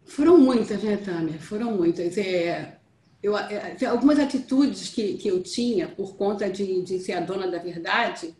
Foram 0.03 0.37
muitas, 0.37 0.83
né, 0.83 0.97
Tânia? 0.97 1.39
Foram 1.39 1.77
muitas. 1.77 2.17
É, 2.17 2.77
eu, 3.25 3.35
é, 3.35 3.75
algumas 3.85 4.19
atitudes 4.19 4.89
que, 4.89 5.15
que 5.15 5.27
eu 5.27 5.41
tinha 5.41 5.87
por 5.87 6.15
conta 6.15 6.47
de, 6.47 6.83
de 6.83 6.99
ser 6.99 7.13
a 7.13 7.19
dona 7.19 7.49
da 7.49 7.57
verdade, 7.57 8.35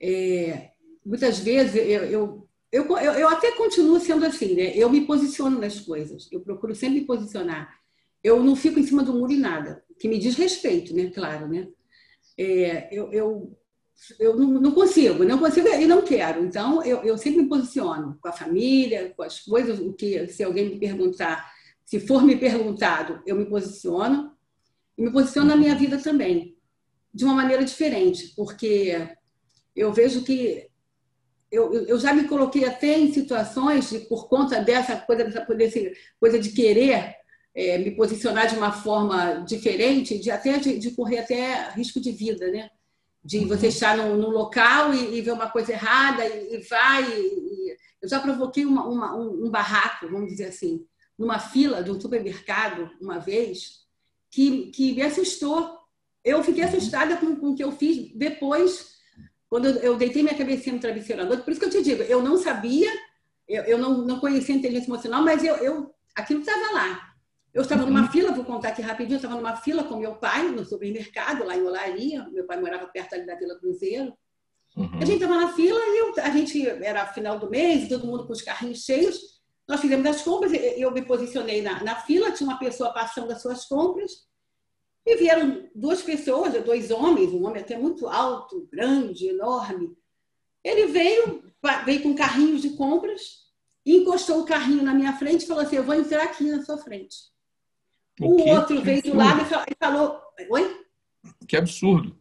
é, 0.00 0.70
muitas 1.04 1.40
vezes 1.40 1.74
eu, 1.74 2.04
eu, 2.04 2.48
eu, 2.70 2.96
eu, 2.96 3.28
até 3.28 3.50
continuo 3.52 3.98
sendo 3.98 4.24
assim, 4.24 4.54
né? 4.54 4.72
eu 4.76 4.88
me 4.88 5.04
posiciono 5.04 5.58
nas 5.58 5.80
coisas, 5.80 6.28
eu 6.30 6.40
procuro 6.40 6.76
sempre 6.76 7.00
me 7.00 7.06
posicionar. 7.06 7.76
eu 8.22 8.40
não 8.40 8.54
fico 8.54 8.78
em 8.78 8.86
cima 8.86 9.02
do 9.02 9.12
muro 9.12 9.32
em 9.32 9.40
nada, 9.40 9.82
que 9.98 10.06
me 10.06 10.16
diz 10.16 10.36
respeito, 10.36 10.94
né? 10.94 11.10
Claro, 11.10 11.48
né? 11.48 11.66
É, 12.38 12.88
eu, 12.92 13.12
eu, 13.12 13.58
eu 14.20 14.36
não 14.36 14.70
consigo, 14.70 15.24
não 15.24 15.40
consigo 15.40 15.66
e 15.66 15.86
não 15.86 16.02
quero. 16.02 16.44
Então, 16.44 16.84
eu, 16.84 17.02
eu 17.02 17.18
sempre 17.18 17.42
me 17.42 17.48
posiciono 17.48 18.16
com 18.20 18.28
a 18.28 18.32
família, 18.32 19.12
com 19.16 19.24
as 19.24 19.40
coisas, 19.40 19.80
o 19.80 19.92
que 19.92 20.28
se 20.28 20.44
alguém 20.44 20.68
me 20.70 20.78
perguntar, 20.78 21.52
se 21.84 22.00
for 22.00 22.22
me 22.22 22.36
perguntado, 22.36 23.22
eu 23.26 23.36
me 23.36 23.46
posiciono 23.46 24.32
e 24.96 25.02
me 25.02 25.12
posiciono 25.12 25.48
na 25.48 25.56
minha 25.56 25.74
vida 25.74 25.98
também, 25.98 26.56
de 27.12 27.24
uma 27.24 27.34
maneira 27.34 27.64
diferente, 27.64 28.32
porque 28.36 29.08
eu 29.74 29.92
vejo 29.92 30.24
que 30.24 30.68
eu, 31.50 31.72
eu 31.86 31.98
já 31.98 32.12
me 32.12 32.26
coloquei 32.26 32.64
até 32.64 32.98
em 32.98 33.12
situações 33.12 33.88
de, 33.88 34.00
por 34.00 34.28
conta 34.28 34.60
dessa 34.60 34.96
coisa, 34.96 35.24
dessa 35.24 35.46
coisa 36.18 36.38
de 36.38 36.50
querer 36.50 37.14
é, 37.54 37.78
me 37.78 37.92
posicionar 37.92 38.48
de 38.48 38.56
uma 38.56 38.72
forma 38.72 39.44
diferente, 39.46 40.18
de 40.18 40.30
até 40.30 40.58
de, 40.58 40.78
de, 40.78 40.90
correr 40.90 41.18
até 41.18 41.70
risco 41.70 42.00
de 42.00 42.10
vida, 42.10 42.50
né? 42.50 42.68
De 43.24 43.38
uhum. 43.38 43.48
você 43.48 43.68
estar 43.68 43.96
num, 43.96 44.16
num 44.16 44.30
local 44.30 44.92
e, 44.92 45.16
e, 45.16 45.20
ver 45.20 45.30
uma 45.30 45.48
coisa 45.48 45.72
errada 45.72 46.26
e, 46.26 46.56
e 46.56 46.58
vai. 46.68 47.04
E, 47.04 47.76
eu 48.02 48.08
já 48.08 48.20
provoquei 48.20 48.66
uma, 48.66 48.86
uma, 48.86 49.16
um, 49.16 49.46
um, 49.46 49.50
barraco, 49.50 50.08
vamos 50.08 50.28
dizer 50.28 50.46
assim, 50.46 50.84
numa 51.18 51.38
fila 51.38 51.82
de 51.82 51.90
um 51.90 52.00
supermercado 52.00 52.90
uma 53.00 53.18
vez, 53.18 53.84
que, 54.30 54.70
que 54.70 54.92
me 54.94 55.02
assustou. 55.02 55.78
Eu 56.24 56.42
fiquei 56.42 56.62
uhum. 56.62 56.68
assustada 56.68 57.16
com, 57.16 57.36
com 57.36 57.50
o 57.50 57.54
que 57.54 57.62
eu 57.62 57.72
fiz 57.72 58.12
depois 58.14 58.94
quando 59.54 59.66
eu 59.66 59.96
deitei 59.96 60.20
minha 60.20 60.36
cabecinha 60.36 60.74
no 60.74 60.80
travesseiro 60.80 61.22
à 61.22 61.24
noite, 61.24 61.44
por 61.44 61.52
isso 61.52 61.60
que 61.60 61.66
eu 61.66 61.70
te 61.70 61.80
digo, 61.80 62.02
eu 62.02 62.20
não 62.20 62.36
sabia, 62.36 62.90
eu, 63.46 63.62
eu 63.62 63.78
não, 63.78 63.98
não 63.98 64.18
conhecia 64.18 64.52
inteligência 64.52 64.88
emocional, 64.90 65.22
mas 65.22 65.44
eu, 65.44 65.54
eu 65.58 65.94
aquilo 66.12 66.40
estava 66.40 66.72
lá. 66.72 67.14
Eu 67.52 67.62
estava 67.62 67.84
uhum. 67.84 67.90
numa 67.90 68.10
fila, 68.10 68.32
vou 68.32 68.44
contar 68.44 68.70
aqui 68.70 68.82
rapidinho, 68.82 69.14
eu 69.14 69.18
estava 69.18 69.36
numa 69.36 69.54
fila 69.54 69.84
com 69.84 69.96
meu 69.96 70.16
pai 70.16 70.48
no 70.48 70.64
supermercado, 70.64 71.44
lá 71.44 71.56
em 71.56 71.62
Olaria, 71.62 72.28
meu 72.30 72.44
pai 72.46 72.60
morava 72.60 72.88
perto 72.88 73.14
ali 73.14 73.24
da 73.24 73.36
Vila 73.36 73.56
Cruzeiro. 73.60 74.12
Uhum. 74.76 74.98
A 75.00 75.04
gente 75.04 75.22
estava 75.22 75.40
na 75.40 75.52
fila 75.52 75.78
e 75.78 75.98
eu, 76.00 76.14
a 76.24 76.30
gente 76.30 76.68
era 76.68 77.06
final 77.06 77.38
do 77.38 77.48
mês, 77.48 77.88
todo 77.88 78.08
mundo 78.08 78.26
com 78.26 78.32
os 78.32 78.42
carrinhos 78.42 78.84
cheios. 78.84 79.33
Nós 79.66 79.80
fizemos 79.80 80.06
as 80.06 80.22
compras, 80.22 80.52
eu 80.52 80.90
me 80.90 81.02
posicionei 81.02 81.62
na, 81.62 81.82
na 81.82 81.96
fila, 81.96 82.32
tinha 82.32 82.48
uma 82.48 82.58
pessoa 82.58 82.92
passando 82.92 83.30
as 83.32 83.40
suas 83.40 83.64
compras. 83.64 84.26
E 85.06 85.16
vieram 85.16 85.68
duas 85.74 86.02
pessoas, 86.02 86.52
dois 86.64 86.90
homens, 86.90 87.32
um 87.32 87.44
homem 87.44 87.62
até 87.62 87.76
muito 87.76 88.06
alto, 88.06 88.68
grande, 88.70 89.28
enorme. 89.28 89.96
Ele 90.62 90.86
veio, 90.86 91.44
veio 91.84 92.02
com 92.02 92.14
carrinhos 92.14 92.62
de 92.62 92.70
compras, 92.70 93.44
encostou 93.84 94.40
o 94.40 94.46
carrinho 94.46 94.82
na 94.82 94.94
minha 94.94 95.12
frente 95.14 95.44
e 95.44 95.46
falou 95.46 95.62
assim: 95.62 95.76
Eu 95.76 95.84
vou 95.84 95.94
entrar 95.94 96.24
aqui 96.24 96.44
na 96.44 96.62
sua 96.62 96.78
frente. 96.78 97.16
O, 98.20 98.48
outro 98.48 98.80
veio 98.80 99.02
do 99.02 99.16
lado 99.16 99.42
e 99.42 99.74
falou: 99.78 100.20
Oi? 100.48 100.84
Que 101.46 101.56
absurdo. 101.56 102.16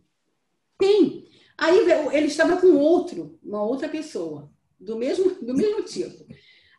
Sim. 0.82 1.26
Aí 1.58 1.78
ele 2.12 2.28
estava 2.28 2.58
com 2.58 2.76
outro, 2.76 3.40
uma 3.42 3.64
outra 3.64 3.88
pessoa, 3.88 4.52
do 4.78 4.98
mesmo, 4.98 5.36
do 5.42 5.54
mesmo 5.54 5.84
tipo. 5.84 6.26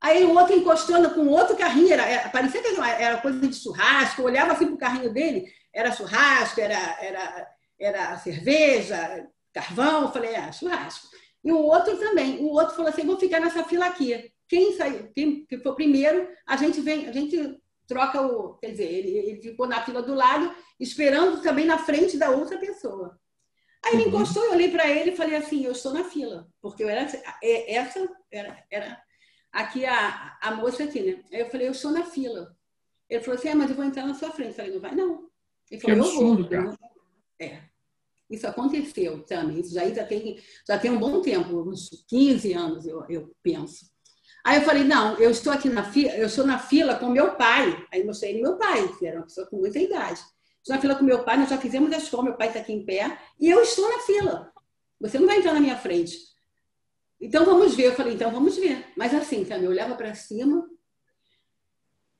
Aí 0.04 0.22
o 0.22 0.38
outro 0.38 0.54
encostando 0.54 1.08
com 1.14 1.26
outro 1.28 1.56
carrinho, 1.56 1.94
era, 1.94 2.04
era, 2.04 2.28
parecia 2.28 2.62
que 2.62 2.78
era 2.78 3.22
coisa 3.22 3.40
de 3.40 3.54
churrasco, 3.54 4.20
eu 4.20 4.26
olhava 4.26 4.52
assim 4.52 4.66
para 4.66 4.74
o 4.74 4.78
carrinho 4.78 5.10
dele, 5.10 5.50
era 5.72 5.92
churrasco, 5.92 6.60
era, 6.60 6.76
era, 7.00 7.48
era 7.80 8.18
cerveja, 8.18 9.26
carvão. 9.50 10.02
Eu 10.02 10.12
falei, 10.12 10.34
é, 10.34 10.52
churrasco. 10.52 11.08
E 11.42 11.50
o 11.50 11.58
outro 11.58 11.96
também. 11.96 12.36
O 12.40 12.50
outro 12.50 12.76
falou 12.76 12.90
assim: 12.90 13.06
vou 13.06 13.18
ficar 13.18 13.40
nessa 13.40 13.64
fila 13.64 13.86
aqui. 13.86 14.30
Quem 14.46 14.76
sair, 14.76 15.10
quem 15.14 15.46
for 15.62 15.74
primeiro, 15.74 16.28
a 16.46 16.54
gente 16.54 16.82
vem, 16.82 17.08
a 17.08 17.12
gente 17.12 17.58
troca 17.86 18.20
o. 18.20 18.58
Quer 18.58 18.72
dizer, 18.72 18.92
ele, 18.92 19.08
ele 19.08 19.40
ficou 19.40 19.66
na 19.66 19.82
fila 19.86 20.02
do 20.02 20.14
lado, 20.14 20.54
esperando 20.78 21.40
também 21.40 21.64
na 21.64 21.78
frente 21.78 22.18
da 22.18 22.28
outra 22.28 22.58
pessoa. 22.58 23.18
Aí 23.82 23.94
ele 23.94 24.02
uhum. 24.02 24.08
encostou, 24.08 24.44
eu 24.44 24.52
olhei 24.52 24.70
para 24.70 24.86
ele 24.86 25.12
e 25.12 25.16
falei 25.16 25.36
assim: 25.36 25.64
eu 25.64 25.72
estou 25.72 25.94
na 25.94 26.04
fila, 26.04 26.46
porque 26.60 26.84
eu 26.84 26.90
era 26.90 27.10
é, 27.42 27.74
essa 27.74 28.06
era, 28.30 28.62
era 28.70 29.03
aqui 29.54 29.86
a, 29.86 30.36
a 30.42 30.54
moça 30.54 30.84
aqui, 30.84 31.00
né? 31.00 31.24
Aí 31.32 31.40
eu 31.40 31.50
falei: 31.50 31.68
eu 31.68 31.72
estou 31.72 31.90
na 31.90 32.04
fila. 32.04 32.54
Ele 33.08 33.22
falou 33.22 33.38
assim: 33.38 33.48
é, 33.48 33.54
mas 33.54 33.70
eu 33.70 33.76
vou 33.76 33.84
entrar 33.84 34.06
na 34.06 34.14
sua 34.14 34.30
frente. 34.30 34.50
Eu 34.50 34.54
falei: 34.54 34.72
não 34.72 34.80
vai 34.80 34.94
não. 34.94 35.30
Ele 35.70 35.80
falou, 35.80 35.96
que 35.96 36.08
absurdo, 36.08 36.48
cara. 36.48 36.78
É. 37.40 37.62
Isso 38.28 38.46
aconteceu 38.46 39.22
também. 39.24 39.60
Isso 39.60 39.74
já, 39.74 39.88
já, 39.88 40.04
tem, 40.04 40.40
já 40.66 40.78
tem 40.78 40.90
um 40.90 40.98
bom 40.98 41.20
tempo, 41.20 41.62
uns 41.68 42.04
15 42.08 42.52
anos, 42.52 42.86
eu, 42.86 43.04
eu 43.08 43.34
penso. 43.42 43.86
Aí 44.44 44.58
eu 44.58 44.62
falei, 44.62 44.84
não, 44.84 45.16
eu 45.18 45.30
estou 45.30 45.52
aqui 45.52 45.68
na 45.68 45.84
fila, 45.84 46.12
eu 46.12 46.26
estou 46.26 46.46
na 46.46 46.58
fila 46.58 46.96
com 46.96 47.08
meu 47.08 47.34
pai. 47.34 47.86
Aí 47.92 48.04
mostrei 48.04 48.40
meu 48.40 48.56
pai, 48.56 48.88
que 48.98 49.06
era 49.06 49.18
uma 49.18 49.24
pessoa 49.24 49.46
com 49.46 49.56
muita 49.56 49.78
idade. 49.78 50.20
Estou 50.58 50.74
na 50.74 50.80
fila 50.80 50.94
com 50.96 51.04
meu 51.04 51.24
pai, 51.24 51.36
nós 51.38 51.50
já 51.50 51.58
fizemos 51.58 51.92
as 51.92 52.08
compras, 52.08 52.30
meu 52.30 52.36
pai 52.36 52.48
está 52.48 52.60
aqui 52.60 52.72
em 52.72 52.84
pé, 52.84 53.18
e 53.38 53.48
eu 53.48 53.62
estou 53.62 53.88
na 53.90 54.00
fila. 54.00 54.52
Você 55.00 55.18
não 55.18 55.26
vai 55.26 55.38
entrar 55.38 55.52
na 55.52 55.60
minha 55.60 55.76
frente. 55.76 56.18
Então 57.20 57.44
vamos 57.44 57.74
ver. 57.74 57.86
Eu 57.86 57.94
falei, 57.94 58.14
então 58.14 58.30
vamos 58.30 58.56
ver. 58.56 58.86
Mas 58.96 59.14
assim, 59.14 59.44
sabe, 59.44 59.64
eu 59.64 59.70
olhava 59.70 59.94
para 59.94 60.14
cima. 60.14 60.68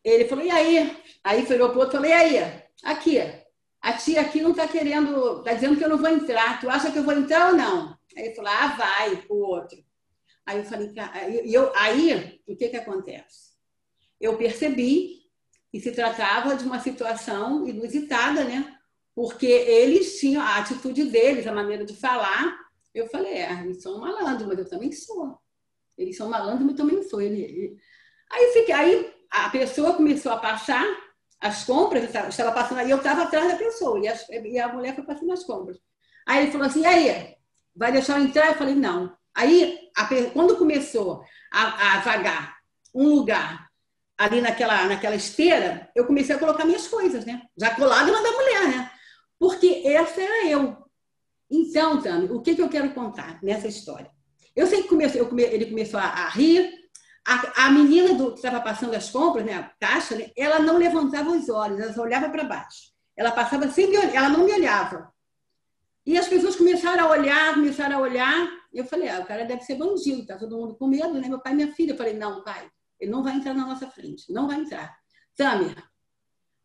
Ele 0.03 0.27
falou, 0.27 0.45
e 0.45 0.51
aí? 0.51 0.97
Aí 1.23 1.47
foi 1.47 1.59
o 1.59 1.65
outro, 1.65 1.93
falei, 1.93 2.11
e 2.11 2.15
aí? 2.15 2.63
Aqui, 2.83 3.19
a 3.81 3.93
tia 3.93 4.21
aqui 4.21 4.41
não 4.41 4.51
está 4.51 4.69
querendo, 4.69 5.39
está 5.39 5.55
dizendo 5.55 5.77
que 5.77 5.85
eu 5.85 5.89
não 5.89 5.99
vou 5.99 6.09
entrar. 6.09 6.61
Tu 6.61 6.69
acha 6.69 6.91
que 6.91 6.99
eu 6.99 7.05
vou 7.05 7.15
entrar 7.15 7.51
ou 7.51 7.57
não? 7.57 7.99
Aí 8.17 8.27
ele 8.27 8.35
falou, 8.35 8.51
ah, 8.51 8.67
vai, 8.69 9.25
o 9.29 9.37
outro. 9.37 9.79
Aí 10.47 10.59
eu 10.59 10.65
falei, 10.65 10.93
aí, 11.13 11.53
eu, 11.53 11.73
aí 11.75 12.41
o 12.47 12.55
que, 12.55 12.69
que 12.69 12.77
acontece? 12.77 13.55
Eu 14.21 14.37
percebi 14.37 15.23
que 15.71 15.81
se 15.81 15.93
tratava 15.93 16.55
de 16.55 16.65
uma 16.65 16.81
situação 16.81 17.67
inusitada, 17.67 18.45
né? 18.45 18.79
Porque 19.15 19.47
eles 19.47 20.19
tinham 20.19 20.43
a 20.43 20.59
atitude 20.59 21.05
deles, 21.05 21.47
a 21.47 21.53
maneira 21.53 21.85
de 21.85 21.97
falar. 21.97 22.59
Eu 22.95 23.09
falei, 23.09 23.33
é, 23.33 23.53
eles 23.63 23.83
são 23.83 23.99
malandros, 23.99 24.47
mas 24.47 24.59
eu 24.59 24.69
também 24.69 24.93
sou. 24.93 25.39
Eles 25.99 26.17
são 26.17 26.29
malandros, 26.29 26.63
mas 26.63 26.79
eu 26.79 26.87
também 26.87 27.03
sou. 27.03 27.21
Ele, 27.21 27.43
ele... 27.43 27.77
Aí, 28.31 28.53
fiquei, 28.53 28.75
aí 28.75 29.15
a 29.31 29.49
pessoa 29.51 29.95
começou 29.95 30.33
a 30.33 30.39
passar 30.39 30.85
as 31.41 31.65
compras, 31.65 32.05
estava 32.05 32.53
passando 32.53 32.79
aí, 32.79 32.91
eu 32.91 32.97
estava 32.97 33.25
atrás 33.25 33.49
da 33.49 33.57
pessoa, 33.57 33.99
e 33.99 34.09
a, 34.09 34.17
e 34.31 34.59
a 34.59 34.69
mulher 34.69 34.95
foi 34.95 35.05
passando 35.05 35.33
as 35.33 35.45
compras. 35.45 35.79
Aí 36.27 36.45
ele 36.45 36.53
falou 36.53 36.67
assim, 36.67 36.81
e 36.81 36.87
aí, 36.87 37.37
vai 37.77 37.93
deixar 37.93 38.19
eu 38.19 38.25
entrar? 38.25 38.47
Eu 38.47 38.55
falei, 38.55 38.75
não. 38.75 39.15
Aí, 39.35 39.91
a, 39.97 40.09
quando 40.33 40.57
começou 40.57 41.23
a, 41.53 41.97
a 41.97 42.01
vagar 42.01 42.57
um 42.95 43.09
lugar 43.09 43.69
ali 44.17 44.41
naquela, 44.41 44.87
naquela 44.87 45.17
esteira, 45.17 45.91
eu 45.95 46.07
comecei 46.07 46.35
a 46.35 46.39
colocar 46.39 46.65
minhas 46.65 46.87
coisas, 46.87 47.25
né? 47.25 47.43
Já 47.59 47.75
colado 47.75 48.13
na 48.13 48.23
da 48.23 48.31
mulher, 48.31 48.69
né? 48.69 48.91
Porque 49.39 49.83
essa 49.85 50.21
eu. 50.21 50.34
Então, 51.55 52.03
Tami, 52.03 52.27
o 52.33 52.41
que, 52.41 52.57
que 52.57 52.63
eu 52.63 52.69
quero 52.69 52.93
contar 52.93 53.39
nessa 53.41 53.69
história? 53.69 54.11
Eu 54.57 54.67
sei 54.67 54.83
que 54.83 54.89
come, 54.89 55.05
ele 55.45 55.67
começou 55.67 56.01
a, 56.01 56.05
a 56.05 56.29
rir, 56.29 56.69
a, 57.25 57.67
a 57.67 57.71
menina 57.71 58.15
do, 58.15 58.31
que 58.31 58.39
estava 58.39 58.61
passando 58.61 58.95
as 58.95 59.09
compras, 59.09 59.45
né, 59.47 59.55
a 59.55 59.63
caixa, 59.81 60.17
né, 60.17 60.31
ela 60.37 60.59
não 60.59 60.77
levantava 60.77 61.31
os 61.31 61.49
olhos, 61.49 61.79
ela 61.79 61.93
só 61.93 62.03
olhava 62.03 62.29
para 62.29 62.43
baixo. 62.45 62.93
Ela 63.17 63.31
passava 63.31 63.71
sem 63.71 63.89
me 63.89 63.97
olhar, 63.97 64.15
ela 64.15 64.29
não 64.29 64.45
me 64.45 64.53
olhava. 64.53 65.13
E 66.05 66.19
as 66.19 66.27
pessoas 66.27 66.57
começaram 66.57 67.05
a 67.05 67.11
olhar, 67.11 67.55
começaram 67.55 67.97
a 67.99 68.01
olhar. 68.01 68.49
Eu 68.73 68.85
falei, 68.85 69.09
ah, 69.09 69.21
o 69.21 69.27
cara 69.27 69.45
deve 69.45 69.63
ser 69.63 69.77
bandido, 69.77 70.27
tá 70.27 70.37
todo 70.37 70.57
mundo 70.57 70.75
com 70.75 70.89
medo, 70.89 71.15
né? 71.15 71.29
Meu 71.29 71.41
pai 71.41 71.53
e 71.53 71.57
minha 71.57 71.73
filha. 71.73 71.93
Eu 71.93 71.97
falei, 71.97 72.15
não, 72.15 72.43
pai, 72.43 72.69
ele 73.01 73.11
não 73.11 73.23
vai 73.23 73.37
entrar 73.37 73.55
na 73.55 73.65
nossa 73.65 73.87
frente, 73.87 74.31
não 74.31 74.49
vai 74.49 74.61
entrar. 74.61 74.95
Samir, 75.35 75.75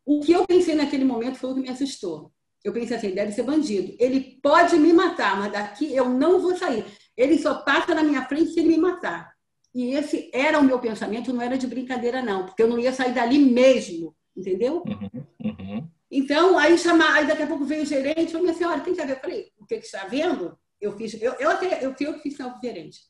o 0.04 0.20
que 0.20 0.32
eu 0.32 0.46
pensei 0.46 0.76
naquele 0.76 1.06
momento 1.06 1.38
foi 1.38 1.52
o 1.52 1.56
que 1.56 1.62
me 1.62 1.70
assustou. 1.70 2.34
Eu 2.64 2.74
pensei 2.74 2.98
assim, 2.98 3.12
deve 3.12 3.32
ser 3.32 3.44
bandido. 3.44 3.96
Ele 4.00 4.40
pode 4.42 4.78
me 4.78 4.92
matar, 4.92 5.38
mas 5.38 5.52
daqui 5.52 5.96
eu 5.96 6.10
não 6.10 6.42
vou 6.42 6.58
sair. 6.58 6.86
Ele 7.16 7.38
só 7.38 7.56
passa 7.64 7.96
na 7.96 8.04
minha 8.04 8.26
frente 8.26 8.52
se 8.52 8.60
ele 8.60 8.70
me 8.70 8.78
matar. 8.78 9.34
E 9.74 9.92
esse 9.94 10.30
era 10.34 10.60
o 10.60 10.64
meu 10.64 10.80
pensamento, 10.80 11.32
não 11.32 11.42
era 11.42 11.58
de 11.58 11.68
brincadeira, 11.68 12.22
não, 12.22 12.46
porque 12.46 12.64
eu 12.64 12.68
não 12.68 12.80
ia 12.80 12.92
sair 12.92 13.14
dali 13.14 13.38
mesmo, 13.38 14.16
entendeu? 14.36 14.84
Uhum, 14.86 15.26
uhum. 15.44 15.90
Então, 16.12 16.58
aí, 16.58 16.78
chamar, 16.78 17.14
aí 17.14 17.28
daqui 17.28 17.44
a 17.44 17.48
pouco 17.48 17.66
veio 17.66 17.84
o 17.84 17.86
gerente 17.86 18.24
e 18.24 18.28
falou, 18.28 18.42
minha 18.42 18.56
senhora, 18.56 18.82
tem 18.82 18.96
que 18.96 19.06
ver? 19.06 19.14
Eu 19.14 19.20
falei, 19.20 19.52
o 19.60 19.66
que, 19.66 19.78
que 19.78 19.86
está 19.86 20.06
vendo? 20.06 20.58
Eu 20.82 20.98
fiz, 20.98 21.22
eu, 21.22 21.34
eu 21.34 21.52
até, 21.52 21.86
eu 21.86 21.94
fui 21.96 22.08
eu 22.08 22.20
fiz 22.20 22.36
sinal 22.36 22.58
gerente. 22.62 23.02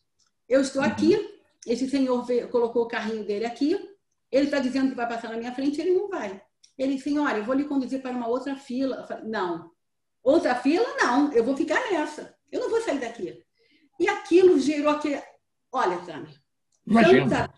Eu 0.50 0.60
estou 0.60 0.82
aqui, 0.82 1.16
uhum. 1.16 1.28
esse 1.66 1.90
senhor 1.90 2.26
veio, 2.26 2.50
colocou 2.50 2.84
o 2.84 2.88
carrinho 2.88 3.24
dele 3.24 3.46
aqui, 3.46 3.80
ele 4.32 4.46
está 4.46 4.60
dizendo 4.60 4.90
que 4.90 4.96
vai 4.96 5.08
passar 5.08 5.30
na 5.30 5.38
minha 5.38 5.54
frente, 5.54 5.80
ele 5.80 5.94
não 5.94 6.10
vai. 6.10 6.42
Ele, 6.80 6.98
senhora, 6.98 7.38
eu 7.38 7.44
vou 7.44 7.54
lhe 7.54 7.66
conduzir 7.66 8.02
para 8.02 8.12
uma 8.12 8.28
outra 8.28 8.56
fila. 8.56 9.06
Falei, 9.06 9.26
não. 9.26 9.70
Outra 10.24 10.56
fila, 10.56 10.86
não, 10.98 11.32
eu 11.34 11.44
vou 11.44 11.56
ficar 11.56 11.92
nessa. 11.92 12.34
Eu 12.50 12.62
não 12.62 12.70
vou 12.70 12.82
sair 12.82 13.00
daqui. 13.00 13.44
E 14.00 14.08
aquilo 14.08 14.58
gerou 14.58 14.94
aquele. 14.94 15.22
Olha, 15.72 15.98
Tânia, 16.00 16.34
Santa, 16.88 17.54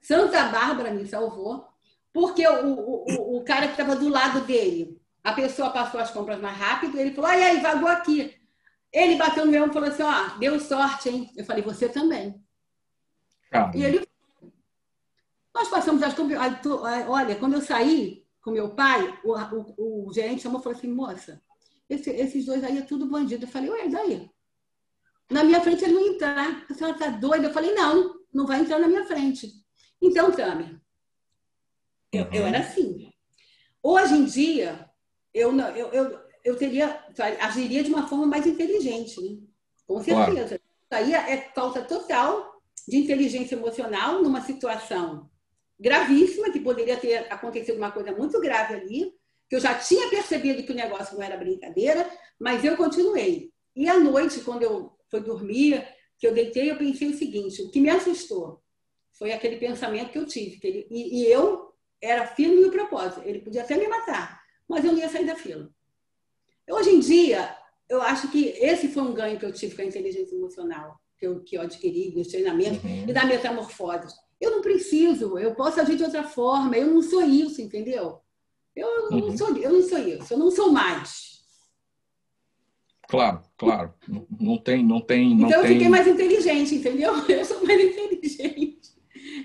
Santa 0.00 0.44
Bárbara 0.44 0.94
me 0.94 1.04
salvou, 1.04 1.66
porque 2.12 2.46
o, 2.46 2.74
o, 2.74 3.38
o 3.38 3.44
cara 3.44 3.66
que 3.66 3.72
estava 3.72 3.96
do 3.96 4.08
lado 4.08 4.42
dele, 4.42 4.96
a 5.22 5.32
pessoa 5.32 5.70
passou 5.70 6.00
as 6.00 6.10
compras 6.10 6.40
mais 6.40 6.56
rápido, 6.56 6.96
ele 6.96 7.12
falou, 7.12 7.28
ai, 7.28 7.42
aí, 7.42 7.60
vagou 7.60 7.88
aqui. 7.88 8.34
Ele 8.92 9.16
bateu 9.16 9.44
no 9.44 9.50
meu 9.50 9.66
e 9.66 9.72
falou 9.72 9.88
assim, 9.88 10.02
ó, 10.02 10.10
oh, 10.10 10.38
deu 10.38 10.58
sorte, 10.60 11.08
hein? 11.08 11.30
Eu 11.36 11.44
falei, 11.44 11.62
você 11.62 11.88
também. 11.88 12.40
E 13.74 13.82
ele... 13.82 14.08
Nós 15.54 15.68
passamos 15.68 16.02
as 16.02 16.14
compras... 16.14 16.38
Olha, 17.08 17.36
quando 17.36 17.54
eu 17.54 17.60
saí, 17.60 18.24
com 18.42 18.50
meu 18.50 18.74
pai, 18.74 19.18
o, 19.24 19.34
o, 19.34 20.08
o 20.08 20.12
gerente 20.12 20.42
chamou 20.42 20.60
e 20.60 20.62
falou 20.62 20.78
assim, 20.78 20.92
moça, 20.92 21.42
esse, 21.88 22.10
esses 22.10 22.46
dois 22.46 22.64
aí 22.64 22.78
é 22.78 22.82
tudo 22.82 23.06
bandido. 23.06 23.44
Eu 23.44 23.48
falei, 23.48 23.70
ué, 23.70 23.88
daí? 23.88 24.30
Na 25.30 25.44
minha 25.44 25.60
frente 25.60 25.84
ele 25.84 25.94
não 25.94 26.06
entrar. 26.06 26.66
A 26.68 26.74
senhora 26.74 26.96
está 26.96 27.08
doida? 27.10 27.48
Eu 27.48 27.52
falei, 27.52 27.74
não, 27.74 28.20
não 28.32 28.46
vai 28.46 28.60
entrar 28.60 28.78
na 28.78 28.88
minha 28.88 29.04
frente. 29.04 29.52
Então, 30.00 30.32
Tamer, 30.32 30.80
eu, 32.12 32.26
eu 32.32 32.46
era 32.46 32.60
assim. 32.60 33.12
Hoje 33.82 34.14
em 34.14 34.24
dia, 34.24 34.88
eu, 35.34 35.56
eu, 35.58 35.88
eu, 35.92 36.20
eu 36.44 36.56
teria, 36.56 37.04
agiria 37.40 37.82
de 37.82 37.90
uma 37.90 38.06
forma 38.06 38.26
mais 38.26 38.46
inteligente, 38.46 39.20
né? 39.20 39.38
com 39.86 40.02
certeza. 40.02 40.58
Claro. 40.88 41.10
Isso 41.10 41.14
aí 41.14 41.14
é 41.14 41.50
falta 41.54 41.82
total 41.82 42.60
de 42.88 42.96
inteligência 42.96 43.54
emocional 43.54 44.22
numa 44.22 44.40
situação 44.40 45.30
gravíssima, 45.80 46.52
que 46.52 46.60
poderia 46.60 46.96
ter 46.96 47.32
acontecido 47.32 47.78
uma 47.78 47.90
coisa 47.90 48.12
muito 48.12 48.38
grave 48.40 48.74
ali, 48.74 49.12
que 49.48 49.56
eu 49.56 49.60
já 49.60 49.74
tinha 49.74 50.08
percebido 50.10 50.62
que 50.62 50.72
o 50.72 50.76
negócio 50.76 51.16
não 51.16 51.24
era 51.24 51.36
brincadeira, 51.36 52.08
mas 52.38 52.62
eu 52.62 52.76
continuei. 52.76 53.50
E 53.74 53.88
à 53.88 53.98
noite, 53.98 54.40
quando 54.40 54.62
eu 54.62 54.92
fui 55.10 55.20
dormir, 55.20 55.84
que 56.18 56.26
eu 56.26 56.34
deitei, 56.34 56.70
eu 56.70 56.76
pensei 56.76 57.08
o 57.08 57.16
seguinte: 57.16 57.62
o 57.62 57.70
que 57.70 57.80
me 57.80 57.88
assustou 57.88 58.62
foi 59.12 59.32
aquele 59.32 59.56
pensamento 59.56 60.10
que 60.10 60.18
eu 60.18 60.26
tive. 60.26 60.58
Que 60.58 60.66
ele, 60.66 60.86
e, 60.90 61.22
e 61.22 61.26
eu 61.26 61.72
era 62.00 62.26
firme 62.26 62.60
no 62.60 62.70
propósito. 62.70 63.22
Ele 63.24 63.40
podia 63.40 63.62
até 63.62 63.76
me 63.76 63.88
matar, 63.88 64.40
mas 64.68 64.84
eu 64.84 64.92
não 64.92 64.98
ia 64.98 65.08
sair 65.08 65.24
da 65.24 65.34
fila. 65.34 65.68
Hoje 66.70 66.90
em 66.90 67.00
dia, 67.00 67.56
eu 67.88 68.00
acho 68.02 68.30
que 68.30 68.48
esse 68.60 68.88
foi 68.88 69.02
um 69.02 69.12
ganho 69.12 69.38
que 69.38 69.44
eu 69.44 69.52
tive 69.52 69.74
com 69.74 69.82
a 69.82 69.86
inteligência 69.86 70.36
emocional, 70.36 71.00
que 71.18 71.26
eu, 71.26 71.42
que 71.42 71.56
eu 71.56 71.62
adquiri 71.62 72.14
nos 72.14 72.28
treinamentos 72.28 72.82
uhum. 72.84 73.08
e 73.08 73.12
da 73.12 73.24
metamorfose. 73.24 74.14
Eu 74.40 74.52
não 74.52 74.62
preciso, 74.62 75.38
eu 75.38 75.54
posso 75.54 75.80
agir 75.80 75.96
de 75.96 76.04
outra 76.04 76.22
forma, 76.22 76.76
eu 76.76 76.86
não 76.86 77.02
sou 77.02 77.22
isso, 77.22 77.60
entendeu? 77.60 78.20
Eu 78.74 79.10
não, 79.10 79.18
uhum. 79.18 79.36
sou, 79.36 79.56
eu 79.56 79.72
não 79.72 79.82
sou 79.82 79.98
isso, 79.98 80.32
eu 80.32 80.38
não 80.38 80.50
sou 80.50 80.72
mais. 80.72 81.40
Claro, 83.08 83.42
claro. 83.58 83.92
Não 84.40 84.56
tem, 84.56 84.84
não 84.84 85.00
tem. 85.00 85.36
Não 85.36 85.48
então 85.48 85.62
tem... 85.62 85.70
eu 85.70 85.74
fiquei 85.74 85.88
mais 85.88 86.06
inteligente, 86.06 86.76
entendeu? 86.76 87.12
Eu 87.28 87.44
sou 87.44 87.64
mais 87.66 87.80
inteligente. 87.80 88.94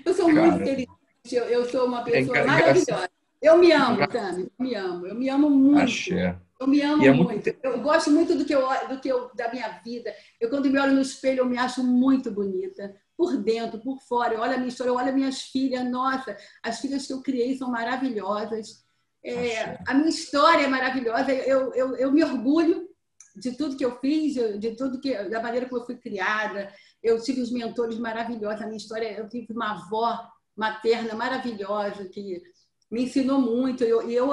Eu 0.04 0.14
sou 0.14 0.26
Cara, 0.26 0.40
muito 0.40 0.62
inteligente, 0.62 0.88
eu, 1.32 1.44
eu 1.44 1.64
sou 1.68 1.86
uma 1.86 2.02
pessoa 2.02 2.38
é 2.38 2.44
maravilhosa. 2.44 3.10
Eu 3.42 3.58
me 3.58 3.72
amo, 3.72 4.08
Tami, 4.08 4.42
eu 4.58 4.64
me 4.64 4.74
amo, 4.74 5.06
eu 5.06 5.14
me 5.14 5.28
amo 5.28 5.50
muito. 5.50 5.80
Axé. 5.80 6.38
Eu 6.58 6.66
me 6.66 6.80
amo 6.80 7.04
é 7.04 7.10
muito. 7.10 7.28
muito. 7.28 7.56
Eu 7.62 7.80
gosto 7.80 8.10
muito 8.10 8.34
do 8.34 8.44
que 8.44 8.54
eu, 8.54 8.66
do 8.88 9.00
que 9.00 9.08
eu, 9.08 9.30
da 9.34 9.52
minha 9.52 9.68
vida. 9.84 10.14
Eu, 10.40 10.48
quando 10.48 10.70
me 10.70 10.78
olho 10.78 10.94
no 10.94 11.02
espelho, 11.02 11.40
eu 11.40 11.46
me 11.46 11.58
acho 11.58 11.82
muito 11.82 12.30
bonita. 12.30 12.94
Por 13.16 13.36
dentro, 13.42 13.80
por 13.80 14.00
fora. 14.02 14.34
Eu 14.34 14.40
olho 14.40 14.54
a 14.54 14.58
minha 14.58 14.68
história, 14.68 14.90
eu 14.90 14.96
olho 14.96 15.14
minhas 15.14 15.42
filhas. 15.42 15.88
Nossa, 15.90 16.36
as 16.62 16.80
filhas 16.80 17.06
que 17.06 17.12
eu 17.12 17.22
criei 17.22 17.56
são 17.56 17.70
maravilhosas. 17.70 18.84
É, 19.24 19.78
a 19.86 19.94
minha 19.94 20.08
história 20.08 20.64
é 20.64 20.68
maravilhosa. 20.68 21.32
Eu, 21.32 21.72
eu, 21.74 21.96
eu 21.96 22.12
me 22.12 22.22
orgulho 22.22 22.88
de 23.34 23.56
tudo 23.56 23.76
que 23.76 23.84
eu 23.84 23.98
fiz, 23.98 24.34
de 24.34 24.76
tudo 24.76 25.00
que, 25.00 25.14
da 25.24 25.42
maneira 25.42 25.68
como 25.68 25.80
eu 25.80 25.86
fui 25.86 25.96
criada. 25.96 26.72
Eu 27.02 27.22
tive 27.22 27.40
os 27.40 27.50
mentores 27.50 27.98
maravilhosos. 27.98 28.62
A 28.62 28.66
minha 28.66 28.76
história, 28.76 29.12
eu 29.18 29.28
tive 29.28 29.52
uma 29.52 29.72
avó 29.72 30.28
materna 30.56 31.14
maravilhosa 31.14 32.08
que 32.08 32.42
me 32.90 33.04
ensinou 33.04 33.40
muito. 33.40 33.84
E 33.84 33.88
eu, 33.88 34.08
eu, 34.10 34.30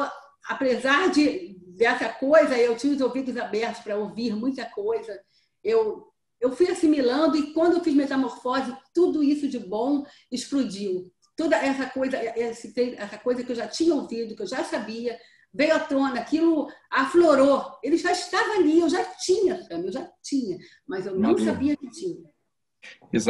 apesar 0.47 1.09
de 1.11 1.57
dessa 1.75 2.09
coisa, 2.09 2.57
eu 2.57 2.77
tinha 2.77 2.93
os 2.93 3.01
ouvidos 3.01 3.35
abertos 3.37 3.81
para 3.81 3.97
ouvir 3.97 4.35
muita 4.35 4.65
coisa. 4.65 5.19
Eu, 5.63 6.12
eu 6.43 6.51
fui 6.51 6.67
assimilando 6.67 7.37
e 7.37 7.53
quando 7.53 7.77
eu 7.77 7.83
fiz 7.83 7.95
metamorfose, 7.95 8.75
tudo 8.93 9.23
isso 9.23 9.47
de 9.47 9.57
bom 9.57 10.05
explodiu. 10.29 11.09
Toda 11.37 11.55
essa 11.55 11.89
coisa, 11.89 12.17
essa 12.17 13.17
coisa 13.17 13.43
que 13.45 13.51
eu 13.53 13.55
já 13.55 13.65
tinha 13.65 13.95
ouvido, 13.95 14.35
que 14.35 14.41
eu 14.41 14.47
já 14.47 14.61
sabia, 14.61 15.17
veio 15.53 15.73
à 15.73 15.79
tona, 15.79 16.19
aquilo 16.19 16.67
aflorou. 16.91 17.63
Ele 17.81 17.95
já 17.95 18.11
estava 18.11 18.55
ali, 18.55 18.81
eu 18.81 18.89
já 18.89 19.05
tinha, 19.15 19.65
eu 19.69 19.89
já 19.89 20.05
tinha, 20.21 20.57
mas 20.85 21.05
eu 21.05 21.17
não 21.17 21.37
sabia 21.37 21.77
que 21.77 21.89
tinha. 21.89 22.29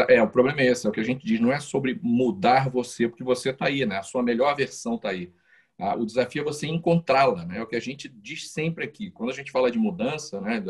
É, 0.10 0.22
o 0.22 0.30
problema 0.30 0.62
é 0.62 0.66
esse, 0.66 0.88
é 0.88 0.90
o 0.90 0.92
que 0.92 1.00
a 1.00 1.06
gente 1.06 1.24
diz, 1.24 1.40
não 1.40 1.54
é 1.54 1.60
sobre 1.60 2.00
mudar 2.02 2.68
você, 2.68 3.08
porque 3.08 3.24
você 3.24 3.52
está 3.52 3.68
aí, 3.68 3.86
né? 3.86 3.98
A 3.98 4.04
sua 4.04 4.24
melhor 4.24 4.56
versão 4.56 4.96
está 4.96 5.10
aí. 5.10 5.32
Ah, 5.80 5.96
o 5.96 6.06
desafio 6.06 6.42
é 6.42 6.46
você 6.46 6.66
encontrá-la, 6.66 7.46
né? 7.46 7.60
É 7.60 7.62
o 7.62 7.68
que 7.68 7.76
a 7.76 7.80
gente 7.80 8.10
diz 8.10 8.52
sempre 8.52 8.86
aqui. 8.86 9.12
Quando 9.12 9.30
a 9.30 9.34
gente 9.34 9.52
fala 9.52 9.70
de 9.70 9.78
mudança, 9.78 10.42
né? 10.42 10.64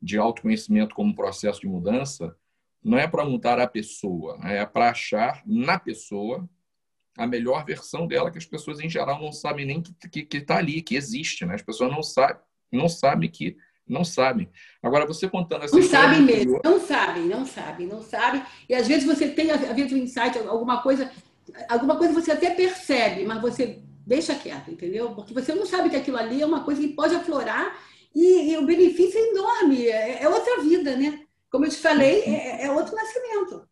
De 0.00 0.18
autoconhecimento 0.18 0.94
como 0.94 1.14
processo 1.14 1.60
de 1.60 1.68
mudança, 1.68 2.36
não 2.82 2.98
é 2.98 3.06
para 3.06 3.24
mudar 3.24 3.58
a 3.58 3.66
pessoa, 3.66 4.38
né? 4.38 4.58
é 4.58 4.66
para 4.66 4.90
achar 4.90 5.42
na 5.44 5.78
pessoa 5.78 6.48
a 7.16 7.26
melhor 7.26 7.64
versão 7.64 8.06
dela, 8.06 8.30
que 8.30 8.38
as 8.38 8.44
pessoas 8.44 8.78
em 8.78 8.88
geral 8.88 9.20
não 9.20 9.32
sabem 9.32 9.66
nem 9.66 9.82
que 9.82 10.20
está 10.20 10.54
tá 10.54 10.60
ali, 10.60 10.82
que 10.82 10.94
existe, 10.94 11.46
né? 11.46 11.54
As 11.54 11.62
pessoas 11.62 11.90
não 11.90 12.02
sabem, 12.02 12.36
não 12.70 12.88
sabem 12.88 13.30
que 13.30 13.56
não 13.88 14.04
sabem. 14.04 14.50
Agora, 14.82 15.06
você 15.06 15.28
contando 15.28 15.64
essa 15.64 15.74
Não 15.74 15.82
sabem 15.82 16.22
mesmo, 16.22 16.60
não 16.62 16.80
sabem, 16.80 17.24
não 17.24 17.46
sabem, 17.46 17.86
não 17.86 18.02
sabem. 18.02 18.42
E 18.68 18.74
às 18.74 18.86
vezes 18.86 19.04
você 19.04 19.28
tem, 19.28 19.50
às 19.50 19.60
vezes, 19.60 19.92
um 19.92 19.96
insight, 19.96 20.38
alguma 20.38 20.82
coisa, 20.82 21.10
alguma 21.68 21.96
coisa 21.96 22.12
você 22.12 22.32
até 22.32 22.50
percebe, 22.50 23.24
mas 23.24 23.40
você 23.40 23.80
deixa 24.06 24.34
quieto, 24.34 24.70
entendeu? 24.70 25.14
Porque 25.14 25.32
você 25.32 25.54
não 25.54 25.64
sabe 25.64 25.88
que 25.88 25.96
aquilo 25.96 26.16
ali 26.16 26.42
é 26.42 26.46
uma 26.46 26.64
coisa 26.64 26.80
que 26.80 26.88
pode 26.88 27.14
aflorar 27.14 27.78
e, 28.16 28.52
e 28.52 28.58
o 28.58 28.66
benefício 28.66 29.18
é 29.18 29.28
enorme, 29.28 29.86
é, 29.86 30.22
é, 30.22 30.28
outra 30.28 30.62
vida, 30.62 30.96
né? 30.96 31.24
Como 31.50 31.64
eu 31.64 31.70
te 31.70 31.76
falei, 31.76 32.22
é, 32.22 32.64
é, 32.64 32.70
outro 32.70 32.94
nascimento. 32.94 33.68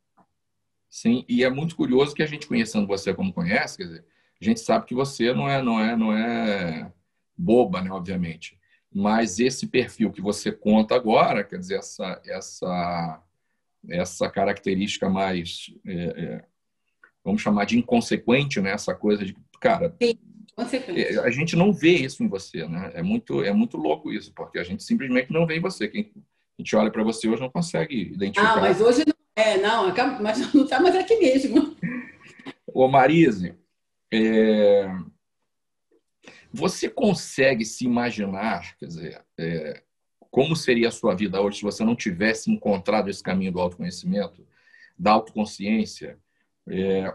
Sim, 0.88 1.24
e 1.28 1.42
é 1.42 1.51
muito 1.51 1.74
curioso 1.74 2.14
que 2.14 2.22
a 2.22 2.26
gente 2.26 2.47
conhecendo 2.47 2.86
você 2.86 3.12
como 3.12 3.32
conhece, 3.32 3.78
quer 3.78 3.84
dizer, 3.84 4.05
a 4.40 4.45
gente 4.45 4.61
sabe 4.61 4.86
que 4.86 4.95
você 4.95 5.32
não 5.32 5.49
é, 5.49 5.62
não 5.62 5.80
é, 5.80 5.97
não 5.97 6.12
é 6.12 6.92
boba, 7.36 7.80
né, 7.82 7.90
obviamente 7.90 8.57
mas 8.95 9.40
esse 9.40 9.66
perfil 9.66 10.12
que 10.12 10.20
você 10.20 10.53
conta 10.53 10.95
agora, 10.95 11.42
quer 11.42 11.59
dizer, 11.59 11.78
essa, 11.78 12.22
essa, 12.24 13.22
essa 13.88 14.30
característica 14.30 15.11
mais, 15.11 15.74
é, 15.84 15.95
é, 15.95 16.45
vamos 17.24 17.42
chamar 17.42 17.64
de 17.64 17.76
inconsequente, 17.76 18.61
né? 18.61 18.70
essa 18.70 18.95
coisa 18.95 19.24
de, 19.24 19.36
cara, 19.61 19.92
Sim, 20.01 20.16
é, 20.57 21.18
a 21.18 21.30
gente 21.30 21.57
não 21.57 21.72
vê 21.72 21.90
isso 21.90 22.22
em 22.22 22.28
você, 22.28 22.66
né? 22.66 22.92
É 22.94 23.02
muito, 23.02 23.42
é 23.42 23.52
muito 23.52 23.76
louco 23.76 24.12
isso, 24.12 24.32
porque 24.34 24.59
a 24.59 24.64
gente 24.64 24.82
simplesmente 24.82 25.32
não 25.32 25.46
vê 25.46 25.57
em 25.57 25.61
você. 25.61 25.88
Quem 25.88 26.12
a 26.16 26.62
gente 26.62 26.76
olha 26.76 26.90
para 26.90 27.02
você 27.02 27.28
hoje 27.28 27.40
não 27.40 27.50
consegue 27.50 28.12
identificar. 28.12 28.59
Ah, 28.59 28.61
mas 28.61 28.80
hoje 28.80 29.05
não 29.07 29.14
é, 29.36 29.59
não, 29.59 29.92
mas 30.20 30.55
não 30.55 30.62
está 30.64 30.80
mais 30.80 30.94
aqui 30.94 31.16
mesmo. 31.16 31.76
Ô 32.72 32.86
Marise, 32.86 33.55
é, 34.12 34.88
você 36.52 36.88
consegue 36.88 37.64
se 37.64 37.84
imaginar, 37.84 38.76
quer 38.78 38.86
dizer, 38.86 39.24
é, 39.38 39.82
como 40.30 40.55
seria 40.55 40.88
a 40.88 40.92
sua 40.92 41.14
vida 41.14 41.40
hoje 41.40 41.59
se 41.59 41.64
você 41.64 41.84
não 41.84 41.96
tivesse 41.96 42.50
encontrado 42.50 43.11
esse 43.11 43.22
caminho 43.22 43.52
do 43.52 43.61
autoconhecimento, 43.61 44.46
da 44.96 45.12
autoconsciência? 45.12 46.18
É, 46.68 47.12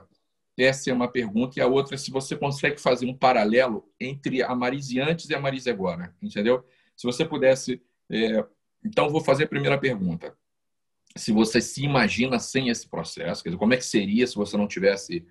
essa 0.63 0.89
é 0.89 0.93
uma 0.93 1.11
pergunta. 1.11 1.59
E 1.59 1.61
a 1.61 1.67
outra 1.67 1.95
é 1.95 1.97
se 1.97 2.11
você 2.11 2.35
consegue 2.35 2.79
fazer 2.79 3.05
um 3.05 3.15
paralelo 3.15 3.89
entre 3.99 4.43
a 4.43 4.55
Marise 4.55 4.99
antes 4.99 5.29
e 5.29 5.35
a 5.35 5.39
Marise 5.39 5.69
agora, 5.69 6.15
entendeu? 6.21 6.65
Se 6.95 7.05
você 7.05 7.25
pudesse. 7.25 7.81
É, 8.09 8.45
então, 8.83 9.09
vou 9.09 9.21
fazer 9.21 9.45
a 9.45 9.47
primeira 9.47 9.77
pergunta. 9.77 10.35
Se 11.15 11.31
você 11.31 11.59
se 11.59 11.83
imagina 11.83 12.39
sem 12.39 12.69
esse 12.69 12.87
processo, 12.87 13.43
quer 13.43 13.49
dizer, 13.49 13.59
como 13.59 13.73
é 13.73 13.77
que 13.77 13.85
seria 13.85 14.25
se 14.25 14.35
você 14.35 14.55
não 14.55 14.67
tivesse 14.67 15.25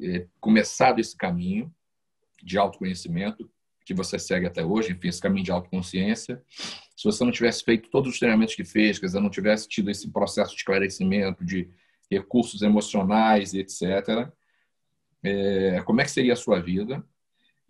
é, 0.00 0.26
começado 0.40 0.98
esse 0.98 1.16
caminho? 1.16 1.72
de 2.44 2.58
autoconhecimento 2.58 3.50
que 3.84 3.94
você 3.94 4.18
segue 4.18 4.46
até 4.46 4.64
hoje, 4.64 4.92
enfim, 4.92 5.08
esse 5.08 5.20
caminho 5.20 5.44
de 5.44 5.50
autoconsciência. 5.50 6.42
Se 6.96 7.04
você 7.04 7.24
não 7.24 7.32
tivesse 7.32 7.64
feito 7.64 7.90
todos 7.90 8.12
os 8.12 8.18
treinamentos 8.18 8.54
que 8.54 8.64
fez, 8.64 8.98
quer 8.98 9.06
dizer, 9.06 9.20
não 9.20 9.30
tivesse 9.30 9.68
tido 9.68 9.90
esse 9.90 10.10
processo 10.10 10.52
de 10.52 10.58
esclarecimento, 10.58 11.44
de 11.44 11.68
recursos 12.10 12.62
emocionais 12.62 13.52
etc., 13.52 14.30
é, 15.24 15.82
como 15.84 16.00
é 16.00 16.04
que 16.04 16.10
seria 16.10 16.34
a 16.34 16.36
sua 16.36 16.60
vida? 16.60 17.02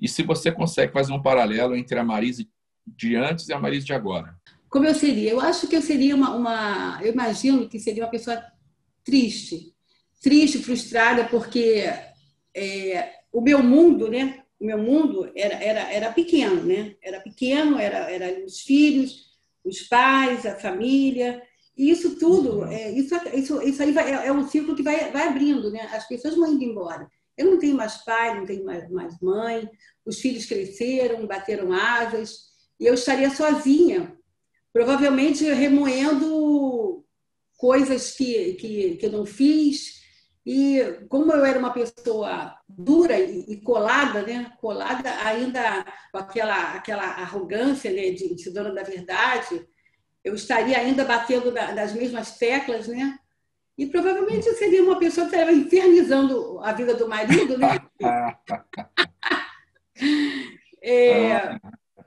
E 0.00 0.08
se 0.08 0.22
você 0.22 0.50
consegue 0.50 0.92
fazer 0.92 1.12
um 1.12 1.22
paralelo 1.22 1.76
entre 1.76 1.98
a 1.98 2.04
Marise 2.04 2.50
de 2.86 3.14
antes 3.14 3.48
e 3.48 3.52
a 3.52 3.60
Marise 3.60 3.86
de 3.86 3.94
agora? 3.94 4.36
Como 4.68 4.84
eu 4.84 4.94
seria? 4.94 5.30
Eu 5.30 5.40
acho 5.40 5.68
que 5.68 5.76
eu 5.76 5.82
seria 5.82 6.16
uma, 6.16 6.34
uma 6.34 7.00
eu 7.02 7.12
imagino 7.12 7.68
que 7.68 7.78
seria 7.78 8.02
uma 8.02 8.10
pessoa 8.10 8.42
triste, 9.04 9.72
triste, 10.20 10.58
frustrada, 10.58 11.24
porque 11.24 11.84
é, 12.54 13.12
o 13.32 13.40
meu 13.40 13.62
mundo, 13.62 14.10
né, 14.10 14.42
o 14.58 14.64
meu 14.64 14.78
mundo 14.78 15.30
era, 15.36 15.54
era, 15.62 15.92
era 15.92 16.12
pequeno, 16.12 16.62
né? 16.64 16.96
Era 17.02 17.20
pequeno, 17.20 17.78
era, 17.78 18.10
era 18.10 18.44
os 18.44 18.60
filhos, 18.60 19.26
os 19.64 19.82
pais, 19.82 20.46
a 20.46 20.56
família. 20.56 21.42
E 21.76 21.90
isso 21.90 22.18
tudo, 22.18 22.60
uhum. 22.60 22.66
é, 22.66 22.90
isso, 22.92 23.14
isso, 23.34 23.62
isso 23.62 23.82
aí 23.82 23.92
vai, 23.92 24.10
é, 24.10 24.26
é 24.28 24.32
um 24.32 24.46
ciclo 24.48 24.74
que 24.76 24.82
vai, 24.82 25.10
vai 25.10 25.28
abrindo, 25.28 25.70
né? 25.70 25.82
As 25.92 26.06
pessoas 26.06 26.36
vão 26.36 26.52
indo 26.52 26.64
embora. 26.64 27.08
Eu 27.36 27.46
não 27.46 27.58
tenho 27.58 27.76
mais 27.76 27.96
pai, 28.04 28.38
não 28.38 28.46
tenho 28.46 28.64
mais, 28.64 28.88
mais 28.90 29.18
mãe, 29.20 29.68
os 30.04 30.20
filhos 30.20 30.46
cresceram, 30.46 31.26
bateram 31.26 31.72
asas, 31.72 32.44
e 32.78 32.86
eu 32.86 32.94
estaria 32.94 33.30
sozinha, 33.30 34.16
provavelmente 34.72 35.44
remoendo 35.44 37.04
coisas 37.56 38.12
que, 38.12 38.54
que, 38.54 38.96
que 38.96 39.06
eu 39.06 39.12
não 39.12 39.24
fiz, 39.26 40.02
E 40.46 41.06
como 41.08 41.32
eu 41.32 41.44
era 41.44 41.58
uma 41.58 41.72
pessoa 41.72 42.54
dura 42.68 43.18
e 43.18 43.60
colada, 43.62 44.22
né? 44.22 44.52
colada 44.60 45.10
ainda 45.24 45.84
com 46.12 46.18
aquela, 46.18 46.74
aquela 46.74 47.04
arrogância 47.04 47.90
né? 47.90 48.10
de, 48.10 48.34
de 48.34 48.50
dona 48.50 48.70
da 48.74 48.82
verdade, 48.82 49.66
eu 50.22 50.34
estaria 50.34 50.76
ainda 50.78 51.04
batendo 51.04 51.50
das 51.50 51.94
mesmas 51.94 52.36
teclas, 52.36 52.88
né? 52.88 53.18
E 53.76 53.86
provavelmente 53.86 54.46
eu 54.46 54.54
seria 54.54 54.82
uma 54.82 54.98
pessoa 54.98 55.28
que 55.28 55.34
estava 55.34 55.52
infernizando 55.52 56.60
a 56.60 56.72
vida 56.72 56.94
do 56.94 57.08
marido, 57.08 57.58
né? 57.58 57.80
é, 60.80 61.58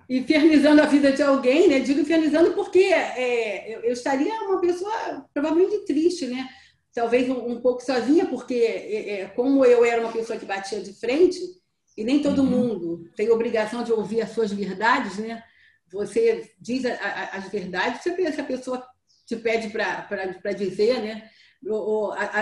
infernizando 0.09 0.81
a 0.81 0.85
vida 0.85 1.11
de 1.11 1.21
alguém, 1.21 1.67
né? 1.67 1.79
Digo 1.79 1.99
infernizando 1.99 2.53
porque 2.53 2.79
é, 2.79 3.75
eu, 3.75 3.81
eu, 3.81 3.91
estaria 3.91 4.33
uma 4.43 4.61
pessoa 4.61 5.27
provavelmente 5.33 5.85
triste, 5.85 6.27
né? 6.27 6.47
Talvez 6.93 7.29
um, 7.29 7.51
um 7.51 7.61
pouco 7.61 7.83
sozinha, 7.83 8.25
porque 8.25 8.55
é, 8.55 9.21
é, 9.21 9.25
como 9.27 9.65
eu 9.65 9.83
era 9.83 10.01
uma 10.01 10.11
pessoa 10.11 10.39
que 10.39 10.45
batia 10.45 10.79
de 10.79 10.93
frente, 10.93 11.41
e 11.97 12.03
nem 12.03 12.21
todo 12.21 12.43
uhum. 12.43 12.49
mundo 12.49 13.09
tem 13.15 13.29
obrigação 13.29 13.83
de 13.83 13.91
ouvir 13.91 14.21
as 14.21 14.29
suas 14.29 14.53
verdades, 14.53 15.17
né? 15.17 15.43
Você 15.91 16.51
diz 16.59 16.85
a, 16.85 16.93
a, 16.93 17.37
as 17.37 17.49
verdades 17.49 18.03
se 18.03 18.09
a 18.09 18.43
pessoa 18.43 18.85
te 19.25 19.35
pede 19.35 19.69
para 19.69 20.53
dizer, 20.53 21.01
né? 21.01 21.29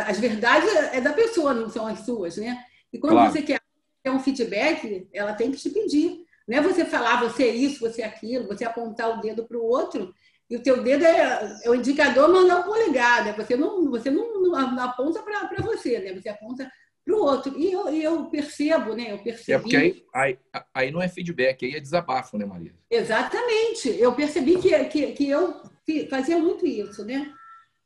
As 0.07 0.19
verdades 0.19 0.69
é 0.91 1.01
da 1.01 1.13
pessoa, 1.13 1.53
não 1.53 1.69
são 1.69 1.87
as 1.87 1.99
suas, 1.99 2.37
né? 2.37 2.63
E 2.91 2.99
quando 2.99 3.13
claro. 3.13 3.31
você 3.31 3.41
quer 3.41 3.61
um 4.07 4.19
feedback, 4.19 5.07
ela 5.13 5.33
tem 5.33 5.51
que 5.51 5.57
te 5.57 5.69
pedir. 5.69 6.25
Não 6.47 6.57
é 6.57 6.61
você 6.61 6.85
falar 6.85 7.21
você 7.21 7.45
é 7.45 7.55
isso, 7.55 7.79
você 7.79 8.03
é 8.03 8.05
aquilo, 8.05 8.47
você 8.47 8.63
apontar 8.63 9.17
o 9.17 9.21
dedo 9.21 9.45
para 9.45 9.57
o 9.57 9.63
outro 9.63 10.13
e 10.49 10.55
o 10.55 10.61
teu 10.61 10.83
dedo 10.83 11.03
é, 11.03 11.59
é 11.63 11.69
o 11.69 11.75
indicador, 11.75 12.29
mas 12.29 12.47
não 12.47 12.57
é 12.57 12.59
o 12.59 12.63
polegar. 12.63 13.25
Né? 13.25 13.33
Você 13.33 13.55
não, 13.55 13.89
você 13.89 14.11
não, 14.11 14.41
não 14.41 14.79
aponta 14.79 15.21
para 15.23 15.63
você, 15.63 15.99
né? 15.99 16.13
Você 16.13 16.29
aponta 16.29 16.71
para 17.03 17.15
o 17.15 17.19
outro. 17.19 17.57
E 17.57 17.71
eu, 17.71 17.87
eu, 17.89 18.25
percebo, 18.25 18.95
né? 18.95 19.11
Eu 19.11 19.23
percebi. 19.23 19.53
É 19.53 19.59
porque 19.59 19.75
aí, 19.75 20.03
aí, 20.13 20.39
aí, 20.73 20.91
não 20.91 21.01
é 21.01 21.07
feedback, 21.07 21.65
aí 21.65 21.75
é 21.75 21.79
desabafo, 21.79 22.37
né, 22.37 22.45
Maria? 22.45 22.73
Exatamente. 22.89 23.89
Eu 23.99 24.13
percebi 24.13 24.57
que, 24.59 24.85
que, 24.85 25.11
que 25.13 25.29
eu 25.29 25.61
fazia 26.09 26.37
muito 26.37 26.65
isso, 26.65 27.03
né? 27.03 27.31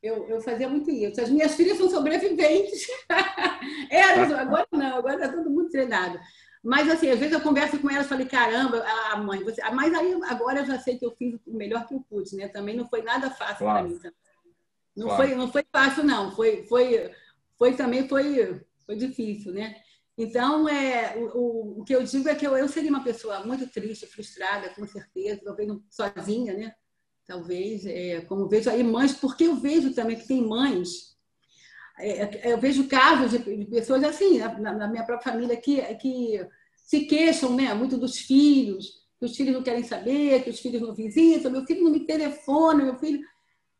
Eu, 0.01 0.27
eu 0.29 0.41
fazia 0.41 0.69
muito 0.69 0.89
isso. 0.89 1.19
As 1.19 1.29
minhas 1.29 1.55
filhas 1.55 1.77
são 1.77 1.89
sobreviventes. 1.89 2.87
Elas, 3.91 4.31
agora 4.31 4.67
não, 4.71 4.97
agora 4.97 5.15
está 5.15 5.29
todo 5.29 5.49
mundo 5.49 5.69
treinado. 5.69 6.19
Mas, 6.63 6.89
assim, 6.89 7.09
às 7.09 7.19
vezes 7.19 7.33
eu 7.33 7.41
converso 7.41 7.79
com 7.79 7.89
elas 7.89 8.05
e 8.05 8.09
falei, 8.09 8.25
caramba, 8.25 8.83
a 9.11 9.15
mãe, 9.15 9.41
você... 9.43 9.61
mas 9.71 9.93
aí 9.93 10.13
agora 10.25 10.59
eu 10.59 10.65
já 10.65 10.77
sei 10.77 10.97
que 10.97 11.05
eu 11.05 11.11
fiz 11.11 11.39
o 11.47 11.55
melhor 11.55 11.87
que 11.87 11.93
eu 11.93 12.01
pude, 12.09 12.35
né? 12.35 12.49
Também 12.49 12.75
não 12.75 12.85
foi 12.85 13.01
nada 13.01 13.29
fácil 13.29 13.59
claro. 13.59 13.79
para 13.79 13.87
mim. 13.87 13.97
Também. 13.97 14.17
Não, 14.95 15.07
claro. 15.07 15.23
foi, 15.23 15.35
não 15.35 15.51
foi 15.51 15.65
fácil, 15.71 16.03
não. 16.03 16.35
Foi, 16.35 16.63
foi, 16.63 17.11
foi 17.57 17.75
também 17.75 18.09
foi, 18.09 18.61
foi 18.85 18.95
difícil, 18.97 19.53
né? 19.53 19.75
Então, 20.17 20.67
é, 20.67 21.15
o, 21.33 21.79
o 21.79 21.83
que 21.85 21.95
eu 21.95 22.03
digo 22.03 22.27
é 22.27 22.35
que 22.35 22.45
eu, 22.45 22.57
eu 22.57 22.67
seria 22.67 22.89
uma 22.89 23.05
pessoa 23.05 23.45
muito 23.45 23.65
triste, 23.69 24.05
frustrada, 24.05 24.69
com 24.71 24.85
certeza, 24.85 25.41
talvez 25.41 25.71
sozinha, 25.89 26.53
né? 26.53 26.75
Talvez, 27.29 27.85
é, 27.85 28.21
como 28.21 28.49
vejo 28.49 28.71
aí 28.71 28.83
mães, 28.83 29.13
porque 29.13 29.43
eu 29.43 29.55
vejo 29.55 29.93
também 29.93 30.17
que 30.17 30.27
tem 30.27 30.41
mães, 30.41 31.15
é, 31.99 32.51
eu 32.51 32.57
vejo 32.57 32.87
casos 32.87 33.29
de, 33.29 33.37
de 33.37 33.65
pessoas 33.65 34.03
assim, 34.03 34.39
na, 34.39 34.73
na, 34.73 34.87
minha 34.87 35.05
própria 35.05 35.31
família, 35.31 35.55
que, 35.55 35.79
que 35.95 36.43
se 36.75 37.05
queixam 37.05 37.55
né, 37.55 37.71
muito 37.75 37.97
dos 37.97 38.17
filhos, 38.17 39.07
que 39.19 39.25
os 39.25 39.35
filhos 39.35 39.53
não 39.53 39.61
querem 39.61 39.83
saber, 39.83 40.43
que 40.43 40.49
os 40.49 40.59
filhos 40.59 40.81
não 40.81 40.95
visitam, 40.95 41.51
meu 41.51 41.63
filho 41.67 41.83
não 41.83 41.91
me 41.91 41.99
telefona, 41.99 42.83
meu 42.83 42.97
filho. 42.97 43.21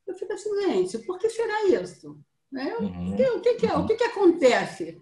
Eu 0.06 0.14
fico 0.14 0.32
assim, 0.32 0.62
gente, 0.62 1.00
por 1.00 1.18
que 1.18 1.28
será 1.30 1.66
isso? 1.82 2.20
Né? 2.52 2.76
Uhum. 2.80 3.14
O, 3.14 3.16
que, 3.16 3.30
o, 3.30 3.42
que, 3.42 3.56
que, 3.56 3.66
é, 3.66 3.74
o 3.76 3.86
que, 3.88 3.96
que 3.96 4.04
acontece? 4.04 5.02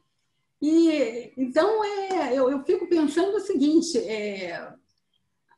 E, 0.62 1.34
então, 1.38 1.84
é, 1.84 2.34
eu, 2.34 2.50
eu 2.50 2.64
fico 2.64 2.88
pensando 2.88 3.36
o 3.36 3.42
seguinte: 3.42 3.98
é, 3.98 4.74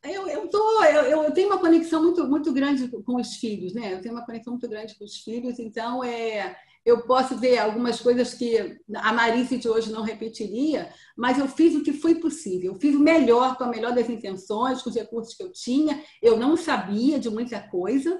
eu, 0.04 0.28
eu, 0.28 0.47
tô, 0.50 0.84
eu, 0.84 1.24
eu, 1.24 1.32
tenho 1.32 1.50
uma 1.50 1.60
conexão 1.60 2.02
muito, 2.02 2.28
muito 2.28 2.54
grande 2.54 2.88
com 2.88 3.16
os 3.16 3.36
filhos, 3.36 3.74
né? 3.74 3.93
Eu 3.93 4.02
tenho 4.02 4.16
uma 4.16 4.26
conexão 4.26 4.54
muito 4.54 4.70
grande 4.70 4.97
com 4.97 5.04
os 5.04 5.18
filhos, 5.18 5.60
então 5.60 6.04
é, 6.04 6.56
eu 6.86 7.02
posso 7.06 7.38
ver 7.38 7.58
algumas 7.58 8.00
coisas 8.00 8.34
que 8.34 8.80
a 8.95 9.12
Marice 9.12 9.58
de 9.58 9.68
hoje 9.68 9.91
não 9.91 10.02
repetiria, 10.02 10.89
mas 11.18 11.38
eu 11.38 11.47
fiz 11.47 11.76
o 11.76 11.84
que 11.84 11.91
foi 11.91 12.16
possível. 12.16 12.74
Eu 12.74 12.80
fiz 12.80 12.95
o 12.95 13.00
melhor, 13.00 13.58
com 13.58 13.66
a 13.66 13.70
melhor 13.70 13.93
das 13.93 14.10
intenções, 14.10 14.82
com 14.82 14.89
os 14.89 14.95
recursos 14.95 15.36
que 15.36 15.43
eu 15.43 15.52
tinha. 15.52 16.02
Eu 16.22 16.38
não 16.38 16.56
sabia 16.56 17.20
de 17.20 17.30
muita 17.30 17.60
coisa. 17.60 18.20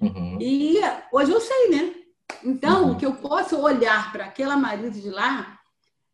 Uhum. 0.00 0.38
E 0.40 0.78
hoje 1.12 1.32
eu 1.32 1.40
sei, 1.40 1.70
né? 1.70 1.94
Então, 2.44 2.84
uhum. 2.84 2.92
o 2.92 2.96
que 2.96 3.06
eu 3.06 3.14
posso 3.14 3.58
olhar 3.58 4.12
para 4.12 4.26
aquela 4.26 4.56
Marice 4.56 5.00
de 5.00 5.10
lá 5.10 5.58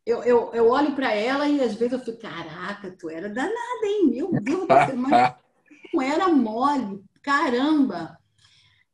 eu, 0.04 0.22
eu, 0.22 0.50
eu 0.54 0.68
olho 0.68 0.94
para 0.94 1.12
ela 1.14 1.48
e 1.48 1.60
às 1.62 1.74
vezes 1.74 1.92
eu 1.92 2.00
fico, 2.00 2.18
caraca, 2.18 2.90
tu 2.98 3.08
era 3.08 3.28
danada, 3.28 3.84
hein? 3.84 4.10
Meu 4.10 4.30
Deus 4.32 4.66
do 4.66 4.74
céu, 4.74 4.96
mas 4.96 5.34
não 5.92 6.02
era 6.02 6.28
mole, 6.28 7.02
caramba. 7.22 8.18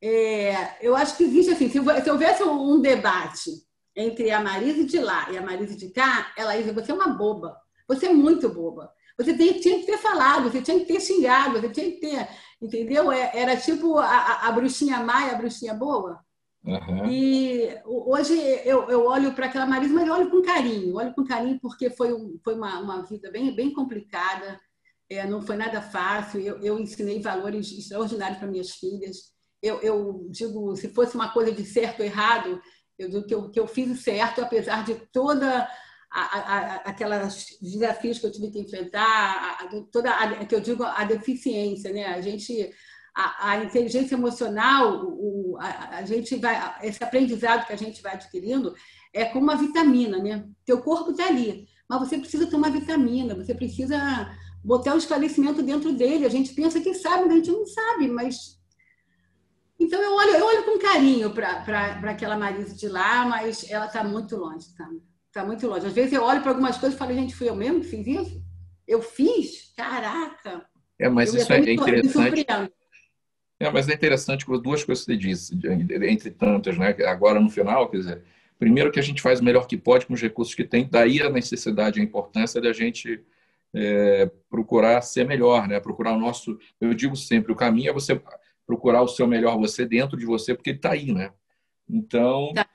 É, 0.03 0.87
eu 0.87 0.95
acho 0.95 1.17
que 1.17 1.25
existe 1.25 1.53
assim, 1.53 1.69
se, 1.69 1.81
se 2.03 2.11
houvesse 2.11 2.43
um 2.43 2.81
debate 2.81 3.51
entre 3.95 4.31
a 4.31 4.41
Marise 4.41 4.85
de 4.85 4.99
lá 4.99 5.31
e 5.31 5.39
a 5.39 5.43
Marise 5.43 5.77
de 5.77 5.89
cá, 5.89 6.33
ela 6.37 6.55
ia 6.55 6.63
dizer, 6.63 6.75
você 6.75 6.93
é 6.93 6.95
uma 6.95 7.09
boba, 7.09 7.57
você 7.89 8.07
é 8.07 8.13
muito 8.13 8.49
boba. 8.49 8.93
Você 9.19 9.33
tem, 9.35 9.59
tinha 9.59 9.79
que 9.81 9.87
ter 9.87 9.97
falado, 9.97 10.51
você 10.51 10.61
tinha 10.61 10.79
que 10.79 10.85
ter 10.85 11.01
xingado, 11.01 11.59
você 11.59 11.71
tinha 11.71 11.91
que 11.91 12.01
ter, 12.01 12.29
entendeu? 12.61 13.11
É, 13.11 13.31
era 13.35 13.57
tipo 13.57 13.99
a, 13.99 14.07
a, 14.07 14.49
a 14.49 14.53
bruxinha 14.53 14.99
má 14.99 15.27
e 15.27 15.31
a 15.31 15.35
bruxinha 15.39 15.73
boa. 15.73 16.21
Uhum. 16.67 17.09
E 17.09 17.81
hoje 17.85 18.35
eu, 18.65 18.91
eu 18.91 19.07
olho 19.07 19.33
para 19.33 19.47
aquela 19.47 19.67
Marisa, 19.67 19.95
mas 19.95 20.09
eu 20.09 20.15
olho 20.15 20.31
com 20.31 20.43
carinho, 20.43 20.97
olho 20.97 21.15
com 21.15 21.25
carinho 21.25 21.61
porque 21.61 21.89
foi, 21.89 22.13
um, 22.13 22.41
foi 22.43 22.55
uma, 22.55 22.81
uma 22.81 23.03
vida 23.05 23.31
bem, 23.31 23.55
bem 23.55 23.73
complicada, 23.73 24.61
é, 25.09 25.25
não 25.27 25.41
foi 25.41 25.57
nada 25.57 25.81
fácil. 25.81 26.41
Eu, 26.41 26.59
eu 26.61 26.81
ensinei 26.81 27.23
valores 27.23 27.71
extraordinários 27.71 28.39
para 28.39 28.49
minhas 28.49 28.73
filhas. 28.73 29.33
Eu, 29.63 29.81
eu, 29.81 30.27
digo, 30.29 30.75
se 30.75 30.89
fosse 30.89 31.15
uma 31.15 31.33
coisa 31.33 31.53
de 31.53 31.65
certo 31.65 32.01
ou 32.01 32.07
errado, 32.07 32.61
eu 32.99 33.09
digo 33.09 33.27
que 33.27 33.35
eu, 33.35 33.51
que 33.51 33.61
eu 33.61 33.69
fiz 33.69 33.89
o 33.89 34.03
certo, 34.03 34.43
apesar 34.43 34.85
de 34.85 34.97
toda 35.13 35.69
a, 36.11 36.21
a, 36.21 36.75
aquelas 36.79 37.47
desafios 37.63 38.19
que 38.19 38.27
eu 38.27 38.33
tive 38.33 38.51
que 38.51 38.59
enfrentar, 38.59 39.61
a, 39.61 39.69
toda 39.93 40.11
a, 40.11 40.45
que 40.45 40.55
eu 40.55 40.61
digo 40.61 40.83
a 40.83 41.05
deficiência, 41.05 41.93
né? 41.93 42.07
A 42.07 42.21
gente 42.21 42.73
a, 43.17 43.53
a 43.53 43.65
inteligência 43.65 44.15
emocional, 44.15 45.07
o, 45.07 45.57
a, 45.59 45.99
a, 45.99 46.05
gente 46.05 46.37
vai, 46.37 46.77
esse 46.83 47.03
aprendizado 47.03 47.67
que 47.67 47.73
a 47.73 47.77
gente 47.77 48.03
vai 48.03 48.13
adquirindo 48.13 48.75
é 49.13 49.25
como 49.25 49.45
uma 49.45 49.57
vitamina, 49.57 50.19
né? 50.19 50.47
Teu 50.67 50.83
corpo 50.83 51.13
está 51.13 51.27
ali, 51.27 51.67
mas 51.89 51.99
você 52.01 52.19
precisa 52.19 52.47
tomar 52.47 52.71
vitamina, 52.71 53.35
você 53.35 53.55
precisa 53.55 53.99
botar 54.63 54.95
o 54.95 54.99
esclarecimento 54.99 55.63
dentro 55.63 55.95
dele. 55.95 56.27
A 56.27 56.31
gente 56.31 56.53
pensa 56.53 56.79
que 56.79 56.93
sabe, 56.93 57.23
mas 57.23 57.33
a 57.33 57.37
gente 57.37 57.51
não 57.51 57.67
sabe, 57.67 58.09
mas 58.09 58.61
então 59.81 60.01
eu 60.01 60.15
olho, 60.15 60.31
eu 60.33 60.47
olho 60.47 60.65
com 60.65 60.79
carinho 60.79 61.31
para 61.31 62.11
aquela 62.11 62.37
Marisa 62.37 62.75
de 62.75 62.89
lá, 62.89 63.25
mas 63.25 63.71
ela 63.71 63.87
está 63.87 64.05
muito 64.05 64.37
longe, 64.37 64.67
tá? 64.77 64.89
Está 65.27 65.45
muito 65.45 65.67
longe. 65.67 65.87
Às 65.87 65.93
vezes 65.93 66.13
eu 66.13 66.23
olho 66.23 66.43
para 66.43 66.51
algumas 66.51 66.77
coisas 66.77 66.95
e 66.95 66.99
falo, 66.99 67.15
gente, 67.15 67.35
fui 67.35 67.49
eu 67.49 67.57
mesmo 67.57 67.81
que 67.81 67.87
fiz 67.87 68.07
isso? 68.07 68.43
Eu 68.87 69.01
fiz? 69.01 69.73
Caraca! 69.75 70.67
É, 70.99 71.09
mas 71.09 71.35
eu 71.35 71.41
isso 71.41 71.53
é 71.53 71.73
interessante. 71.73 72.47
É, 73.59 73.71
mas 73.71 73.89
é 73.89 73.95
interessante 73.95 74.45
duas 74.45 74.85
coisas 74.85 75.05
que 75.05 75.13
você 75.13 75.17
disse, 75.17 75.59
entre 76.09 76.31
tantas, 76.31 76.77
né? 76.77 76.95
Agora 77.07 77.41
no 77.41 77.49
final, 77.49 77.89
quer 77.89 77.97
dizer, 77.97 78.23
primeiro 78.59 78.93
que 78.93 79.01
a 79.01 79.03
gente 79.03 79.23
faz 79.23 79.41
o 79.41 79.45
melhor 79.45 79.67
que 79.67 79.79
pode 79.79 80.07
com 80.07 80.13
os 80.13 80.21
recursos 80.21 80.55
que 80.55 80.65
tem, 80.65 80.87
daí 80.91 81.23
a 81.23 81.31
necessidade 81.31 81.99
e 81.99 82.03
a 82.03 82.05
importância 82.05 82.61
de 82.61 82.69
a 82.69 82.73
gente 82.73 83.25
é, 83.75 84.31
procurar 84.51 85.01
ser 85.01 85.27
melhor, 85.27 85.67
né? 85.67 85.81
Procurar 85.81 86.13
o 86.13 86.19
nosso, 86.19 86.59
eu 86.81 86.93
digo 86.93 87.17
sempre, 87.17 87.51
o 87.51 87.57
caminho 87.57 87.91
é 87.91 87.93
você 87.95 88.21
procurar 88.67 89.03
o 89.03 89.09
seu 89.09 89.27
melhor 89.27 89.57
você 89.57 89.87
dentro 89.87 90.19
de 90.19 90.27
você, 90.27 90.55
porque 90.55 90.71
ele 90.71 90.79
está 90.79 90.93
aí, 90.93 91.13
né? 91.13 91.33
Então, 91.89 92.53
tá, 92.55 92.67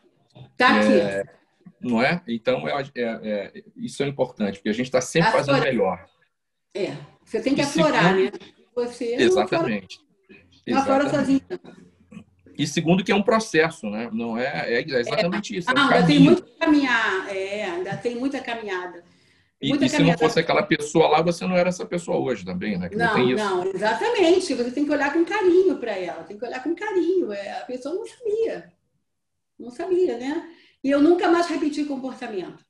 tá 0.58 0.80
aqui. 0.80 0.94
É, 0.94 1.24
não 1.80 2.02
é? 2.02 2.22
Então, 2.28 2.68
é, 2.68 2.82
é, 2.96 3.04
é, 3.04 3.64
isso 3.76 4.02
é 4.02 4.08
importante, 4.08 4.56
porque 4.56 4.70
a 4.70 4.74
gente 4.74 4.88
está 4.88 5.02
sempre 5.02 5.32
fazendo 5.32 5.60
melhor. 5.60 6.06
É, 6.74 6.96
você 7.24 7.42
tem 7.42 7.54
que 7.54 7.62
aflorar, 7.62 8.16
né? 8.16 8.32
Você 8.74 9.16
Exatamente. 9.16 10.00
Lá 10.68 10.86
fora 10.86 11.10
sozinha. 11.10 11.42
E 12.58 12.68
segundo 12.68 13.04
que 13.04 13.12
é 13.12 13.16
um 13.16 13.24
processo, 13.24 13.90
né? 13.90 14.10
Não 14.12 14.38
é, 14.38 14.74
é 14.74 15.00
exatamente 15.00 15.56
é. 15.56 15.60
isso. 15.60 15.70
É 15.70 15.74
um 15.74 15.76
não, 15.76 15.90
ainda 15.90 16.06
tem 16.06 16.20
muito 16.20 16.44
a 16.44 16.66
caminhar, 16.66 17.36
é, 17.36 17.66
ainda 17.66 17.98
tem 17.98 18.16
muita 18.16 18.40
caminhada. 18.40 19.04
Muita 19.64 19.86
e, 19.86 19.90
se 19.90 20.02
não 20.02 20.18
fosse 20.18 20.40
aquela 20.40 20.64
pessoa 20.64 21.08
lá, 21.08 21.22
você 21.22 21.46
não 21.46 21.56
era 21.56 21.70
essa 21.70 21.86
pessoa 21.86 22.18
hoje 22.18 22.44
também, 22.44 22.80
né? 22.80 22.90
Que 22.90 22.96
não, 22.96 23.18
não, 23.18 23.36
não, 23.36 23.68
exatamente. 23.68 24.54
Você 24.56 24.72
tem 24.72 24.86
que 24.86 24.92
olhar 24.92 25.14
com 25.14 25.24
carinho 25.24 25.78
para 25.78 25.92
ela, 25.92 26.24
tem 26.24 26.38
que 26.38 26.46
olhar 26.46 26.64
com 26.64 26.76
carinho. 26.76 27.32
É, 27.32 27.60
a 27.60 27.66
pessoa 27.66 27.94
não 27.94 28.06
sabia. 28.06 28.74
Não 29.60 29.70
sabia, 29.70 30.18
né? 30.18 30.50
E 30.84 30.90
eu 30.90 31.00
nunca 31.00 31.30
mais 31.30 31.48
repeti 31.48 31.84
comportamento. 31.86 32.66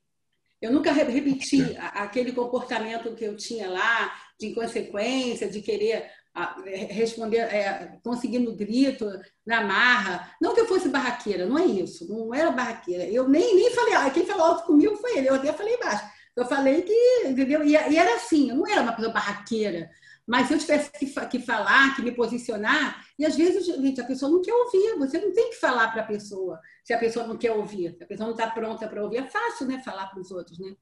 Eu 0.60 0.70
nunca 0.70 0.92
repeti 0.92 1.76
aquele 1.78 2.32
comportamento 2.32 3.14
que 3.14 3.24
eu 3.24 3.36
tinha 3.36 3.68
lá, 3.68 4.14
de 4.38 4.48
inconsequência, 4.48 5.50
de 5.50 5.60
querer 5.60 6.08
responder, 6.34 7.38
é, 7.38 7.98
conseguindo 8.02 8.54
grito, 8.54 9.06
na 9.44 9.60
marra. 9.60 10.34
Não 10.40 10.54
que 10.54 10.60
eu 10.60 10.66
fosse 10.66 10.88
barraqueira, 10.88 11.46
não 11.46 11.58
é 11.58 11.64
isso, 11.64 12.08
não 12.08 12.34
era 12.34 12.50
barraqueira. 12.50 13.04
Eu 13.04 13.28
nem, 13.28 13.54
nem 13.54 13.70
falei, 13.74 13.94
ah, 13.94 14.10
quem 14.10 14.24
falou 14.24 14.46
alto 14.46 14.64
comigo 14.64 14.96
foi 14.96 15.18
ele, 15.18 15.28
eu 15.28 15.34
até 15.34 15.52
falei 15.52 15.76
baixo. 15.78 16.04
Eu 16.34 16.46
falei 16.46 16.82
que, 16.82 17.24
entendeu? 17.26 17.62
E, 17.62 17.72
e 17.72 17.96
era 17.96 18.16
assim, 18.16 18.50
eu 18.50 18.56
não 18.56 18.66
era 18.66 18.80
uma 18.80 18.94
pessoa 18.94 19.12
barraqueira. 19.12 19.90
Mas 20.26 20.46
se 20.46 20.54
eu 20.54 20.58
tivesse 20.58 20.90
que, 20.92 21.06
que, 21.06 21.38
falar, 21.40 21.94
que 21.94 22.02
me 22.02 22.12
posicionar, 22.12 23.04
e 23.18 23.26
às 23.26 23.36
vezes, 23.36 23.66
gente, 23.66 24.00
a 24.00 24.04
pessoa 24.04 24.30
não 24.30 24.40
quer 24.40 24.54
ouvir, 24.54 24.96
você 24.96 25.18
não 25.18 25.32
tem 25.32 25.50
que 25.50 25.56
falar 25.56 25.88
para 25.88 26.02
a 26.02 26.06
pessoa 26.06 26.60
se 26.82 26.92
a 26.92 26.98
pessoa 26.98 27.26
não 27.26 27.36
quer 27.36 27.52
ouvir, 27.52 27.94
se 27.96 28.04
a 28.04 28.06
pessoa 28.06 28.28
não 28.28 28.34
está 28.34 28.50
pronta 28.50 28.88
para 28.88 29.02
ouvir. 29.02 29.18
É 29.18 29.26
fácil, 29.28 29.66
né, 29.66 29.82
falar 29.84 30.06
para 30.06 30.20
os 30.20 30.30
outros, 30.30 30.58
né? 30.58 30.74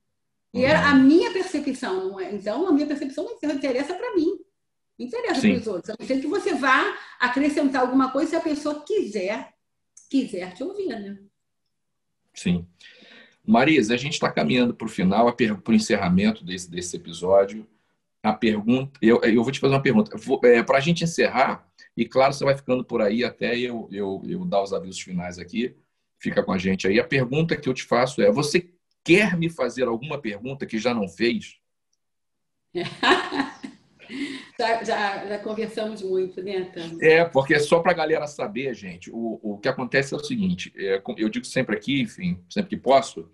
E 0.53 0.65
era 0.65 0.91
a 0.91 0.95
minha 0.95 1.33
percepção, 1.33 2.11
não 2.11 2.21
é? 2.21 2.33
Então, 2.33 2.67
a 2.67 2.73
minha 2.73 2.87
percepção 2.87 3.25
não 3.25 3.53
interessa 3.53 3.95
para 3.95 4.15
mim. 4.15 4.40
Não 5.01 5.07
interessa 5.07 5.41
para 5.41 5.57
os 5.57 5.67
outros. 5.67 5.91
A 5.91 5.97
não 5.99 6.07
ser 6.07 6.21
que 6.21 6.27
você 6.27 6.55
vá 6.55 6.95
acrescentar 7.19 7.81
alguma 7.81 8.13
coisa 8.13 8.31
se 8.31 8.37
a 8.37 8.41
pessoa 8.41 8.85
quiser, 8.85 9.55
quiser 10.11 10.53
te 10.53 10.63
ouvir, 10.63 10.89
né? 10.89 11.19
Sim. 12.35 12.67
Marisa, 13.43 13.95
a 13.95 13.97
gente 13.97 14.13
está 14.13 14.31
caminhando 14.31 14.75
para 14.75 14.87
o 14.87 14.91
final, 14.91 15.33
para 15.33 15.73
o 15.73 15.75
encerramento 15.75 16.45
desse, 16.45 16.71
desse 16.71 16.97
episódio. 16.97 17.67
A 18.23 18.35
pergunta, 18.35 19.01
eu, 19.01 19.19
eu 19.23 19.43
vou 19.43 19.51
te 19.51 19.59
fazer 19.59 19.73
uma 19.73 19.83
pergunta. 19.83 20.15
É, 20.45 20.63
para 20.63 20.77
a 20.77 20.81
gente 20.81 21.03
encerrar, 21.03 21.67
e 21.97 22.05
claro, 22.05 22.35
você 22.35 22.45
vai 22.45 22.55
ficando 22.55 22.85
por 22.85 23.01
aí 23.01 23.25
até 23.25 23.59
eu, 23.59 23.89
eu, 23.91 24.23
eu 24.29 24.45
dar 24.45 24.63
os 24.63 24.75
avisos 24.75 25.01
finais 25.01 25.39
aqui, 25.39 25.75
fica 26.19 26.43
com 26.43 26.53
a 26.53 26.59
gente 26.59 26.87
aí. 26.87 27.01
A 27.01 27.07
pergunta 27.07 27.57
que 27.57 27.71
eu 27.71 27.73
te 27.73 27.85
faço 27.85 28.21
é: 28.21 28.31
você 28.31 28.71
quer 29.03 29.35
me 29.39 29.49
fazer 29.49 29.85
alguma 29.85 30.21
pergunta 30.21 30.67
que 30.67 30.79
já 30.79 30.93
não 30.93 31.09
fez? 31.09 31.59
já, 34.85 35.39
conversamos 35.39 36.03
muito, 36.03 36.43
né, 36.43 36.65
Tânia? 36.65 36.99
É, 37.01 37.25
porque 37.25 37.59
só 37.59 37.81
para 37.81 37.93
a 37.93 37.95
galera 37.95 38.27
saber, 38.27 38.75
gente, 38.75 39.11
o, 39.11 39.41
o 39.43 39.59
que 39.59 39.69
acontece 39.69 40.15
é 40.15 40.17
o 40.17 40.25
seguinte: 40.25 40.73
é, 40.77 41.03
eu 41.17 41.29
digo 41.29 41.45
sempre 41.45 41.77
aqui, 41.77 42.03
enfim, 42.03 42.43
sempre 42.49 42.71
que 42.71 42.77
posso, 42.77 43.29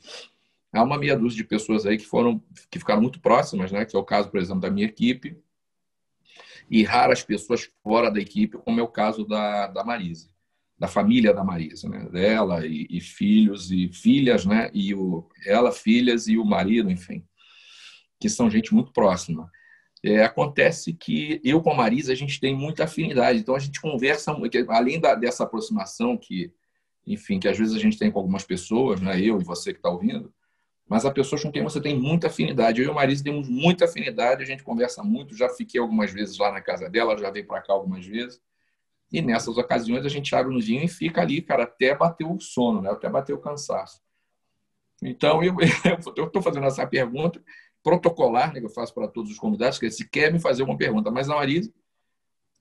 há 0.72 0.82
uma 0.82 0.98
meia 0.98 1.16
dúzia 1.16 1.36
de 1.36 1.44
pessoas 1.44 1.86
aí 1.86 1.98
que 1.98 2.06
foram, 2.06 2.42
que 2.70 2.78
ficaram 2.78 3.02
muito 3.02 3.20
próximas, 3.20 3.70
né? 3.72 3.84
Que 3.84 3.96
é 3.96 3.98
o 3.98 4.04
caso, 4.04 4.30
por 4.30 4.40
exemplo, 4.40 4.60
da 4.60 4.70
minha 4.70 4.86
equipe, 4.86 5.36
e 6.70 6.82
raras 6.82 7.22
pessoas 7.22 7.70
fora 7.82 8.10
da 8.10 8.20
equipe, 8.20 8.58
como 8.58 8.80
é 8.80 8.82
o 8.82 8.88
caso 8.88 9.24
da, 9.26 9.66
da 9.66 9.84
Marise 9.84 10.34
da 10.78 10.86
família 10.86 11.32
da 11.32 11.42
Marisa, 11.42 11.88
né? 11.88 12.06
Dela 12.10 12.66
e, 12.66 12.86
e, 12.90 13.00
filhos 13.00 13.70
e 13.70 13.88
filhas, 13.88 14.44
né? 14.44 14.70
E 14.74 14.94
o, 14.94 15.26
ela, 15.46 15.72
filhas 15.72 16.28
e 16.28 16.36
o 16.36 16.44
marido, 16.44 16.90
enfim, 16.90 17.24
que 18.20 18.28
são 18.28 18.50
gente 18.50 18.74
muito 18.74 18.92
próxima. 18.92 19.50
É, 20.06 20.22
acontece 20.22 20.92
que 20.92 21.40
eu 21.42 21.60
com 21.60 21.72
a 21.72 21.74
Marisa 21.74 22.12
a 22.12 22.14
gente 22.14 22.38
tem 22.38 22.54
muita 22.54 22.84
afinidade, 22.84 23.40
então 23.40 23.56
a 23.56 23.58
gente 23.58 23.80
conversa 23.80 24.32
além 24.68 25.00
da, 25.00 25.16
dessa 25.16 25.42
aproximação 25.42 26.16
que, 26.16 26.52
enfim, 27.04 27.40
que 27.40 27.48
às 27.48 27.58
vezes 27.58 27.74
a 27.74 27.78
gente 27.80 27.98
tem 27.98 28.08
com 28.08 28.20
algumas 28.20 28.44
pessoas, 28.44 29.00
né? 29.00 29.20
Eu 29.20 29.40
e 29.40 29.44
você 29.44 29.72
que 29.72 29.80
está 29.80 29.90
ouvindo, 29.90 30.32
mas 30.88 31.04
há 31.04 31.10
pessoas 31.10 31.42
com 31.42 31.50
quem 31.50 31.64
você 31.64 31.80
tem 31.80 31.98
muita 31.98 32.28
afinidade. 32.28 32.80
Eu 32.80 32.86
e 32.86 32.90
a 32.92 32.94
Marisa 32.94 33.24
temos 33.24 33.48
muita 33.48 33.86
afinidade, 33.86 34.44
a 34.44 34.46
gente 34.46 34.62
conversa 34.62 35.02
muito. 35.02 35.36
Já 35.36 35.48
fiquei 35.48 35.80
algumas 35.80 36.12
vezes 36.12 36.38
lá 36.38 36.52
na 36.52 36.60
casa 36.60 36.88
dela, 36.88 37.18
já 37.18 37.28
veio 37.28 37.44
para 37.44 37.60
cá 37.60 37.72
algumas 37.72 38.06
vezes. 38.06 38.40
E 39.10 39.20
nessas 39.20 39.58
ocasiões 39.58 40.06
a 40.06 40.08
gente 40.08 40.32
abre 40.36 40.54
um 40.54 40.60
vinho 40.60 40.84
e 40.84 40.88
fica 40.88 41.20
ali, 41.20 41.42
cara, 41.42 41.64
até 41.64 41.96
bater 41.96 42.24
o 42.24 42.38
sono, 42.38 42.80
né? 42.80 42.90
até 42.90 43.08
bater 43.08 43.32
o 43.32 43.38
cansaço. 43.38 44.00
Então, 45.02 45.42
eu 45.42 45.56
estou 46.24 46.40
fazendo 46.40 46.66
essa 46.66 46.86
pergunta 46.86 47.42
protocolar, 47.86 48.52
né, 48.52 48.58
que 48.58 48.66
eu 48.66 48.70
faço 48.70 48.92
para 48.92 49.06
todos 49.06 49.30
os 49.30 49.38
convidados, 49.38 49.78
que 49.78 49.86
é 49.86 49.90
se 49.90 50.08
quer 50.08 50.32
me 50.32 50.40
fazer 50.40 50.64
uma 50.64 50.76
pergunta. 50.76 51.08
Mas 51.08 51.30
a 51.30 51.36
Marisa, 51.36 51.72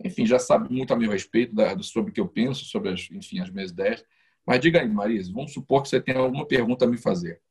enfim, 0.04 0.24
já 0.24 0.38
sabe 0.38 0.72
muito 0.72 0.94
a 0.94 0.96
meu 0.96 1.10
respeito 1.10 1.56
da, 1.56 1.76
sobre 1.82 2.12
o 2.12 2.14
que 2.14 2.22
eu 2.22 2.28
penso, 2.28 2.64
sobre 2.66 2.90
as, 2.90 3.10
enfim, 3.12 3.40
as 3.40 3.50
minhas 3.50 3.72
ideias. 3.72 4.06
Mas 4.46 4.60
diga 4.60 4.80
aí, 4.80 4.88
Marisa, 4.88 5.34
vamos 5.34 5.52
supor 5.52 5.82
que 5.82 5.90
você 5.90 6.00
tenha 6.00 6.20
alguma 6.20 6.46
pergunta 6.46 6.86
a 6.86 6.88
me 6.88 6.96
fazer. 6.96 7.42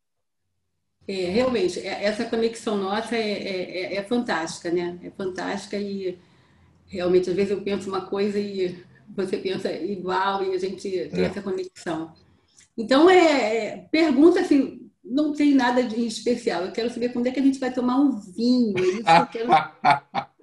É, 1.09 1.31
realmente, 1.31 1.81
é, 1.81 2.05
essa 2.05 2.25
conexão 2.27 2.77
nossa 2.77 3.16
é, 3.16 3.33
é, 3.33 3.95
é, 3.95 3.97
é 3.97 4.05
fantástica, 4.05 4.70
né? 4.70 4.97
É 5.03 5.11
fantástica 5.11 5.77
e 5.77 6.16
realmente, 6.87 7.29
às 7.29 7.35
vezes 7.35 7.51
eu 7.51 7.61
penso 7.61 7.89
uma 7.89 8.07
coisa 8.07 8.39
e 8.39 8.85
você 9.09 9.37
pensa 9.37 9.72
igual 9.72 10.45
e 10.45 10.55
a 10.55 10.59
gente 10.59 10.89
tem 11.09 11.25
é. 11.25 11.27
essa 11.27 11.43
conexão. 11.43 12.14
Então, 12.79 13.11
é, 13.11 13.57
é, 13.57 13.77
pergunta 13.91 14.39
assim, 14.39 14.84
não 15.05 15.32
tem 15.32 15.55
nada 15.55 15.82
de 15.82 16.07
especial. 16.07 16.64
Eu 16.64 16.72
quero 16.72 16.90
saber 16.90 17.11
quando 17.11 17.26
é 17.26 17.30
que 17.30 17.40
a 17.40 17.42
gente 17.42 17.59
vai 17.59 17.72
tomar 17.72 17.98
um 17.98 18.18
vinho. 18.18 18.74
É 18.78 18.82
isso 18.82 19.02
que 19.02 19.38
eu 19.38 19.46
quero... 19.48 19.50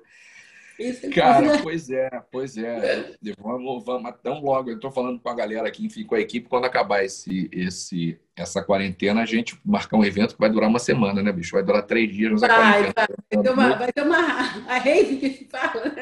Isso 0.81 1.09
Cara, 1.11 1.59
pois 1.61 1.91
é, 1.91 2.09
pois 2.31 2.57
é. 2.57 3.15
Vamos, 3.39 3.85
vamos 3.85 4.13
tão 4.23 4.41
logo. 4.41 4.69
Eu 4.69 4.75
estou 4.75 4.91
falando 4.91 5.19
com 5.19 5.29
a 5.29 5.35
galera 5.35 5.67
aqui, 5.67 5.85
enfim, 5.85 6.03
com 6.03 6.15
a 6.15 6.19
equipe, 6.19 6.49
quando 6.49 6.65
acabar 6.65 7.05
esse, 7.05 7.47
esse, 7.51 8.19
essa 8.35 8.63
quarentena, 8.63 9.21
a 9.21 9.25
gente 9.25 9.59
marcar 9.63 9.97
um 9.97 10.03
evento 10.03 10.33
que 10.33 10.39
vai 10.39 10.49
durar 10.49 10.67
uma 10.67 10.79
semana, 10.79 11.21
né, 11.21 11.31
bicho? 11.31 11.53
Vai 11.53 11.63
durar 11.63 11.83
três 11.83 12.11
dias. 12.11 12.41
Vai, 12.41 12.49
vai, 12.49 12.93
vai, 12.93 13.07
ter 13.43 13.49
uma, 13.51 13.75
vai 13.75 13.93
ter 13.93 14.01
uma 14.01 14.17
a 14.67 14.77
rave 14.79 15.17
que 15.17 15.29
se 15.29 15.45
fala. 15.45 15.93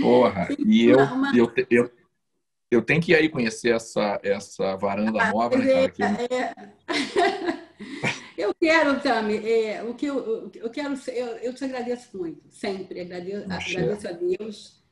Porra, 0.00 0.48
e 0.58 0.86
eu, 0.86 0.98
uma... 0.98 1.36
eu, 1.36 1.52
eu, 1.70 1.84
eu 1.84 1.90
tenho 2.82 3.00
que 3.00 3.12
ir 3.12 3.16
aí 3.16 3.28
conhecer 3.28 3.74
essa, 3.74 4.20
essa 4.22 4.76
varanda 4.76 5.22
ah, 5.22 5.32
nova, 5.32 5.56
né, 5.56 5.88
cara? 5.88 6.18
É... 6.30 6.34
é. 6.34 7.64
Eu 8.36 8.52
quero, 8.52 9.00
Tami, 9.00 9.36
é, 9.48 9.82
o 9.84 9.94
que 9.94 10.06
eu, 10.06 10.50
eu 10.54 10.68
quero, 10.68 10.94
eu, 11.08 11.26
eu 11.36 11.54
te 11.54 11.64
agradeço 11.64 12.18
muito, 12.18 12.50
sempre. 12.50 13.00
Agradeço, 13.00 13.44
agradeço 13.44 14.08
a 14.08 14.12
Deus, 14.12 14.84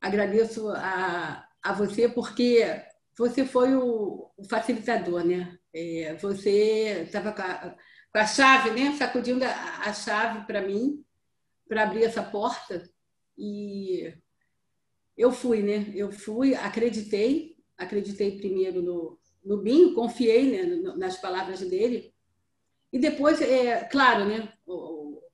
agradeço 0.00 0.68
a, 0.68 1.48
a 1.62 1.72
você, 1.72 2.08
porque 2.10 2.62
você 3.16 3.46
foi 3.46 3.74
o, 3.74 4.30
o 4.36 4.44
facilitador, 4.44 5.24
né? 5.24 5.58
É, 5.72 6.14
você 6.20 7.04
estava 7.04 7.32
com, 7.32 7.42
com, 7.42 8.18
a 8.18 8.26
chave, 8.26 8.70
né? 8.70 8.94
Sacudindo 8.96 9.44
a, 9.44 9.88
a 9.88 9.92
chave 9.94 10.46
para 10.46 10.60
mim, 10.60 11.02
para 11.66 11.84
abrir 11.84 12.04
essa 12.04 12.22
porta. 12.22 12.88
E 13.36 14.14
eu 15.16 15.32
fui, 15.32 15.62
né? 15.62 15.92
Eu 15.94 16.10
fui, 16.12 16.54
acreditei, 16.54 17.56
acreditei 17.76 18.36
primeiro 18.36 18.82
no, 18.82 19.18
no 19.44 19.58
Binho, 19.58 19.94
confiei 19.94 20.50
né, 20.50 20.92
nas 20.96 21.16
palavras 21.16 21.60
dele 21.60 22.14
e 22.94 22.98
depois, 23.00 23.42
é, 23.42 23.82
claro, 23.90 24.24
né? 24.24 24.52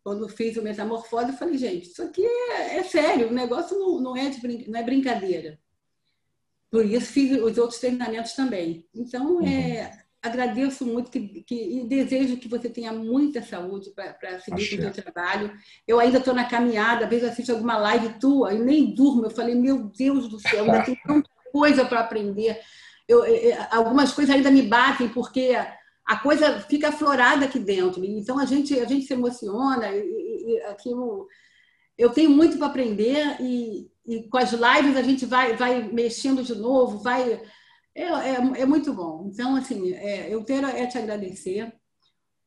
Quando 0.02 0.26
fiz 0.30 0.56
o 0.56 0.62
metamorfose, 0.62 1.28
eu 1.28 1.36
falei, 1.36 1.58
gente, 1.58 1.90
isso 1.90 2.02
aqui 2.02 2.24
é, 2.24 2.78
é 2.78 2.82
sério, 2.82 3.28
o 3.28 3.32
negócio 3.34 3.78
não, 3.78 4.00
não, 4.00 4.16
é 4.16 4.30
de, 4.30 4.66
não 4.66 4.80
é 4.80 4.82
brincadeira. 4.82 5.60
Por 6.70 6.86
isso 6.86 7.12
fiz 7.12 7.32
os 7.32 7.58
outros 7.58 7.78
treinamentos 7.78 8.32
também. 8.32 8.88
Então, 8.94 9.42
é, 9.42 9.82
uhum. 9.82 9.98
Agradeço 10.22 10.84
muito 10.84 11.10
que, 11.10 11.42
que, 11.42 11.54
e 11.54 11.84
desejo 11.86 12.36
que 12.36 12.48
você 12.48 12.68
tenha 12.68 12.92
muita 12.92 13.42
saúde 13.42 13.90
para 13.90 14.38
seguir 14.40 14.62
Achei. 14.62 14.78
com 14.78 14.88
o 14.88 14.94
seu 14.94 15.02
trabalho. 15.02 15.52
Eu 15.86 15.98
ainda 15.98 16.18
estou 16.18 16.34
na 16.34 16.44
caminhada, 16.44 17.04
às 17.04 17.10
vezes 17.10 17.28
assisto 17.28 17.52
alguma 17.52 17.78
live 17.78 18.18
tua 18.18 18.52
e 18.52 18.58
nem 18.58 18.94
durmo. 18.94 19.24
Eu 19.24 19.30
falei, 19.30 19.54
meu 19.54 19.90
Deus 19.96 20.28
do 20.28 20.38
céu, 20.38 20.64
ainda 20.64 20.82
tem 20.82 20.96
tanta 21.06 21.30
coisa 21.52 21.84
para 21.84 22.00
aprender. 22.00 22.60
Eu, 23.08 23.24
algumas 23.70 24.12
coisas 24.12 24.34
ainda 24.34 24.50
me 24.50 24.62
batem, 24.62 25.08
porque 25.08 25.56
a 26.06 26.16
coisa 26.16 26.60
fica 26.60 26.88
aflorada 26.88 27.46
aqui 27.46 27.58
dentro. 27.58 28.04
Então 28.04 28.38
a 28.38 28.44
gente 28.44 28.78
a 28.78 28.84
gente 28.84 29.06
se 29.06 29.14
emociona 29.14 29.88
e, 29.90 30.00
e 30.00 30.60
aquilo 30.62 31.26
eu 31.96 32.10
tenho 32.10 32.30
muito 32.30 32.56
para 32.56 32.66
aprender 32.66 33.36
e, 33.40 33.90
e, 34.06 34.28
com 34.28 34.38
as 34.38 34.52
lives 34.52 34.96
a 34.96 35.02
gente 35.02 35.24
vai 35.24 35.56
vai 35.56 35.82
mexendo 35.92 36.42
de 36.42 36.54
novo, 36.54 36.98
vai 36.98 37.40
é, 37.94 38.04
é, 38.04 38.34
é 38.62 38.66
muito 38.66 38.92
bom. 38.92 39.28
Então 39.32 39.56
assim 39.56 39.92
é, 39.94 40.32
eu 40.32 40.44
quero 40.44 40.66
é 40.66 40.86
te 40.86 40.98
agradecer, 40.98 41.72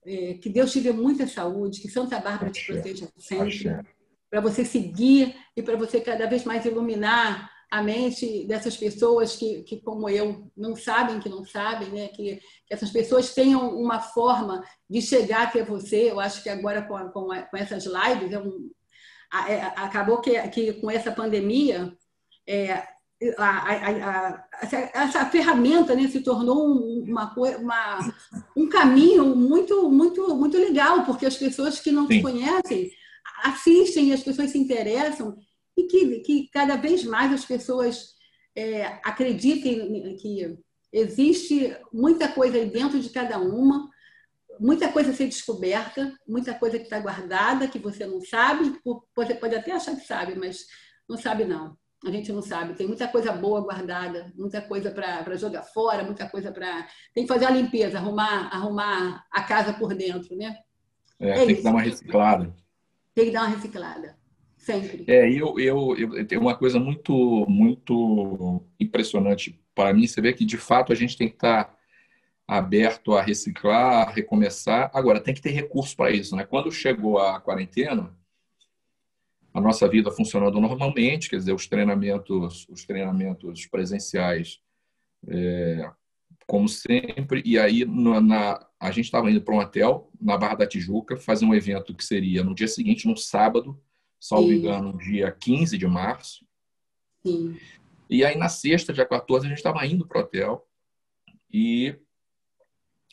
é, 0.05 0.33
que 0.35 0.49
Deus 0.49 0.71
te 0.71 0.81
dê 0.81 0.91
muita 0.91 1.27
saúde, 1.27 1.81
que 1.81 1.89
Santa 1.89 2.19
Bárbara 2.19 2.51
te 2.51 2.65
proteja 2.65 3.07
sempre, 3.17 3.83
para 4.29 4.41
você 4.41 4.65
seguir 4.65 5.35
e 5.55 5.61
para 5.61 5.77
você 5.77 6.01
cada 6.01 6.25
vez 6.27 6.43
mais 6.43 6.65
iluminar 6.65 7.51
a 7.73 7.81
mente 7.81 8.45
dessas 8.45 8.77
pessoas 8.77 9.35
que, 9.35 9.63
que, 9.63 9.81
como 9.81 10.07
eu, 10.07 10.51
não 10.55 10.75
sabem 10.75 11.19
que 11.19 11.27
não 11.27 11.43
sabem, 11.43 11.89
né? 11.89 12.07
que, 12.09 12.35
que 12.35 12.73
essas 12.73 12.91
pessoas 12.91 13.33
tenham 13.33 13.75
uma 13.75 13.99
forma 13.99 14.63
de 14.87 15.01
chegar 15.01 15.47
até 15.47 15.63
você. 15.63 16.11
Eu 16.11 16.19
acho 16.19 16.43
que 16.43 16.49
agora, 16.49 16.83
com, 16.83 16.95
a, 16.95 17.09
com, 17.09 17.31
a, 17.31 17.41
com 17.41 17.57
essas 17.57 17.85
lives, 17.85 18.31
é 18.31 18.39
um, 18.39 18.69
é, 19.49 19.61
acabou 19.75 20.21
que, 20.21 20.39
que 20.49 20.73
com 20.73 20.91
essa 20.91 21.11
pandemia, 21.11 21.91
é, 22.45 22.83
a, 23.37 24.45
essa 24.93 25.25
ferramenta 25.27 25.95
né, 25.95 26.07
se 26.07 26.21
tornou 26.21 27.03
uma, 27.03 27.33
uma, 27.35 28.13
um 28.55 28.67
caminho 28.67 29.35
muito, 29.35 29.89
muito, 29.89 30.35
muito 30.35 30.57
legal, 30.57 31.05
porque 31.05 31.25
as 31.25 31.37
pessoas 31.37 31.79
que 31.79 31.91
não 31.91 32.07
Sim. 32.07 32.17
te 32.17 32.21
conhecem 32.21 32.91
assistem 33.43 34.09
e 34.09 34.13
as 34.13 34.23
pessoas 34.23 34.51
se 34.51 34.57
interessam 34.57 35.37
e 35.77 35.83
que, 35.83 36.19
que 36.19 36.49
cada 36.51 36.75
vez 36.75 37.03
mais 37.03 37.31
as 37.33 37.45
pessoas 37.45 38.13
é, 38.55 38.99
acreditem 39.03 40.15
que 40.17 40.57
existe 40.91 41.75
muita 41.91 42.27
coisa 42.27 42.57
aí 42.57 42.69
dentro 42.69 42.99
de 42.99 43.09
cada 43.09 43.39
uma, 43.39 43.89
muita 44.59 44.91
coisa 44.91 45.11
a 45.11 45.13
ser 45.13 45.27
descoberta, 45.27 46.17
muita 46.27 46.53
coisa 46.53 46.77
que 46.77 46.85
está 46.85 46.99
guardada, 46.99 47.67
que 47.67 47.79
você 47.79 48.05
não 48.05 48.21
sabe, 48.21 48.79
você 49.15 49.33
pode 49.33 49.55
até 49.55 49.71
achar 49.71 49.95
que 49.95 50.05
sabe, 50.05 50.35
mas 50.35 50.65
Não 51.09 51.17
sabe, 51.17 51.43
não. 51.43 51.77
A 52.05 52.11
gente 52.11 52.31
não 52.33 52.41
sabe. 52.41 52.73
Tem 52.73 52.85
muita 52.85 53.07
coisa 53.07 53.31
boa 53.31 53.61
guardada, 53.61 54.31
muita 54.35 54.61
coisa 54.61 54.91
para 54.91 55.35
jogar 55.37 55.63
fora, 55.63 56.03
muita 56.03 56.27
coisa 56.27 56.51
para. 56.51 56.85
Tem 57.13 57.23
que 57.23 57.33
fazer 57.33 57.45
a 57.45 57.51
limpeza, 57.51 57.97
arrumar, 57.97 58.49
arrumar 58.53 59.25
a 59.31 59.41
casa 59.43 59.73
por 59.73 59.95
dentro, 59.95 60.35
né? 60.35 60.57
É, 61.19 61.29
é 61.29 61.33
tem 61.35 61.47
isso. 61.47 61.55
que 61.57 61.63
dar 61.63 61.71
uma 61.71 61.81
reciclada. 61.81 62.55
Tem 63.15 63.25
que 63.25 63.31
dar 63.31 63.41
uma 63.43 63.55
reciclada. 63.55 64.17
Sempre. 64.57 65.05
É, 65.07 65.29
eu, 65.29 65.59
eu, 65.59 65.95
eu 65.97 66.27
tenho 66.27 66.41
uma 66.41 66.55
coisa 66.55 66.79
muito, 66.79 67.45
muito 67.47 68.65
impressionante 68.79 69.59
para 69.73 69.93
mim. 69.93 70.07
Você 70.07 70.21
vê 70.21 70.33
que, 70.33 70.45
de 70.45 70.57
fato, 70.57 70.91
a 70.91 70.95
gente 70.95 71.17
tem 71.17 71.27
que 71.27 71.35
estar 71.35 71.73
aberto 72.47 73.13
a 73.13 73.21
reciclar, 73.21 74.07
a 74.07 74.11
recomeçar. 74.11 74.91
Agora, 74.93 75.19
tem 75.19 75.33
que 75.33 75.41
ter 75.41 75.51
recurso 75.51 75.95
para 75.95 76.11
isso. 76.11 76.35
Né? 76.35 76.45
Quando 76.45 76.71
chegou 76.71 77.17
a 77.17 77.39
quarentena, 77.39 78.13
a 79.53 79.61
nossa 79.61 79.87
vida 79.87 80.11
funcionando 80.11 80.59
normalmente, 80.59 81.29
quer 81.29 81.37
dizer, 81.37 81.53
os 81.53 81.67
treinamentos, 81.67 82.67
os 82.69 82.85
treinamentos 82.85 83.67
presenciais, 83.67 84.59
é, 85.27 85.89
como 86.47 86.67
sempre, 86.67 87.41
e 87.45 87.57
aí 87.57 87.85
na, 87.85 88.19
na 88.19 88.67
a 88.79 88.91
gente 88.91 89.05
estava 89.05 89.31
indo 89.31 89.41
para 89.41 89.53
um 89.53 89.59
hotel 89.59 90.09
na 90.19 90.37
Barra 90.37 90.55
da 90.55 90.67
Tijuca 90.67 91.15
fazer 91.15 91.45
um 91.45 91.53
evento 91.53 91.93
que 91.93 92.03
seria 92.03 92.43
no 92.43 92.53
dia 92.53 92.67
seguinte, 92.67 93.07
no 93.07 93.15
sábado, 93.15 93.79
salvo 94.19 94.49
Sim. 94.49 94.55
engano, 94.55 94.97
dia 94.97 95.31
15 95.31 95.77
de 95.77 95.87
março. 95.87 96.45
Sim. 97.25 97.57
E 98.09 98.25
aí 98.25 98.37
na 98.37 98.49
sexta, 98.49 98.91
dia 98.91 99.05
14, 99.05 99.45
a 99.45 99.49
gente 99.49 99.59
estava 99.59 99.85
indo 99.85 100.05
para 100.05 100.19
o 100.19 100.21
hotel 100.21 100.67
e 101.51 101.95